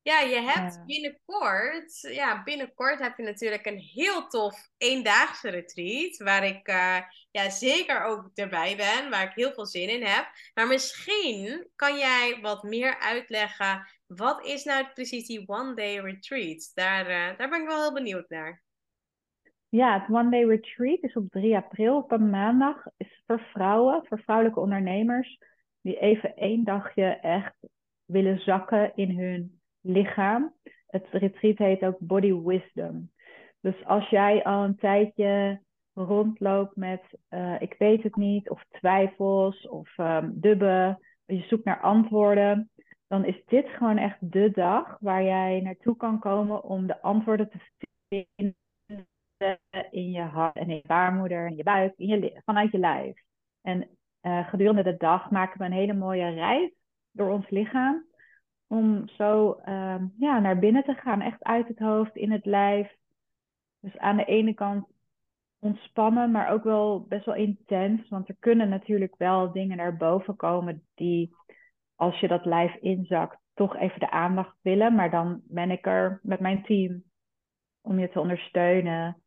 Ja, 0.03 0.21
je 0.21 0.41
hebt 0.41 0.87
binnenkort, 0.87 2.01
ja, 2.01 2.43
binnenkort 2.43 2.99
heb 2.99 3.17
je 3.17 3.23
natuurlijk 3.23 3.67
een 3.67 3.79
heel 3.79 4.27
tof 4.27 4.69
eendaagse 4.77 5.51
retreat. 5.51 6.17
Waar 6.17 6.45
ik 6.45 6.69
uh, 6.69 6.99
ja, 7.31 7.51
zeker 7.51 8.05
ook 8.05 8.31
erbij 8.35 8.77
ben, 8.77 9.11
waar 9.11 9.23
ik 9.23 9.35
heel 9.35 9.53
veel 9.53 9.67
zin 9.67 9.89
in 9.89 10.05
heb. 10.05 10.27
Maar 10.55 10.67
misschien 10.67 11.69
kan 11.77 11.99
jij 11.99 12.39
wat 12.41 12.63
meer 12.63 12.99
uitleggen. 12.99 13.87
Wat 14.07 14.47
is 14.47 14.65
nou 14.65 14.87
precies 14.95 15.27
die 15.27 15.49
one 15.49 15.75
day 15.75 15.99
retreat? 15.99 16.71
Daar, 16.75 17.11
uh, 17.11 17.39
daar 17.39 17.49
ben 17.49 17.61
ik 17.61 17.69
wel 17.69 17.83
heel 17.83 17.93
benieuwd 17.93 18.29
naar. 18.29 18.63
ja, 19.69 20.01
het 20.01 20.11
One 20.11 20.31
Day 20.31 20.45
Retreat 20.45 21.03
is 21.03 21.15
op 21.15 21.31
3 21.31 21.57
april 21.57 21.97
op 21.97 22.13
een 22.13 22.31
maandag. 22.31 22.87
Is 22.97 23.23
voor 23.27 23.41
vrouwen, 23.41 24.05
voor 24.09 24.19
vrouwelijke 24.19 24.61
ondernemers 24.61 25.39
die 25.81 25.99
even 25.99 26.37
één 26.37 26.65
dagje 26.65 27.05
echt 27.05 27.55
willen 28.05 28.39
zakken 28.39 28.93
in 28.97 29.19
hun 29.19 29.62
lichaam. 29.83 30.55
Het 30.87 31.07
retreat 31.11 31.59
heet 31.59 31.83
ook 31.83 31.99
Body 31.99 32.35
Wisdom. 32.35 33.11
Dus 33.61 33.85
als 33.85 34.09
jij 34.09 34.45
al 34.45 34.65
een 34.65 34.77
tijdje 34.77 35.61
rondloopt 35.95 36.77
met 36.77 37.03
uh, 37.31 37.61
ik 37.61 37.75
weet 37.79 38.03
het 38.03 38.17
niet, 38.17 38.51
of 38.51 38.65
twijfels, 38.71 39.69
of 39.69 39.99
um, 39.99 40.41
dubben, 40.41 40.99
je 41.27 41.45
zoekt 41.49 41.65
naar 41.65 41.81
antwoorden, 41.81 42.71
dan 43.07 43.25
is 43.25 43.43
dit 43.47 43.69
gewoon 43.69 43.99
echt 43.99 44.33
de 44.33 44.51
dag 44.51 44.97
waar 45.01 45.23
jij 45.23 45.61
naartoe 45.61 45.97
kan 45.97 46.19
komen 46.19 46.63
om 46.63 46.87
de 46.87 47.01
antwoorden 47.01 47.51
te 47.51 47.59
vinden 48.09 48.57
in 49.91 50.11
je 50.11 50.21
hart 50.21 50.57
en 50.57 50.69
in 50.69 50.77
je 50.77 50.87
baarmoeder, 50.87 51.47
in 51.47 51.57
je 51.57 51.63
buik, 51.63 51.93
je, 51.97 52.41
vanuit 52.45 52.71
je 52.71 52.79
lijf. 52.79 53.23
En 53.63 53.89
uh, 54.23 54.49
gedurende 54.49 54.83
de 54.83 54.97
dag 54.97 55.31
maken 55.31 55.59
we 55.59 55.65
een 55.65 55.73
hele 55.73 55.95
mooie 55.95 56.31
reis 56.31 56.73
door 57.11 57.31
ons 57.31 57.51
lichaam. 57.51 58.07
Om 58.73 59.09
zo 59.09 59.61
uh, 59.65 60.03
ja, 60.19 60.39
naar 60.39 60.59
binnen 60.59 60.85
te 60.85 60.95
gaan, 60.95 61.21
echt 61.21 61.43
uit 61.43 61.69
het 61.69 61.79
hoofd, 61.79 62.17
in 62.17 62.31
het 62.31 62.45
lijf. 62.45 62.95
Dus 63.81 63.99
aan 63.99 64.17
de 64.17 64.25
ene 64.25 64.55
kant 64.55 64.87
ontspannen, 65.59 66.31
maar 66.31 66.51
ook 66.51 66.65
wel 66.65 67.07
best 67.09 67.25
wel 67.25 67.35
intens. 67.35 68.09
Want 68.09 68.29
er 68.29 68.37
kunnen 68.39 68.69
natuurlijk 68.69 69.15
wel 69.17 69.53
dingen 69.53 69.77
naar 69.77 69.97
boven 69.97 70.37
komen 70.37 70.83
die, 70.95 71.35
als 71.97 72.21
je 72.21 72.29
dat 72.29 72.45
lijf 72.45 72.75
inzakt, 72.75 73.39
toch 73.55 73.77
even 73.77 74.01
de 74.01 74.11
aandacht 74.11 74.57
willen. 74.63 74.95
Maar 74.95 75.11
dan 75.11 75.41
ben 75.45 75.71
ik 75.71 75.87
er 75.87 76.21
met 76.23 76.41
mijn 76.41 76.63
team 76.63 77.03
om 77.81 77.99
je 77.99 78.09
te 78.09 78.21
ondersteunen. 78.21 79.23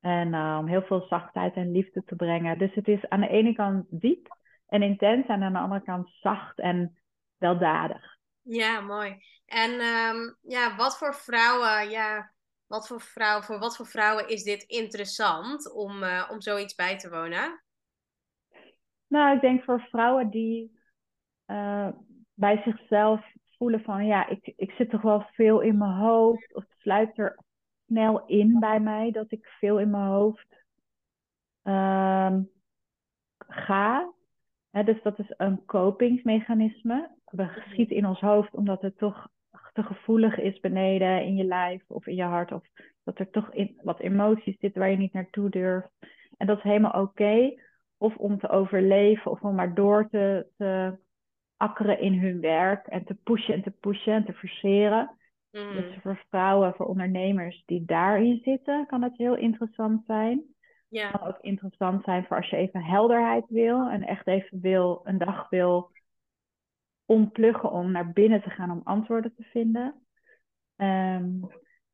En 0.00 0.28
uh, 0.28 0.56
om 0.60 0.66
heel 0.66 0.82
veel 0.82 1.00
zachtheid 1.00 1.54
en 1.54 1.72
liefde 1.72 2.04
te 2.04 2.16
brengen. 2.16 2.58
Dus 2.58 2.74
het 2.74 2.88
is 2.88 3.08
aan 3.08 3.20
de 3.20 3.28
ene 3.28 3.52
kant 3.52 3.86
diep 4.00 4.36
en 4.66 4.82
intens. 4.82 5.26
En 5.26 5.42
aan 5.42 5.52
de 5.52 5.58
andere 5.58 5.82
kant 5.82 6.08
zacht 6.20 6.58
en 6.58 6.98
weldadig. 7.38 8.19
Ja, 8.42 8.80
mooi. 8.80 9.16
En 9.46 9.70
um, 9.70 10.36
ja, 10.40 10.76
wat 10.76 10.98
voor 10.98 11.14
vrouwen, 11.14 11.90
ja, 11.90 12.32
wat 12.66 12.86
voor 12.86 13.00
vrouwen, 13.00 13.44
voor 13.44 13.58
wat 13.58 13.76
voor 13.76 13.86
vrouwen 13.86 14.28
is 14.28 14.42
dit 14.42 14.62
interessant 14.62 15.72
om, 15.72 16.02
uh, 16.02 16.28
om 16.30 16.40
zoiets 16.40 16.74
bij 16.74 16.98
te 16.98 17.10
wonen? 17.10 17.62
Nou, 19.06 19.34
ik 19.34 19.40
denk 19.40 19.64
voor 19.64 19.80
vrouwen 19.80 20.30
die 20.30 20.80
uh, 21.46 21.88
bij 22.34 22.62
zichzelf 22.64 23.24
voelen 23.56 23.82
van 23.82 24.06
ja, 24.06 24.26
ik, 24.26 24.52
ik 24.56 24.70
zit 24.70 24.90
toch 24.90 25.02
wel 25.02 25.26
veel 25.32 25.60
in 25.60 25.78
mijn 25.78 25.96
hoofd. 25.96 26.54
Of 26.54 26.62
het 26.62 26.78
sluit 26.78 27.18
er 27.18 27.38
snel 27.86 28.26
in 28.26 28.58
bij 28.58 28.80
mij 28.80 29.10
dat 29.10 29.32
ik 29.32 29.46
veel 29.46 29.78
in 29.78 29.90
mijn 29.90 30.08
hoofd 30.08 30.64
uh, 31.64 32.36
ga. 33.38 34.12
dus 34.70 35.02
dat 35.02 35.18
is 35.18 35.34
een 35.36 35.64
kopingsmechanisme. 35.64 37.18
We 37.30 37.42
mhm. 37.42 37.70
schieten 37.70 37.96
in 37.96 38.06
ons 38.06 38.20
hoofd 38.20 38.54
omdat 38.54 38.82
het 38.82 38.98
toch 38.98 39.28
te 39.72 39.82
gevoelig 39.82 40.38
is 40.38 40.60
beneden 40.60 41.24
in 41.24 41.36
je 41.36 41.44
lijf 41.44 41.82
of 41.86 42.06
in 42.06 42.14
je 42.14 42.22
hart. 42.22 42.52
Of 42.52 42.62
dat 43.04 43.18
er 43.18 43.30
toch 43.30 43.54
in, 43.54 43.80
wat 43.82 44.00
emoties 44.00 44.58
zitten 44.58 44.80
waar 44.80 44.90
je 44.90 44.96
niet 44.96 45.12
naartoe 45.12 45.50
durft. 45.50 45.88
En 46.36 46.46
dat 46.46 46.56
is 46.56 46.62
helemaal 46.62 47.02
oké. 47.02 47.54
Of 47.98 48.16
om 48.16 48.38
te 48.38 48.48
overleven 48.48 49.30
of 49.30 49.40
om 49.40 49.54
maar 49.54 49.74
door 49.74 50.08
te, 50.08 50.46
te 50.56 50.98
akkeren 51.56 52.00
in 52.00 52.18
hun 52.18 52.40
werk. 52.40 52.86
En 52.86 53.04
te 53.04 53.14
pushen 53.14 53.54
en 53.54 53.62
te 53.62 53.70
pushen 53.70 54.12
en 54.12 54.24
te 54.24 54.32
forceren. 54.32 55.16
Mm. 55.50 55.72
Dus 55.72 55.96
voor 56.02 56.24
vrouwen, 56.28 56.74
voor 56.74 56.86
ondernemers 56.86 57.62
die 57.66 57.84
daarin 57.84 58.40
zitten, 58.42 58.86
kan 58.86 59.02
het 59.02 59.16
heel 59.16 59.36
interessant 59.36 60.02
zijn. 60.06 60.42
Ja. 60.88 61.10
Het 61.10 61.20
kan 61.20 61.28
ook 61.28 61.40
interessant 61.40 62.04
zijn 62.04 62.24
voor 62.24 62.36
als 62.36 62.50
je 62.50 62.56
even 62.56 62.84
helderheid 62.84 63.44
wil 63.48 63.88
en 63.88 64.02
echt 64.02 64.26
even 64.26 64.60
wil, 64.60 65.00
een 65.04 65.18
dag 65.18 65.48
wil 65.48 65.90
ontpluggen 67.10 67.70
om 67.70 67.90
naar 67.90 68.12
binnen 68.12 68.42
te 68.42 68.50
gaan 68.50 68.70
om 68.70 68.80
antwoorden 68.84 69.34
te 69.34 69.42
vinden. 69.42 70.06
Um, 70.76 71.48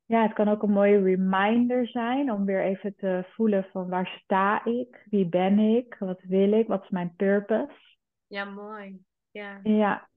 ja, 0.04 0.22
het 0.22 0.32
kan 0.32 0.48
ook 0.48 0.62
een 0.62 0.70
mooie 0.70 1.02
reminder 1.02 1.88
zijn 1.88 2.32
om 2.32 2.44
weer 2.44 2.62
even 2.62 2.94
te 2.96 3.24
voelen 3.28 3.66
van 3.72 3.88
waar 3.88 4.20
sta 4.22 4.64
ik, 4.64 5.06
wie 5.10 5.28
ben 5.28 5.58
ik, 5.58 5.96
wat 5.98 6.20
wil 6.22 6.52
ik, 6.52 6.66
wat 6.66 6.82
is 6.82 6.88
mijn 6.88 7.14
purpose. 7.16 7.96
Ja, 8.26 8.44
mooi. 8.44 8.98
Ja. 9.30 9.60
ja. 9.62 10.08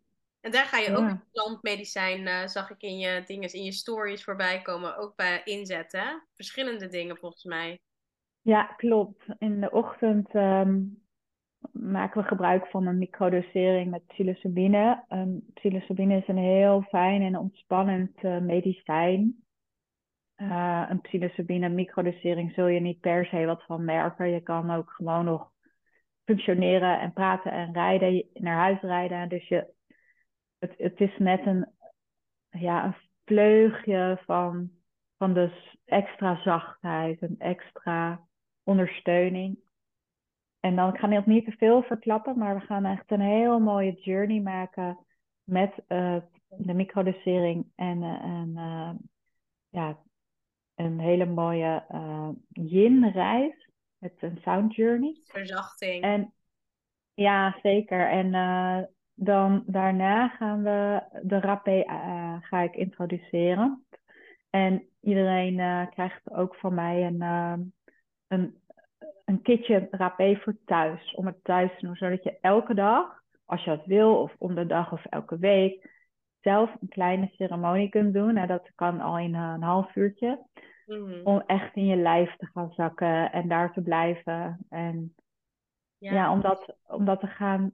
En 0.41 0.51
daar 0.51 0.65
ga 0.65 0.77
je 0.77 0.95
ook 0.95 1.09
ja. 1.09 1.23
plantmedicijn, 1.31 2.21
uh, 2.21 2.45
zag 2.45 2.69
ik 2.69 2.81
in 2.81 2.97
je 2.97 3.23
dingen, 3.25 3.53
in 3.53 3.63
je 3.63 3.71
stories 3.71 4.23
voorbij 4.23 4.61
komen, 4.61 4.97
ook 4.97 5.15
bij 5.15 5.41
inzetten. 5.43 6.27
Verschillende 6.35 6.87
dingen 6.87 7.17
volgens 7.17 7.43
mij. 7.43 7.81
Ja, 8.41 8.63
klopt. 8.63 9.25
In 9.37 9.61
de 9.61 9.71
ochtend 9.71 10.33
um, 10.35 11.01
maken 11.71 12.21
we 12.21 12.27
gebruik 12.27 12.67
van 12.67 12.87
een 12.87 12.97
microdosering 12.97 13.91
met 13.91 14.07
psilocybine. 14.07 15.03
Um, 15.09 15.43
psilocybine 15.53 16.17
is 16.17 16.27
een 16.27 16.37
heel 16.37 16.81
fijn 16.81 17.21
en 17.21 17.37
ontspannend 17.37 18.23
uh, 18.23 18.37
medicijn. 18.37 19.43
Uh, 20.37 20.85
een 20.89 21.01
psilocybine 21.01 21.69
microdosering 21.69 22.53
zul 22.53 22.67
je 22.67 22.79
niet 22.79 22.99
per 22.99 23.25
se 23.25 23.45
wat 23.45 23.63
van 23.63 23.85
merken. 23.85 24.29
Je 24.29 24.41
kan 24.41 24.71
ook 24.71 24.89
gewoon 24.91 25.25
nog 25.25 25.51
functioneren 26.25 26.99
en 26.99 27.13
praten 27.13 27.51
en 27.51 27.73
rijden, 27.73 28.25
naar 28.33 28.57
huis 28.57 28.81
rijden. 28.81 29.29
Dus 29.29 29.47
je 29.47 29.73
het, 30.59 30.73
het 30.77 30.99
is 30.99 31.17
net 31.17 31.45
een, 31.45 31.67
ja, 32.49 32.85
een 32.85 32.95
vleugje 33.25 34.21
van, 34.25 34.69
van 35.17 35.33
dus 35.33 35.77
extra 35.85 36.41
zachtheid, 36.41 37.21
een 37.21 37.39
extra 37.39 38.27
ondersteuning. 38.63 39.57
En 40.59 40.75
dan, 40.75 40.93
ik 40.93 40.99
ga 40.99 41.07
nog 41.07 41.25
niet 41.25 41.45
te 41.45 41.51
veel 41.51 41.81
verklappen, 41.83 42.37
maar 42.37 42.55
we 42.55 42.65
gaan 42.65 42.85
echt 42.85 43.11
een 43.11 43.21
heel 43.21 43.59
mooie 43.59 43.93
journey 43.93 44.41
maken 44.41 45.05
met 45.43 45.73
uh, 45.87 46.17
de 46.47 46.73
microdosering 46.73 47.65
en, 47.75 48.01
uh, 48.01 48.23
en 48.23 48.53
uh, 48.55 48.91
ja, 49.69 49.97
een 50.75 50.99
hele 50.99 51.25
mooie 51.25 51.83
yin-reis 52.49 53.69
met 53.97 54.13
een 54.19 54.39
sound 54.41 54.75
journey. 54.75 55.21
Verzachting. 55.23 56.03
En 56.03 56.33
ja, 57.13 57.57
zeker. 57.61 58.09
En 58.09 58.31
dan 59.13 59.63
daarna 59.65 60.27
gaan 60.27 60.63
we 60.63 61.03
de 61.23 61.39
rapé 61.39 61.83
uh, 61.85 62.35
ga 62.41 62.61
ik 62.61 62.75
introduceren. 62.75 63.85
En 64.49 64.87
iedereen 65.01 65.57
uh, 65.57 65.87
krijgt 65.89 66.31
ook 66.31 66.55
van 66.55 66.73
mij 66.73 67.05
een, 67.05 67.21
uh, 67.21 67.53
een, 68.27 68.58
een 69.29 69.41
kitje 69.41 69.87
rapé 69.91 70.35
voor 70.35 70.55
thuis. 70.65 71.13
Om 71.15 71.25
het 71.25 71.43
thuis 71.43 71.71
te 71.79 71.85
doen, 71.85 71.95
zodat 71.95 72.23
je 72.23 72.37
elke 72.41 72.73
dag, 72.73 73.21
als 73.45 73.63
je 73.63 73.69
dat 73.69 73.85
wil, 73.85 74.21
of 74.21 74.35
om 74.37 74.55
de 74.55 74.65
dag 74.65 74.91
of 74.91 75.05
elke 75.05 75.37
week, 75.37 75.89
zelf 76.41 76.75
een 76.81 76.87
kleine 76.87 77.29
ceremonie 77.31 77.89
kunt 77.89 78.13
doen. 78.13 78.33
Nou, 78.33 78.47
dat 78.47 78.71
kan 78.75 78.99
al 78.99 79.19
in 79.19 79.33
een 79.33 79.61
half 79.61 79.95
uurtje. 79.95 80.45
Mm. 80.85 81.21
Om 81.23 81.43
echt 81.45 81.75
in 81.75 81.85
je 81.85 81.95
lijf 81.95 82.35
te 82.35 82.49
gaan 82.53 82.71
zakken 82.71 83.31
en 83.31 83.47
daar 83.47 83.73
te 83.73 83.81
blijven. 83.81 84.65
En 84.69 85.15
ja, 85.97 86.13
ja 86.13 86.31
om, 86.31 86.41
dat, 86.41 86.75
om 86.87 87.05
dat 87.05 87.19
te 87.19 87.27
gaan 87.27 87.71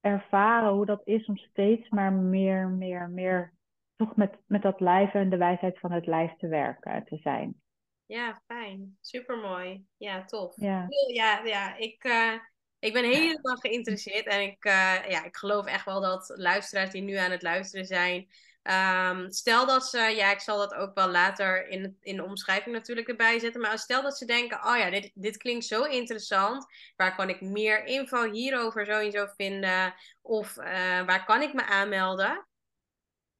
ervaren 0.00 0.72
hoe 0.72 0.86
dat 0.86 1.00
is 1.04 1.26
om 1.26 1.36
steeds 1.36 1.88
maar 1.88 2.12
meer, 2.12 2.68
meer, 2.68 3.10
meer 3.10 3.52
toch 3.96 4.16
met, 4.16 4.38
met 4.46 4.62
dat 4.62 4.80
lijf 4.80 5.14
en 5.14 5.30
de 5.30 5.36
wijsheid 5.36 5.78
van 5.78 5.92
het 5.92 6.06
lijf 6.06 6.36
te 6.36 6.48
werken, 6.48 7.04
te 7.04 7.16
zijn. 7.16 7.60
Ja, 8.06 8.42
fijn. 8.46 8.96
Supermooi. 9.00 9.84
Ja, 9.96 10.24
tof. 10.24 10.54
Ja, 10.56 10.86
ja, 11.12 11.40
ja 11.44 11.76
ik, 11.76 12.04
uh, 12.04 12.32
ik 12.78 12.92
ben 12.92 13.04
helemaal 13.04 13.56
geïnteresseerd. 13.56 14.26
En 14.26 14.40
ik, 14.42 14.64
uh, 14.64 15.08
ja, 15.08 15.24
ik 15.24 15.36
geloof 15.36 15.66
echt 15.66 15.84
wel 15.84 16.00
dat 16.00 16.32
luisteraars 16.36 16.90
die 16.90 17.02
nu 17.02 17.14
aan 17.14 17.30
het 17.30 17.42
luisteren 17.42 17.86
zijn, 17.86 18.28
Um, 18.70 19.30
stel 19.30 19.66
dat 19.66 19.86
ze, 19.86 19.98
ja, 19.98 20.30
ik 20.30 20.40
zal 20.40 20.58
dat 20.58 20.74
ook 20.74 20.94
wel 20.94 21.08
later 21.08 21.68
in, 21.68 21.96
in 22.00 22.16
de 22.16 22.24
omschrijving 22.24 22.74
natuurlijk 22.74 23.08
erbij 23.08 23.38
zetten. 23.38 23.60
Maar 23.60 23.78
stel 23.78 24.02
dat 24.02 24.18
ze 24.18 24.24
denken: 24.24 24.64
oh 24.64 24.76
ja, 24.76 24.90
dit, 24.90 25.10
dit 25.14 25.36
klinkt 25.36 25.64
zo 25.64 25.82
interessant. 25.82 26.66
Waar 26.96 27.16
kan 27.16 27.28
ik 27.28 27.40
meer 27.40 27.84
info 27.84 28.30
hierover 28.30 28.86
sowieso 28.86 29.26
vinden? 29.26 29.94
Of 30.22 30.56
uh, 30.56 30.64
waar 31.04 31.24
kan 31.24 31.42
ik 31.42 31.52
me 31.52 31.64
aanmelden? 31.64 32.46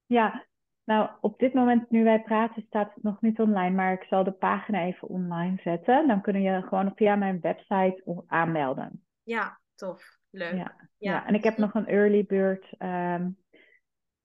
Ja, 0.06 0.46
nou, 0.86 1.10
op 1.20 1.38
dit 1.38 1.54
moment, 1.54 1.90
nu 1.90 2.04
wij 2.04 2.22
praten, 2.22 2.64
staat 2.66 2.94
het 2.94 3.02
nog 3.02 3.20
niet 3.20 3.40
online. 3.40 3.74
Maar 3.74 3.92
ik 3.92 4.06
zal 4.08 4.24
de 4.24 4.32
pagina 4.32 4.80
even 4.80 5.08
online 5.08 5.60
zetten. 5.62 6.06
Dan 6.06 6.22
kunnen 6.22 6.42
je 6.42 6.62
gewoon 6.62 6.92
via 6.94 7.16
mijn 7.16 7.40
website 7.40 8.24
aanmelden. 8.26 9.04
Ja, 9.22 9.60
tof. 9.74 10.18
Leuk. 10.30 10.52
Ja, 10.52 10.56
ja. 10.56 10.88
ja. 10.98 11.26
en 11.26 11.34
ik 11.34 11.44
heb 11.44 11.56
nog 11.56 11.74
een 11.74 11.86
early 11.86 12.24
bird. 12.24 12.66
Um, 12.78 13.38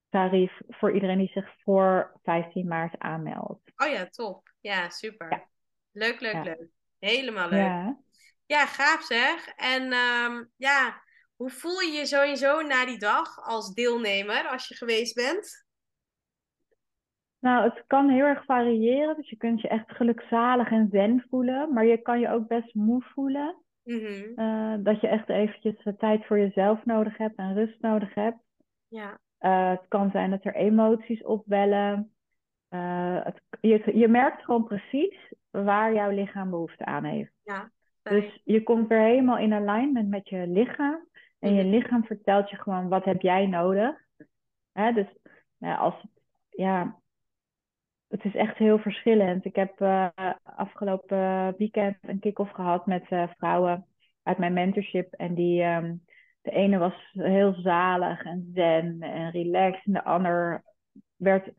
tarief 0.10 0.52
voor 0.68 0.94
iedereen 0.94 1.18
die 1.18 1.32
zich 1.34 1.54
voor 1.64 2.20
15 2.24 2.68
maart 2.68 3.00
aanmeldt. 3.00 3.72
Oh 3.76 3.88
ja, 3.88 4.06
top. 4.06 4.54
Ja, 4.60 4.90
super. 4.90 5.48
Leuk, 5.92 6.20
leuk, 6.20 6.44
leuk. 6.44 6.68
Helemaal 7.00 7.50
leuk. 7.50 7.60
Ja, 7.60 8.00
ja 8.46 8.66
gaaf 8.66 9.04
zeg. 9.04 9.48
En 9.48 9.94
um, 9.94 10.52
ja, 10.58 11.02
hoe 11.36 11.50
voel 11.50 11.80
je 11.80 11.92
je 11.92 12.06
sowieso 12.06 12.62
na 12.62 12.86
die 12.86 13.00
dag 13.00 13.38
als 13.44 13.74
deelnemer 13.74 14.48
als 14.48 14.68
je 14.68 14.76
geweest 14.76 15.16
bent? 15.16 15.66
Nou, 17.42 17.64
het 17.64 17.84
kan 17.88 18.10
heel 18.10 18.26
erg 18.26 18.46
variëren. 18.46 19.16
Dus 19.16 19.30
je 19.30 19.36
kunt 19.38 19.62
je 19.62 19.68
echt 19.68 19.92
gelukzalig 19.92 20.72
en 20.72 20.90
zen 20.92 21.26
voelen. 21.30 21.74
Maar 21.74 21.86
je 21.86 21.98
kan 21.98 22.20
je 22.20 22.30
ook 22.30 22.48
best 22.48 22.76
moe 22.76 23.02
voelen. 23.02 23.56
Mhm. 23.84 24.24
Uh, 24.36 24.74
dat 24.80 25.02
je 25.02 25.08
echt 25.08 25.30
eventjes 25.30 25.88
tijd 25.98 26.26
voor 26.26 26.40
jezelf 26.40 26.86
nodig 26.86 27.18
hebt 27.18 27.36
en 27.36 27.54
rust 27.54 27.82
nodig 27.82 28.14
hebt. 28.14 28.38
Ja. 28.88 29.20
Uh, 29.40 29.70
het 29.70 29.86
kan 29.88 30.10
zijn 30.12 30.30
dat 30.30 30.46
er 30.46 30.56
emoties 30.56 31.24
opwellen. 31.24 32.12
Uh, 32.70 33.24
het, 33.24 33.42
je, 33.62 33.98
je 33.98 34.08
merkt 34.08 34.44
gewoon 34.44 34.64
precies 34.64 35.34
waar 35.50 35.94
jouw 35.94 36.10
lichaam 36.10 36.50
behoefte 36.50 36.86
aan 36.86 37.04
heeft. 37.04 37.34
Ja. 37.44 37.72
Dus 38.04 38.42
je 38.44 38.64
komt 38.64 38.88
weer 38.88 39.00
helemaal 39.02 39.38
in 39.38 39.54
alignment 39.54 40.10
met 40.10 40.30
je 40.30 40.48
lichaam. 40.48 41.08
En 41.40 41.54
je 41.54 41.64
Mhm. 41.64 41.72
lichaam 41.72 42.04
vertelt 42.06 42.50
je 42.50 42.56
gewoon 42.56 42.90
wat 42.90 43.06
heb 43.06 43.22
jij 43.22 43.46
nodig. 43.48 43.96
Hè? 44.72 44.94
Dus 44.94 45.08
nou, 45.58 45.80
als 45.80 46.02
het, 46.02 46.12
ja, 46.50 47.00
het 48.12 48.24
is 48.26 48.36
echt 48.36 48.58
heel 48.58 48.78
verschillend. 48.80 49.46
Ik 49.46 49.56
heb 49.56 49.82
uh, 49.82 50.08
afgelopen 50.44 51.56
weekend 51.58 51.98
een 52.02 52.20
kick-off 52.20 52.52
gehad 52.52 52.86
met 52.86 53.06
uh, 53.10 53.24
vrouwen 53.38 53.86
uit 54.24 54.38
mijn 54.38 54.54
mentorship. 54.54 55.14
En 55.14 55.34
die, 55.34 55.64
um, 55.64 56.04
de 56.42 56.52
ene 56.52 56.78
was 56.78 57.10
heel 57.12 57.54
zalig 57.54 58.24
en 58.24 58.52
zen 58.54 59.02
en 59.02 59.32
relaxed. 59.32 59.86
En 59.86 59.94
de 59.94 60.04
ander 60.04 60.64
werd 61.16 61.52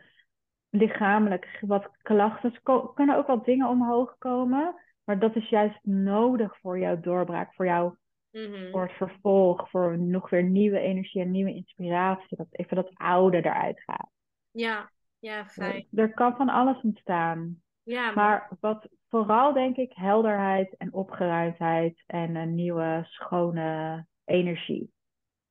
lichamelijk 0.70 1.58
wat 1.60 1.90
klachten. 2.02 2.52
Er 2.52 2.90
kunnen 2.94 3.16
ook 3.16 3.26
wat 3.26 3.44
dingen 3.44 3.68
omhoog 3.68 4.14
komen. 4.18 4.74
Maar 5.04 5.18
dat 5.18 5.36
is 5.36 5.48
juist 5.48 5.78
nodig 5.82 6.58
voor 6.60 6.78
jouw 6.78 7.00
doorbraak, 7.00 7.54
voor 7.54 7.66
jou, 7.66 7.94
Mhm. 8.30 8.70
voor 8.70 8.82
het 8.82 8.92
vervolg, 8.92 9.70
voor 9.70 9.98
nog 9.98 10.30
weer 10.30 10.42
nieuwe 10.42 10.78
energie 10.78 11.22
en 11.22 11.30
nieuwe 11.30 11.54
inspiratie. 11.54 12.36
Dat 12.36 12.46
even 12.50 12.76
dat 12.76 12.90
oude 12.94 13.36
eruit 13.36 13.80
gaat. 13.80 14.10
Ja, 14.50 14.90
ja, 15.22 15.46
fijn. 15.46 15.86
Er 15.94 16.14
kan 16.14 16.36
van 16.36 16.48
alles 16.48 16.80
ontstaan. 16.82 17.62
Ja, 17.82 18.04
maar 18.04 18.14
Maar 18.14 18.56
wat 18.60 18.88
vooral 19.08 19.52
denk 19.52 19.76
ik 19.76 19.92
helderheid 19.94 20.76
en 20.76 20.92
opgeruimdheid 20.92 22.02
en 22.06 22.36
een 22.36 22.54
nieuwe 22.54 23.06
schone 23.08 24.06
energie. 24.24 24.92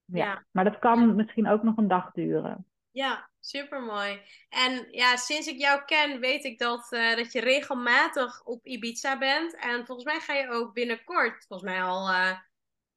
Ja. 0.05 0.25
Ja. 0.25 0.45
Maar 0.51 0.63
dat 0.63 0.79
kan 0.79 0.99
Ja. 0.99 1.05
misschien 1.05 1.47
ook 1.47 1.63
nog 1.63 1.77
een 1.77 1.87
dag 1.87 2.11
duren. 2.11 2.65
Ja, 2.91 3.29
supermooi. 3.39 4.21
En 4.49 4.87
ja, 4.91 5.15
sinds 5.15 5.47
ik 5.47 5.57
jou 5.57 5.85
ken, 5.85 6.19
weet 6.19 6.43
ik 6.43 6.59
dat, 6.59 6.91
eh, 6.91 7.15
dat 7.15 7.31
je 7.31 7.39
regelmatig 7.39 8.43
op 8.45 8.65
Ibiza 8.65 9.17
bent. 9.17 9.55
En 9.55 9.85
volgens 9.85 10.05
mij 10.05 10.19
ga 10.19 10.33
je 10.33 10.49
ook 10.49 10.73
binnenkort, 10.73 11.45
volgens 11.47 11.71
mij 11.71 11.83
al, 11.83 12.09
eh, 12.09 12.37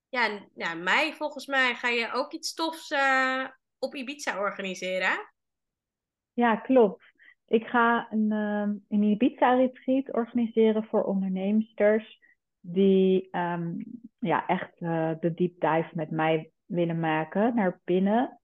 ja, 0.09 0.49
ja, 0.55 0.75
mei 0.75 1.15
volgens 1.15 1.47
mij, 1.47 1.75
ga 1.75 1.89
je 1.89 2.13
ook 2.13 2.33
iets 2.33 2.55
tofs 2.55 2.91
eh, 2.91 3.45
op 3.79 3.95
Ibiza 3.95 4.39
organiseren. 4.39 5.34
Ja, 6.35 6.57
klopt. 6.57 7.03
Ik 7.47 7.67
ga 7.67 8.07
een, 8.13 8.33
ehm, 8.33 8.75
een 8.89 9.03
Ibiza-retreat 9.03 10.13
organiseren 10.13 10.85
voor 10.85 11.03
onderneemsters 11.05 12.21
die 12.61 13.29
ehm, 13.31 13.73
ja, 14.19 14.47
echt 14.47 14.71
eh, 14.79 15.11
de 15.21 15.35
deep 15.35 15.61
dive 15.61 15.89
met 15.93 16.11
mij 16.11 16.51
willen 16.67 17.01
maken 17.01 17.55
naar 17.55 17.81
binnen. 17.85 18.39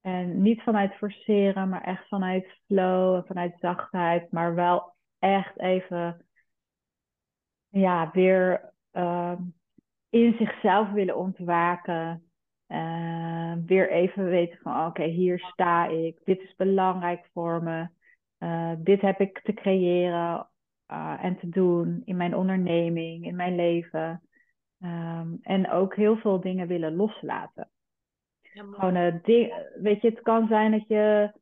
En 0.00 0.42
niet 0.42 0.62
vanuit 0.62 0.94
forceren, 0.94 1.68
maar 1.68 1.82
echt 1.82 2.08
vanuit 2.08 2.46
flow 2.66 3.14
en 3.14 3.26
vanuit 3.26 3.54
zachtheid, 3.58 4.32
maar 4.32 4.54
wel 4.54 4.94
echt 5.18 5.58
even 5.60 6.26
ja, 7.68 8.10
weer 8.12 8.72
ehm, 8.90 9.42
in 10.10 10.34
zichzelf 10.38 10.90
willen 10.90 11.16
ontwaken. 11.16 12.28
Eh, 12.66 13.52
weer 13.66 13.90
even 13.90 14.24
weten 14.24 14.58
van 14.62 14.86
oké, 14.86 15.04
hier 15.04 15.38
sta 15.38 15.86
ik. 15.86 16.18
Dit 16.24 16.40
is 16.40 16.54
belangrijk 16.56 17.28
voor 17.32 17.62
me. 17.62 17.88
Eh, 18.38 18.72
dit 18.78 19.00
heb 19.00 19.20
ik 19.20 19.40
te 19.40 19.52
creëren 19.52 20.48
eh, 20.86 21.24
en 21.24 21.38
te 21.38 21.48
doen 21.48 22.02
in 22.04 22.16
mijn 22.16 22.36
onderneming, 22.36 23.26
in 23.26 23.36
mijn 23.36 23.54
leven. 23.54 24.22
Ehm, 24.80 25.28
en 25.42 25.70
ook 25.70 25.94
heel 25.94 26.16
veel 26.16 26.40
dingen 26.40 26.66
willen 26.66 26.96
loslaten. 26.96 27.68
Ja. 28.42 28.64
Gewoon, 28.70 29.20
ding, 29.22 29.54
weet 29.80 30.00
je, 30.00 30.08
het 30.08 30.22
kan 30.22 30.46
zijn 30.46 30.70
dat 30.70 30.88
je, 30.88 31.32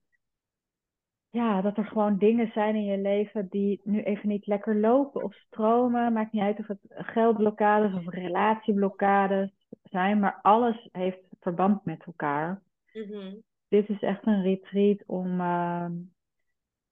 ja, 1.30 1.60
dat 1.60 1.76
er 1.76 1.84
gewoon 1.84 2.18
dingen 2.18 2.50
zijn 2.52 2.74
in 2.74 2.84
je 2.84 2.98
leven 2.98 3.48
die 3.48 3.80
nu 3.84 4.02
even 4.02 4.28
niet 4.28 4.46
lekker 4.46 4.76
lopen 4.76 5.22
of 5.22 5.34
stromen. 5.34 6.12
Maakt 6.12 6.32
niet 6.32 6.42
uit 6.42 6.58
of 6.58 6.66
het 6.66 6.80
geldblokkades 6.88 7.94
of 7.94 8.14
relatieblokkades 8.14 9.61
zijn, 9.92 10.18
maar 10.20 10.38
alles 10.42 10.88
heeft 10.92 11.20
verband 11.40 11.84
met 11.84 12.04
elkaar. 12.04 12.62
Mhm. 12.92 13.34
Dit 13.68 13.88
is 13.88 14.00
echt 14.02 14.26
een 14.26 14.42
retreat 14.42 15.02
om, 15.06 15.40
ehm, 15.40 15.92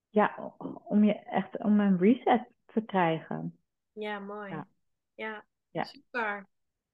ja, 0.08 0.54
om 0.84 1.04
je 1.04 1.14
echt 1.14 1.58
om 1.58 1.80
een 1.80 1.98
reset 1.98 2.46
te 2.66 2.80
krijgen. 2.80 3.58
Ja, 3.92 4.18
mooi. 4.18 4.50
Ja. 4.50 4.66
Ja, 5.14 5.44
Ja. 5.70 5.84
super. 5.84 6.46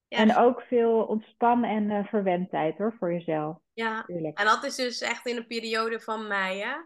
Ja, 0.09 0.19
En 0.19 0.37
ook 0.37 0.61
veel 0.61 1.03
ontspannen 1.05 1.71
en 1.71 1.91
eh, 1.91 2.07
verwendheid 2.07 2.79
hoor, 2.79 2.95
voor 2.99 3.13
jezelf. 3.13 3.59
ja. 3.73 4.03
Tuurlijk. 4.03 4.39
En 4.39 4.45
dat 4.45 4.65
is 4.65 4.77
dus 4.77 5.01
echt 5.01 5.27
in 5.27 5.37
de 5.37 5.47
periode 5.47 6.01
van 6.01 6.27
mei, 6.29 6.61
hè? 6.61 6.77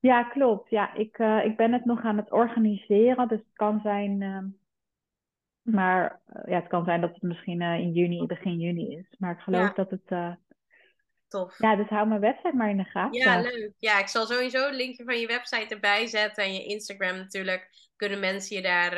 Ja, 0.00 0.22
klopt. 0.24 0.70
Ja, 0.70 0.94
ik, 0.94 1.18
eh, 1.18 1.44
ik 1.44 1.56
ben 1.56 1.72
het 1.72 1.84
nog 1.84 2.02
aan 2.04 2.16
het 2.16 2.32
organiseren. 2.32 3.28
Dus 3.28 3.38
het 3.38 3.52
kan 3.52 3.80
zijn. 3.80 4.22
Maar 5.64 6.20
eh, 6.26 6.42
ja, 6.46 6.54
het 6.60 6.68
kan 6.68 6.84
zijn 6.84 7.00
dat 7.00 7.12
het 7.14 7.22
misschien 7.22 7.62
eh, 7.62 7.78
in 7.78 7.92
juni, 7.92 8.26
begin 8.26 8.58
juni 8.58 8.96
is. 8.96 9.14
Maar 9.18 9.32
ik 9.32 9.40
geloof 9.40 9.66
Ja. 9.68 9.72
dat 9.74 9.90
het. 9.90 10.02
eh, 10.06 10.32
Tof. 11.28 11.58
ja, 11.58 11.76
dus 11.76 11.88
hou 11.88 12.08
mijn 12.08 12.20
website 12.20 12.56
maar 12.56 12.70
in 12.70 12.76
de 12.76 12.84
gaten. 12.84 13.18
Ja, 13.20 13.40
leuk. 13.40 13.72
Ja, 13.78 13.98
ik 13.98 14.08
zal 14.08 14.26
sowieso 14.26 14.68
een 14.68 14.74
linkje 14.74 15.04
van 15.04 15.18
je 15.20 15.26
website 15.26 15.74
erbij 15.74 16.06
zetten. 16.06 16.44
En 16.44 16.52
je 16.54 16.64
Instagram 16.64 17.16
natuurlijk. 17.16 17.70
Kunnen 17.96 18.20
mensen 18.20 18.56
je 18.56 18.62
daar, 18.62 18.94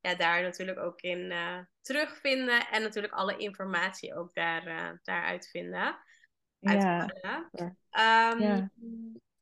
ja, 0.00 0.14
daar 0.14 0.42
natuurlijk 0.42 0.78
ook 0.78 1.00
in 1.00 1.32
terugvinden. 1.80 2.66
En 2.70 2.82
natuurlijk 2.82 3.14
alle 3.14 3.36
informatie 3.36 4.14
ook 4.16 4.34
daar, 4.34 4.98
daaruit 5.02 5.48
vinden. 5.50 5.98
Ja, 6.58 6.70
Uitvinden. 6.70 7.48
super. 7.50 7.76
Ehm, 7.90 8.40
Ja. 8.42 8.70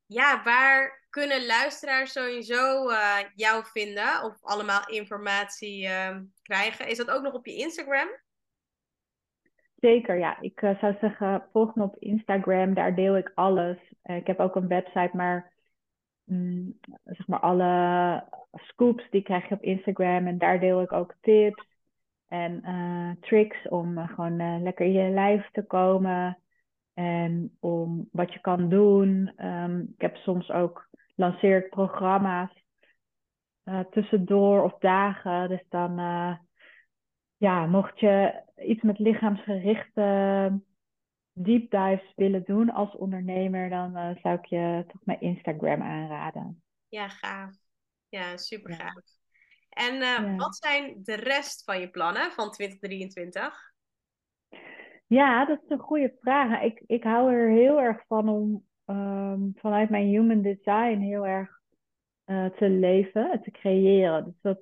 ja, 0.06 0.42
waar 0.42 1.05
kunnen 1.16 1.46
luisteraars 1.46 2.12
sowieso 2.12 2.88
eh, 2.88 3.18
jou 3.34 3.64
vinden? 3.64 4.24
Of 4.24 4.44
allemaal 4.44 4.88
informatie 4.88 5.86
ehm, 5.86 6.24
krijgen? 6.42 6.88
Is 6.88 6.96
dat 6.96 7.10
ook 7.10 7.22
nog 7.22 7.34
op 7.34 7.46
je 7.46 7.56
Instagram? 7.56 8.08
Zeker, 9.76 10.18
ja. 10.18 10.40
Ik 10.40 10.62
eh, 10.62 10.78
zou 10.78 10.96
zeggen, 11.00 11.48
volg 11.52 11.74
me 11.74 11.82
op 11.82 11.96
Instagram. 11.98 12.74
Daar 12.74 12.94
deel 12.94 13.16
ik 13.16 13.32
alles. 13.34 13.78
Eh, 14.02 14.16
ik 14.16 14.26
heb 14.26 14.40
ook 14.40 14.56
een 14.56 14.68
website, 14.68 15.10
maar 15.12 15.52
mm, 16.24 16.78
zeg 17.04 17.26
maar 17.26 17.40
alle 17.40 18.24
scoops 18.52 19.10
die 19.10 19.22
krijg 19.22 19.48
je 19.48 19.54
op 19.54 19.62
Instagram. 19.62 20.26
En 20.26 20.38
daar 20.38 20.60
deel 20.60 20.82
ik 20.82 20.92
ook 20.92 21.14
tips 21.20 21.64
en 22.28 22.62
tricks 23.20 23.68
om 23.68 24.06
gewoon 24.06 24.62
lekker 24.62 24.86
in 24.86 24.92
je 24.92 25.10
lijf 25.10 25.50
te 25.52 25.62
komen. 25.62 26.38
En 26.94 27.56
om 27.60 28.08
wat 28.12 28.32
je 28.32 28.40
kan 28.40 28.68
doen. 28.68 29.32
Ehm, 29.36 29.80
ik 29.80 30.00
heb 30.00 30.16
soms 30.16 30.50
ook 30.50 30.88
lanceer 31.16 31.64
ik 31.64 31.70
programma's 31.70 32.64
eh, 33.62 33.80
tussendoor 33.80 34.62
of 34.62 34.78
dagen. 34.78 35.48
Dus 35.48 35.64
dan, 35.68 35.98
eh, 35.98 36.36
ja, 37.36 37.66
mocht 37.66 38.00
je 38.00 38.42
iets 38.56 38.82
met 38.82 38.98
lichaamsgerichte 38.98 40.60
deep 41.32 41.70
dives 41.70 42.12
willen 42.16 42.42
doen 42.44 42.70
als 42.70 42.96
ondernemer, 42.96 43.68
dan 43.68 43.96
eh, 43.96 44.16
zou 44.22 44.38
ik 44.38 44.44
je 44.44 44.84
toch 44.88 45.04
mijn 45.04 45.20
Instagram 45.20 45.82
aanraden. 45.82 46.62
Ja, 46.88 47.08
gaaf. 47.08 47.54
Ja, 48.08 48.36
super 48.36 48.70
Ja. 48.70 48.76
gaaf. 48.76 49.04
En 49.68 49.94
eh, 49.94 50.00
Ja. 50.00 50.36
wat 50.36 50.56
zijn 50.56 51.02
de 51.02 51.14
rest 51.14 51.64
van 51.64 51.80
je 51.80 51.90
plannen 51.90 52.32
van 52.32 52.50
2023? 52.50 53.74
Ja, 55.06 55.44
dat 55.44 55.62
is 55.62 55.70
een 55.70 55.78
goede 55.78 56.16
vraag. 56.20 56.62
Ik, 56.62 56.82
ik 56.86 57.02
hou 57.02 57.32
er 57.32 57.50
heel 57.50 57.80
erg 57.80 58.04
van 58.06 58.28
om 58.28 58.66
ehm, 58.86 59.40
vanuit 59.54 59.90
mijn 59.90 60.06
human 60.06 60.42
design 60.42 60.98
heel 60.98 61.26
erg 61.26 61.60
eh, 62.24 62.46
te 62.46 62.68
leven, 62.68 63.40
te 63.42 63.50
creëren. 63.50 64.24
Dus 64.24 64.40
dat, 64.40 64.58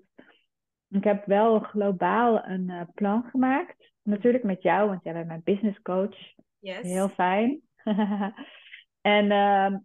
ik 0.88 1.04
heb 1.04 1.26
wel 1.26 1.58
globaal 1.58 2.44
een 2.44 2.70
eh, 2.70 2.80
plan 2.94 3.24
gemaakt. 3.30 3.92
Natuurlijk 4.02 4.44
met 4.44 4.62
jou, 4.62 4.88
want 4.88 5.02
jij 5.02 5.12
bent 5.12 5.26
mijn 5.26 5.42
business 5.44 5.82
coach. 5.82 6.16
Yes. 6.58 6.80
Heel 6.80 7.08
fijn. 7.08 7.60
en, 9.00 9.30
ehm, 9.30 9.78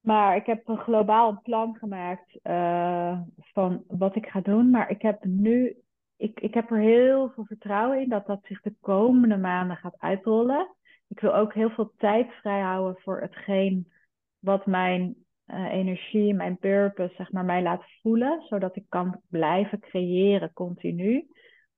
maar 0.00 0.36
ik 0.36 0.46
heb 0.46 0.68
een 0.68 0.78
globaal 0.78 1.40
plan 1.42 1.76
gemaakt 1.76 2.38
eh, 2.42 3.20
van 3.36 3.84
wat 3.86 4.16
ik 4.16 4.26
ga 4.26 4.40
doen. 4.40 4.70
Maar 4.70 4.90
ik 4.90 5.02
heb 5.02 5.24
nu, 5.24 5.76
ik, 6.16 6.40
ik 6.40 6.54
heb 6.54 6.70
er 6.70 6.78
heel 6.78 7.30
veel 7.30 7.44
vertrouwen 7.44 8.00
in 8.00 8.08
dat 8.08 8.26
dat 8.26 8.40
zich 8.44 8.60
de 8.60 8.74
komende 8.80 9.36
maanden 9.36 9.76
gaat 9.76 9.98
uitrollen. 9.98 10.74
Ik 11.12 11.20
wil 11.20 11.34
ook 11.34 11.54
heel 11.54 11.70
veel 11.70 11.92
tijd 11.96 12.32
vrijhouden 12.32 13.02
voor 13.02 13.20
hetgeen 13.20 13.92
wat 14.38 14.66
mijn 14.66 15.14
eh, 15.44 15.72
energie, 15.72 16.34
mijn 16.34 16.58
purpose, 16.58 17.14
zeg 17.14 17.32
maar, 17.32 17.44
mij 17.44 17.62
laat 17.62 17.84
voelen. 18.02 18.42
Zodat 18.48 18.76
ik 18.76 18.84
kan 18.88 19.20
blijven 19.28 19.80
creëren 19.80 20.52
continu. 20.52 21.28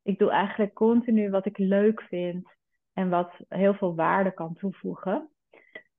Ik 0.03 0.19
doe 0.19 0.31
eigenlijk 0.31 0.75
continu 0.75 1.31
wat 1.31 1.47
ik 1.47 1.59
leuk 1.59 2.03
vind 2.03 2.49
en 2.93 3.09
wat 3.09 3.33
heel 3.49 3.75
veel 3.75 3.95
waarde 3.95 4.35
kan 4.35 4.55
toevoegen. 4.55 5.29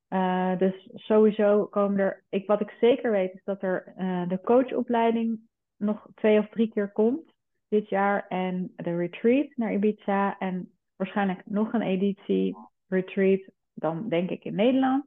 Uh, 0.09 0.57
dus 0.57 0.89
sowieso 0.93 1.65
komen 1.65 1.99
er. 1.99 2.23
Ik, 2.29 2.47
wat 2.47 2.61
ik 2.61 2.77
zeker 2.79 3.11
weet 3.11 3.33
is 3.33 3.43
dat 3.43 3.61
er 3.61 3.93
uh, 3.97 4.27
de 4.27 4.41
coachopleiding 4.41 5.39
nog 5.77 6.07
twee 6.13 6.39
of 6.39 6.49
drie 6.49 6.69
keer 6.69 6.91
komt 6.91 7.33
dit 7.67 7.89
jaar. 7.89 8.27
En 8.27 8.73
de 8.75 8.95
retreat 8.95 9.47
naar 9.55 9.73
Ibiza. 9.73 10.37
En 10.39 10.71
waarschijnlijk 10.95 11.41
nog 11.45 11.73
een 11.73 11.81
editie 11.81 12.55
retreat. 12.87 13.51
Dan 13.73 14.09
denk 14.09 14.29
ik 14.29 14.43
in 14.43 14.55
Nederland. 14.55 15.05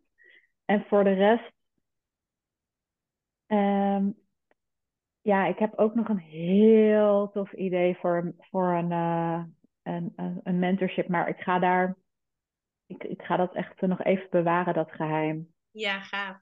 En 0.64 0.84
voor 0.88 1.04
de 1.04 1.12
rest. 1.12 1.52
Um, 3.46 4.18
ja, 5.20 5.46
ik 5.46 5.58
heb 5.58 5.74
ook 5.74 5.94
nog 5.94 6.08
een 6.08 6.18
heel 6.18 7.30
tof 7.32 7.52
idee 7.52 7.96
voor, 7.96 8.34
voor 8.38 8.72
een, 8.74 8.90
uh, 8.90 9.44
een, 9.82 10.12
een, 10.16 10.40
een 10.42 10.58
mentorship. 10.58 11.08
Maar 11.08 11.28
ik 11.28 11.38
ga 11.38 11.58
daar 11.58 11.96
ik, 12.88 13.04
ik 13.04 13.22
ga 13.22 13.36
dat 13.36 13.54
echt 13.54 13.80
nog 13.80 14.02
even 14.02 14.30
bewaren, 14.30 14.74
dat 14.74 14.92
geheim. 14.92 15.52
Ja, 15.70 16.00
gaaf. 16.00 16.36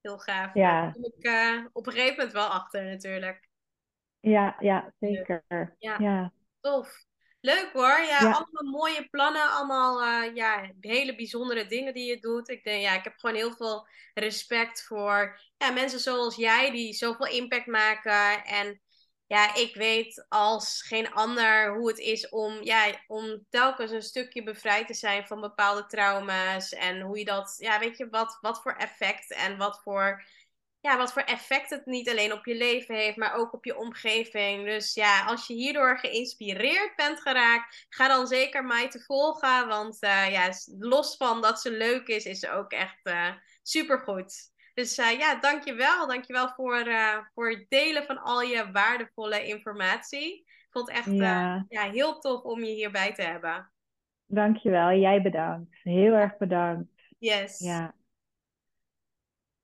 Heel 0.00 0.18
gaaf. 0.18 0.54
Ja. 0.54 0.82
Daar 0.82 0.92
kom 0.92 1.04
ik 1.04 1.24
uh, 1.24 1.66
op 1.72 1.86
een 1.86 1.92
gegeven 1.92 2.16
moment 2.16 2.32
wel 2.32 2.46
achter 2.46 2.84
natuurlijk. 2.84 3.48
Ja, 4.20 4.56
ja 4.58 4.92
zeker. 4.98 5.44
Ja. 5.78 5.98
ja. 5.98 6.32
Tof. 6.60 7.04
Leuk 7.40 7.70
hoor. 7.72 8.00
Ja, 8.00 8.18
allemaal 8.18 8.72
mooie 8.72 9.08
plannen. 9.10 9.50
Allemaal 9.50 10.02
uh, 10.02 10.34
ja, 10.34 10.70
hele 10.80 11.16
bijzondere 11.16 11.66
dingen 11.66 11.94
die 11.94 12.10
je 12.10 12.20
doet. 12.20 12.48
Ik 12.48 12.64
denk, 12.64 12.82
ja, 12.82 12.94
ik 12.94 13.04
heb 13.04 13.14
gewoon 13.16 13.36
heel 13.36 13.52
veel 13.52 13.88
respect 14.14 14.82
voor 14.82 15.40
ja, 15.56 15.70
mensen 15.70 16.00
zoals 16.00 16.36
jij 16.36 16.70
die 16.70 16.92
zoveel 16.92 17.26
impact 17.26 17.66
maken. 17.66 18.44
En 18.44 18.80
ja, 19.26 19.54
ik 19.54 19.74
weet 19.74 20.26
als 20.28 20.82
geen 20.82 21.12
ander 21.12 21.74
hoe 21.74 21.88
het 21.88 21.98
is 21.98 22.28
om, 22.28 22.62
ja, 22.62 23.04
om 23.06 23.46
telkens 23.48 23.90
een 23.90 24.02
stukje 24.02 24.42
bevrijd 24.42 24.86
te 24.86 24.94
zijn 24.94 25.26
van 25.26 25.40
bepaalde 25.40 25.86
trauma's. 25.86 26.72
En 26.72 27.00
hoe 27.00 27.18
je 27.18 27.24
dat, 27.24 27.54
ja, 27.58 27.78
weet 27.78 27.96
je, 27.96 28.08
wat, 28.08 28.38
wat 28.40 28.62
voor 28.62 28.72
effect 28.72 29.32
en 29.32 29.56
wat 29.56 29.80
voor, 29.82 30.24
ja, 30.86 30.96
wat 30.96 31.12
voor 31.12 31.22
effect 31.22 31.70
het 31.70 31.86
niet 31.86 32.10
alleen 32.10 32.32
op 32.32 32.46
je 32.46 32.56
leven 32.56 32.94
heeft, 32.94 33.16
maar 33.16 33.34
ook 33.34 33.52
op 33.52 33.64
je 33.64 33.76
omgeving. 33.76 34.64
Dus 34.64 34.94
ja, 34.94 35.24
als 35.24 35.46
je 35.46 35.54
hierdoor 35.54 35.98
geïnspireerd 35.98 36.96
bent 36.96 37.20
geraakt, 37.20 37.86
ga 37.88 38.08
dan 38.08 38.26
zeker 38.26 38.64
mij 38.64 38.88
te 38.88 39.00
volgen. 39.00 39.68
Want 39.68 40.02
uh, 40.02 40.30
ja, 40.30 40.50
los 40.78 41.16
van 41.16 41.42
dat 41.42 41.60
ze 41.60 41.70
leuk 41.70 42.06
is, 42.06 42.24
is 42.24 42.38
ze 42.38 42.50
ook 42.50 42.72
echt 42.72 43.00
uh, 43.02 43.32
supergoed. 43.62 44.52
Dus 44.74 44.98
uh, 44.98 45.18
ja, 45.18 45.34
dankjewel. 45.34 46.06
Dankjewel 46.06 46.48
voor, 46.48 46.84
voor 47.34 47.50
het 47.50 47.66
delen 47.68 48.04
van 48.04 48.18
al 48.18 48.42
je 48.42 48.70
waardevolle 48.72 49.46
informatie. 49.46 50.34
Ik 50.36 50.66
vond 50.70 50.88
het 50.88 50.96
echt 50.96 51.10
ja. 51.12 51.64
Ja, 51.68 51.90
heel 51.90 52.18
tof 52.18 52.42
om 52.42 52.64
je 52.64 52.72
hierbij 52.72 53.14
te 53.14 53.22
hebben. 53.22 53.70
Dankjewel. 54.26 54.90
Jij 54.90 55.22
bedankt. 55.22 55.76
Heel 55.82 56.12
erg 56.12 56.36
bedankt. 56.36 56.90
Yes. 57.18 57.58
Ja. 57.58 57.94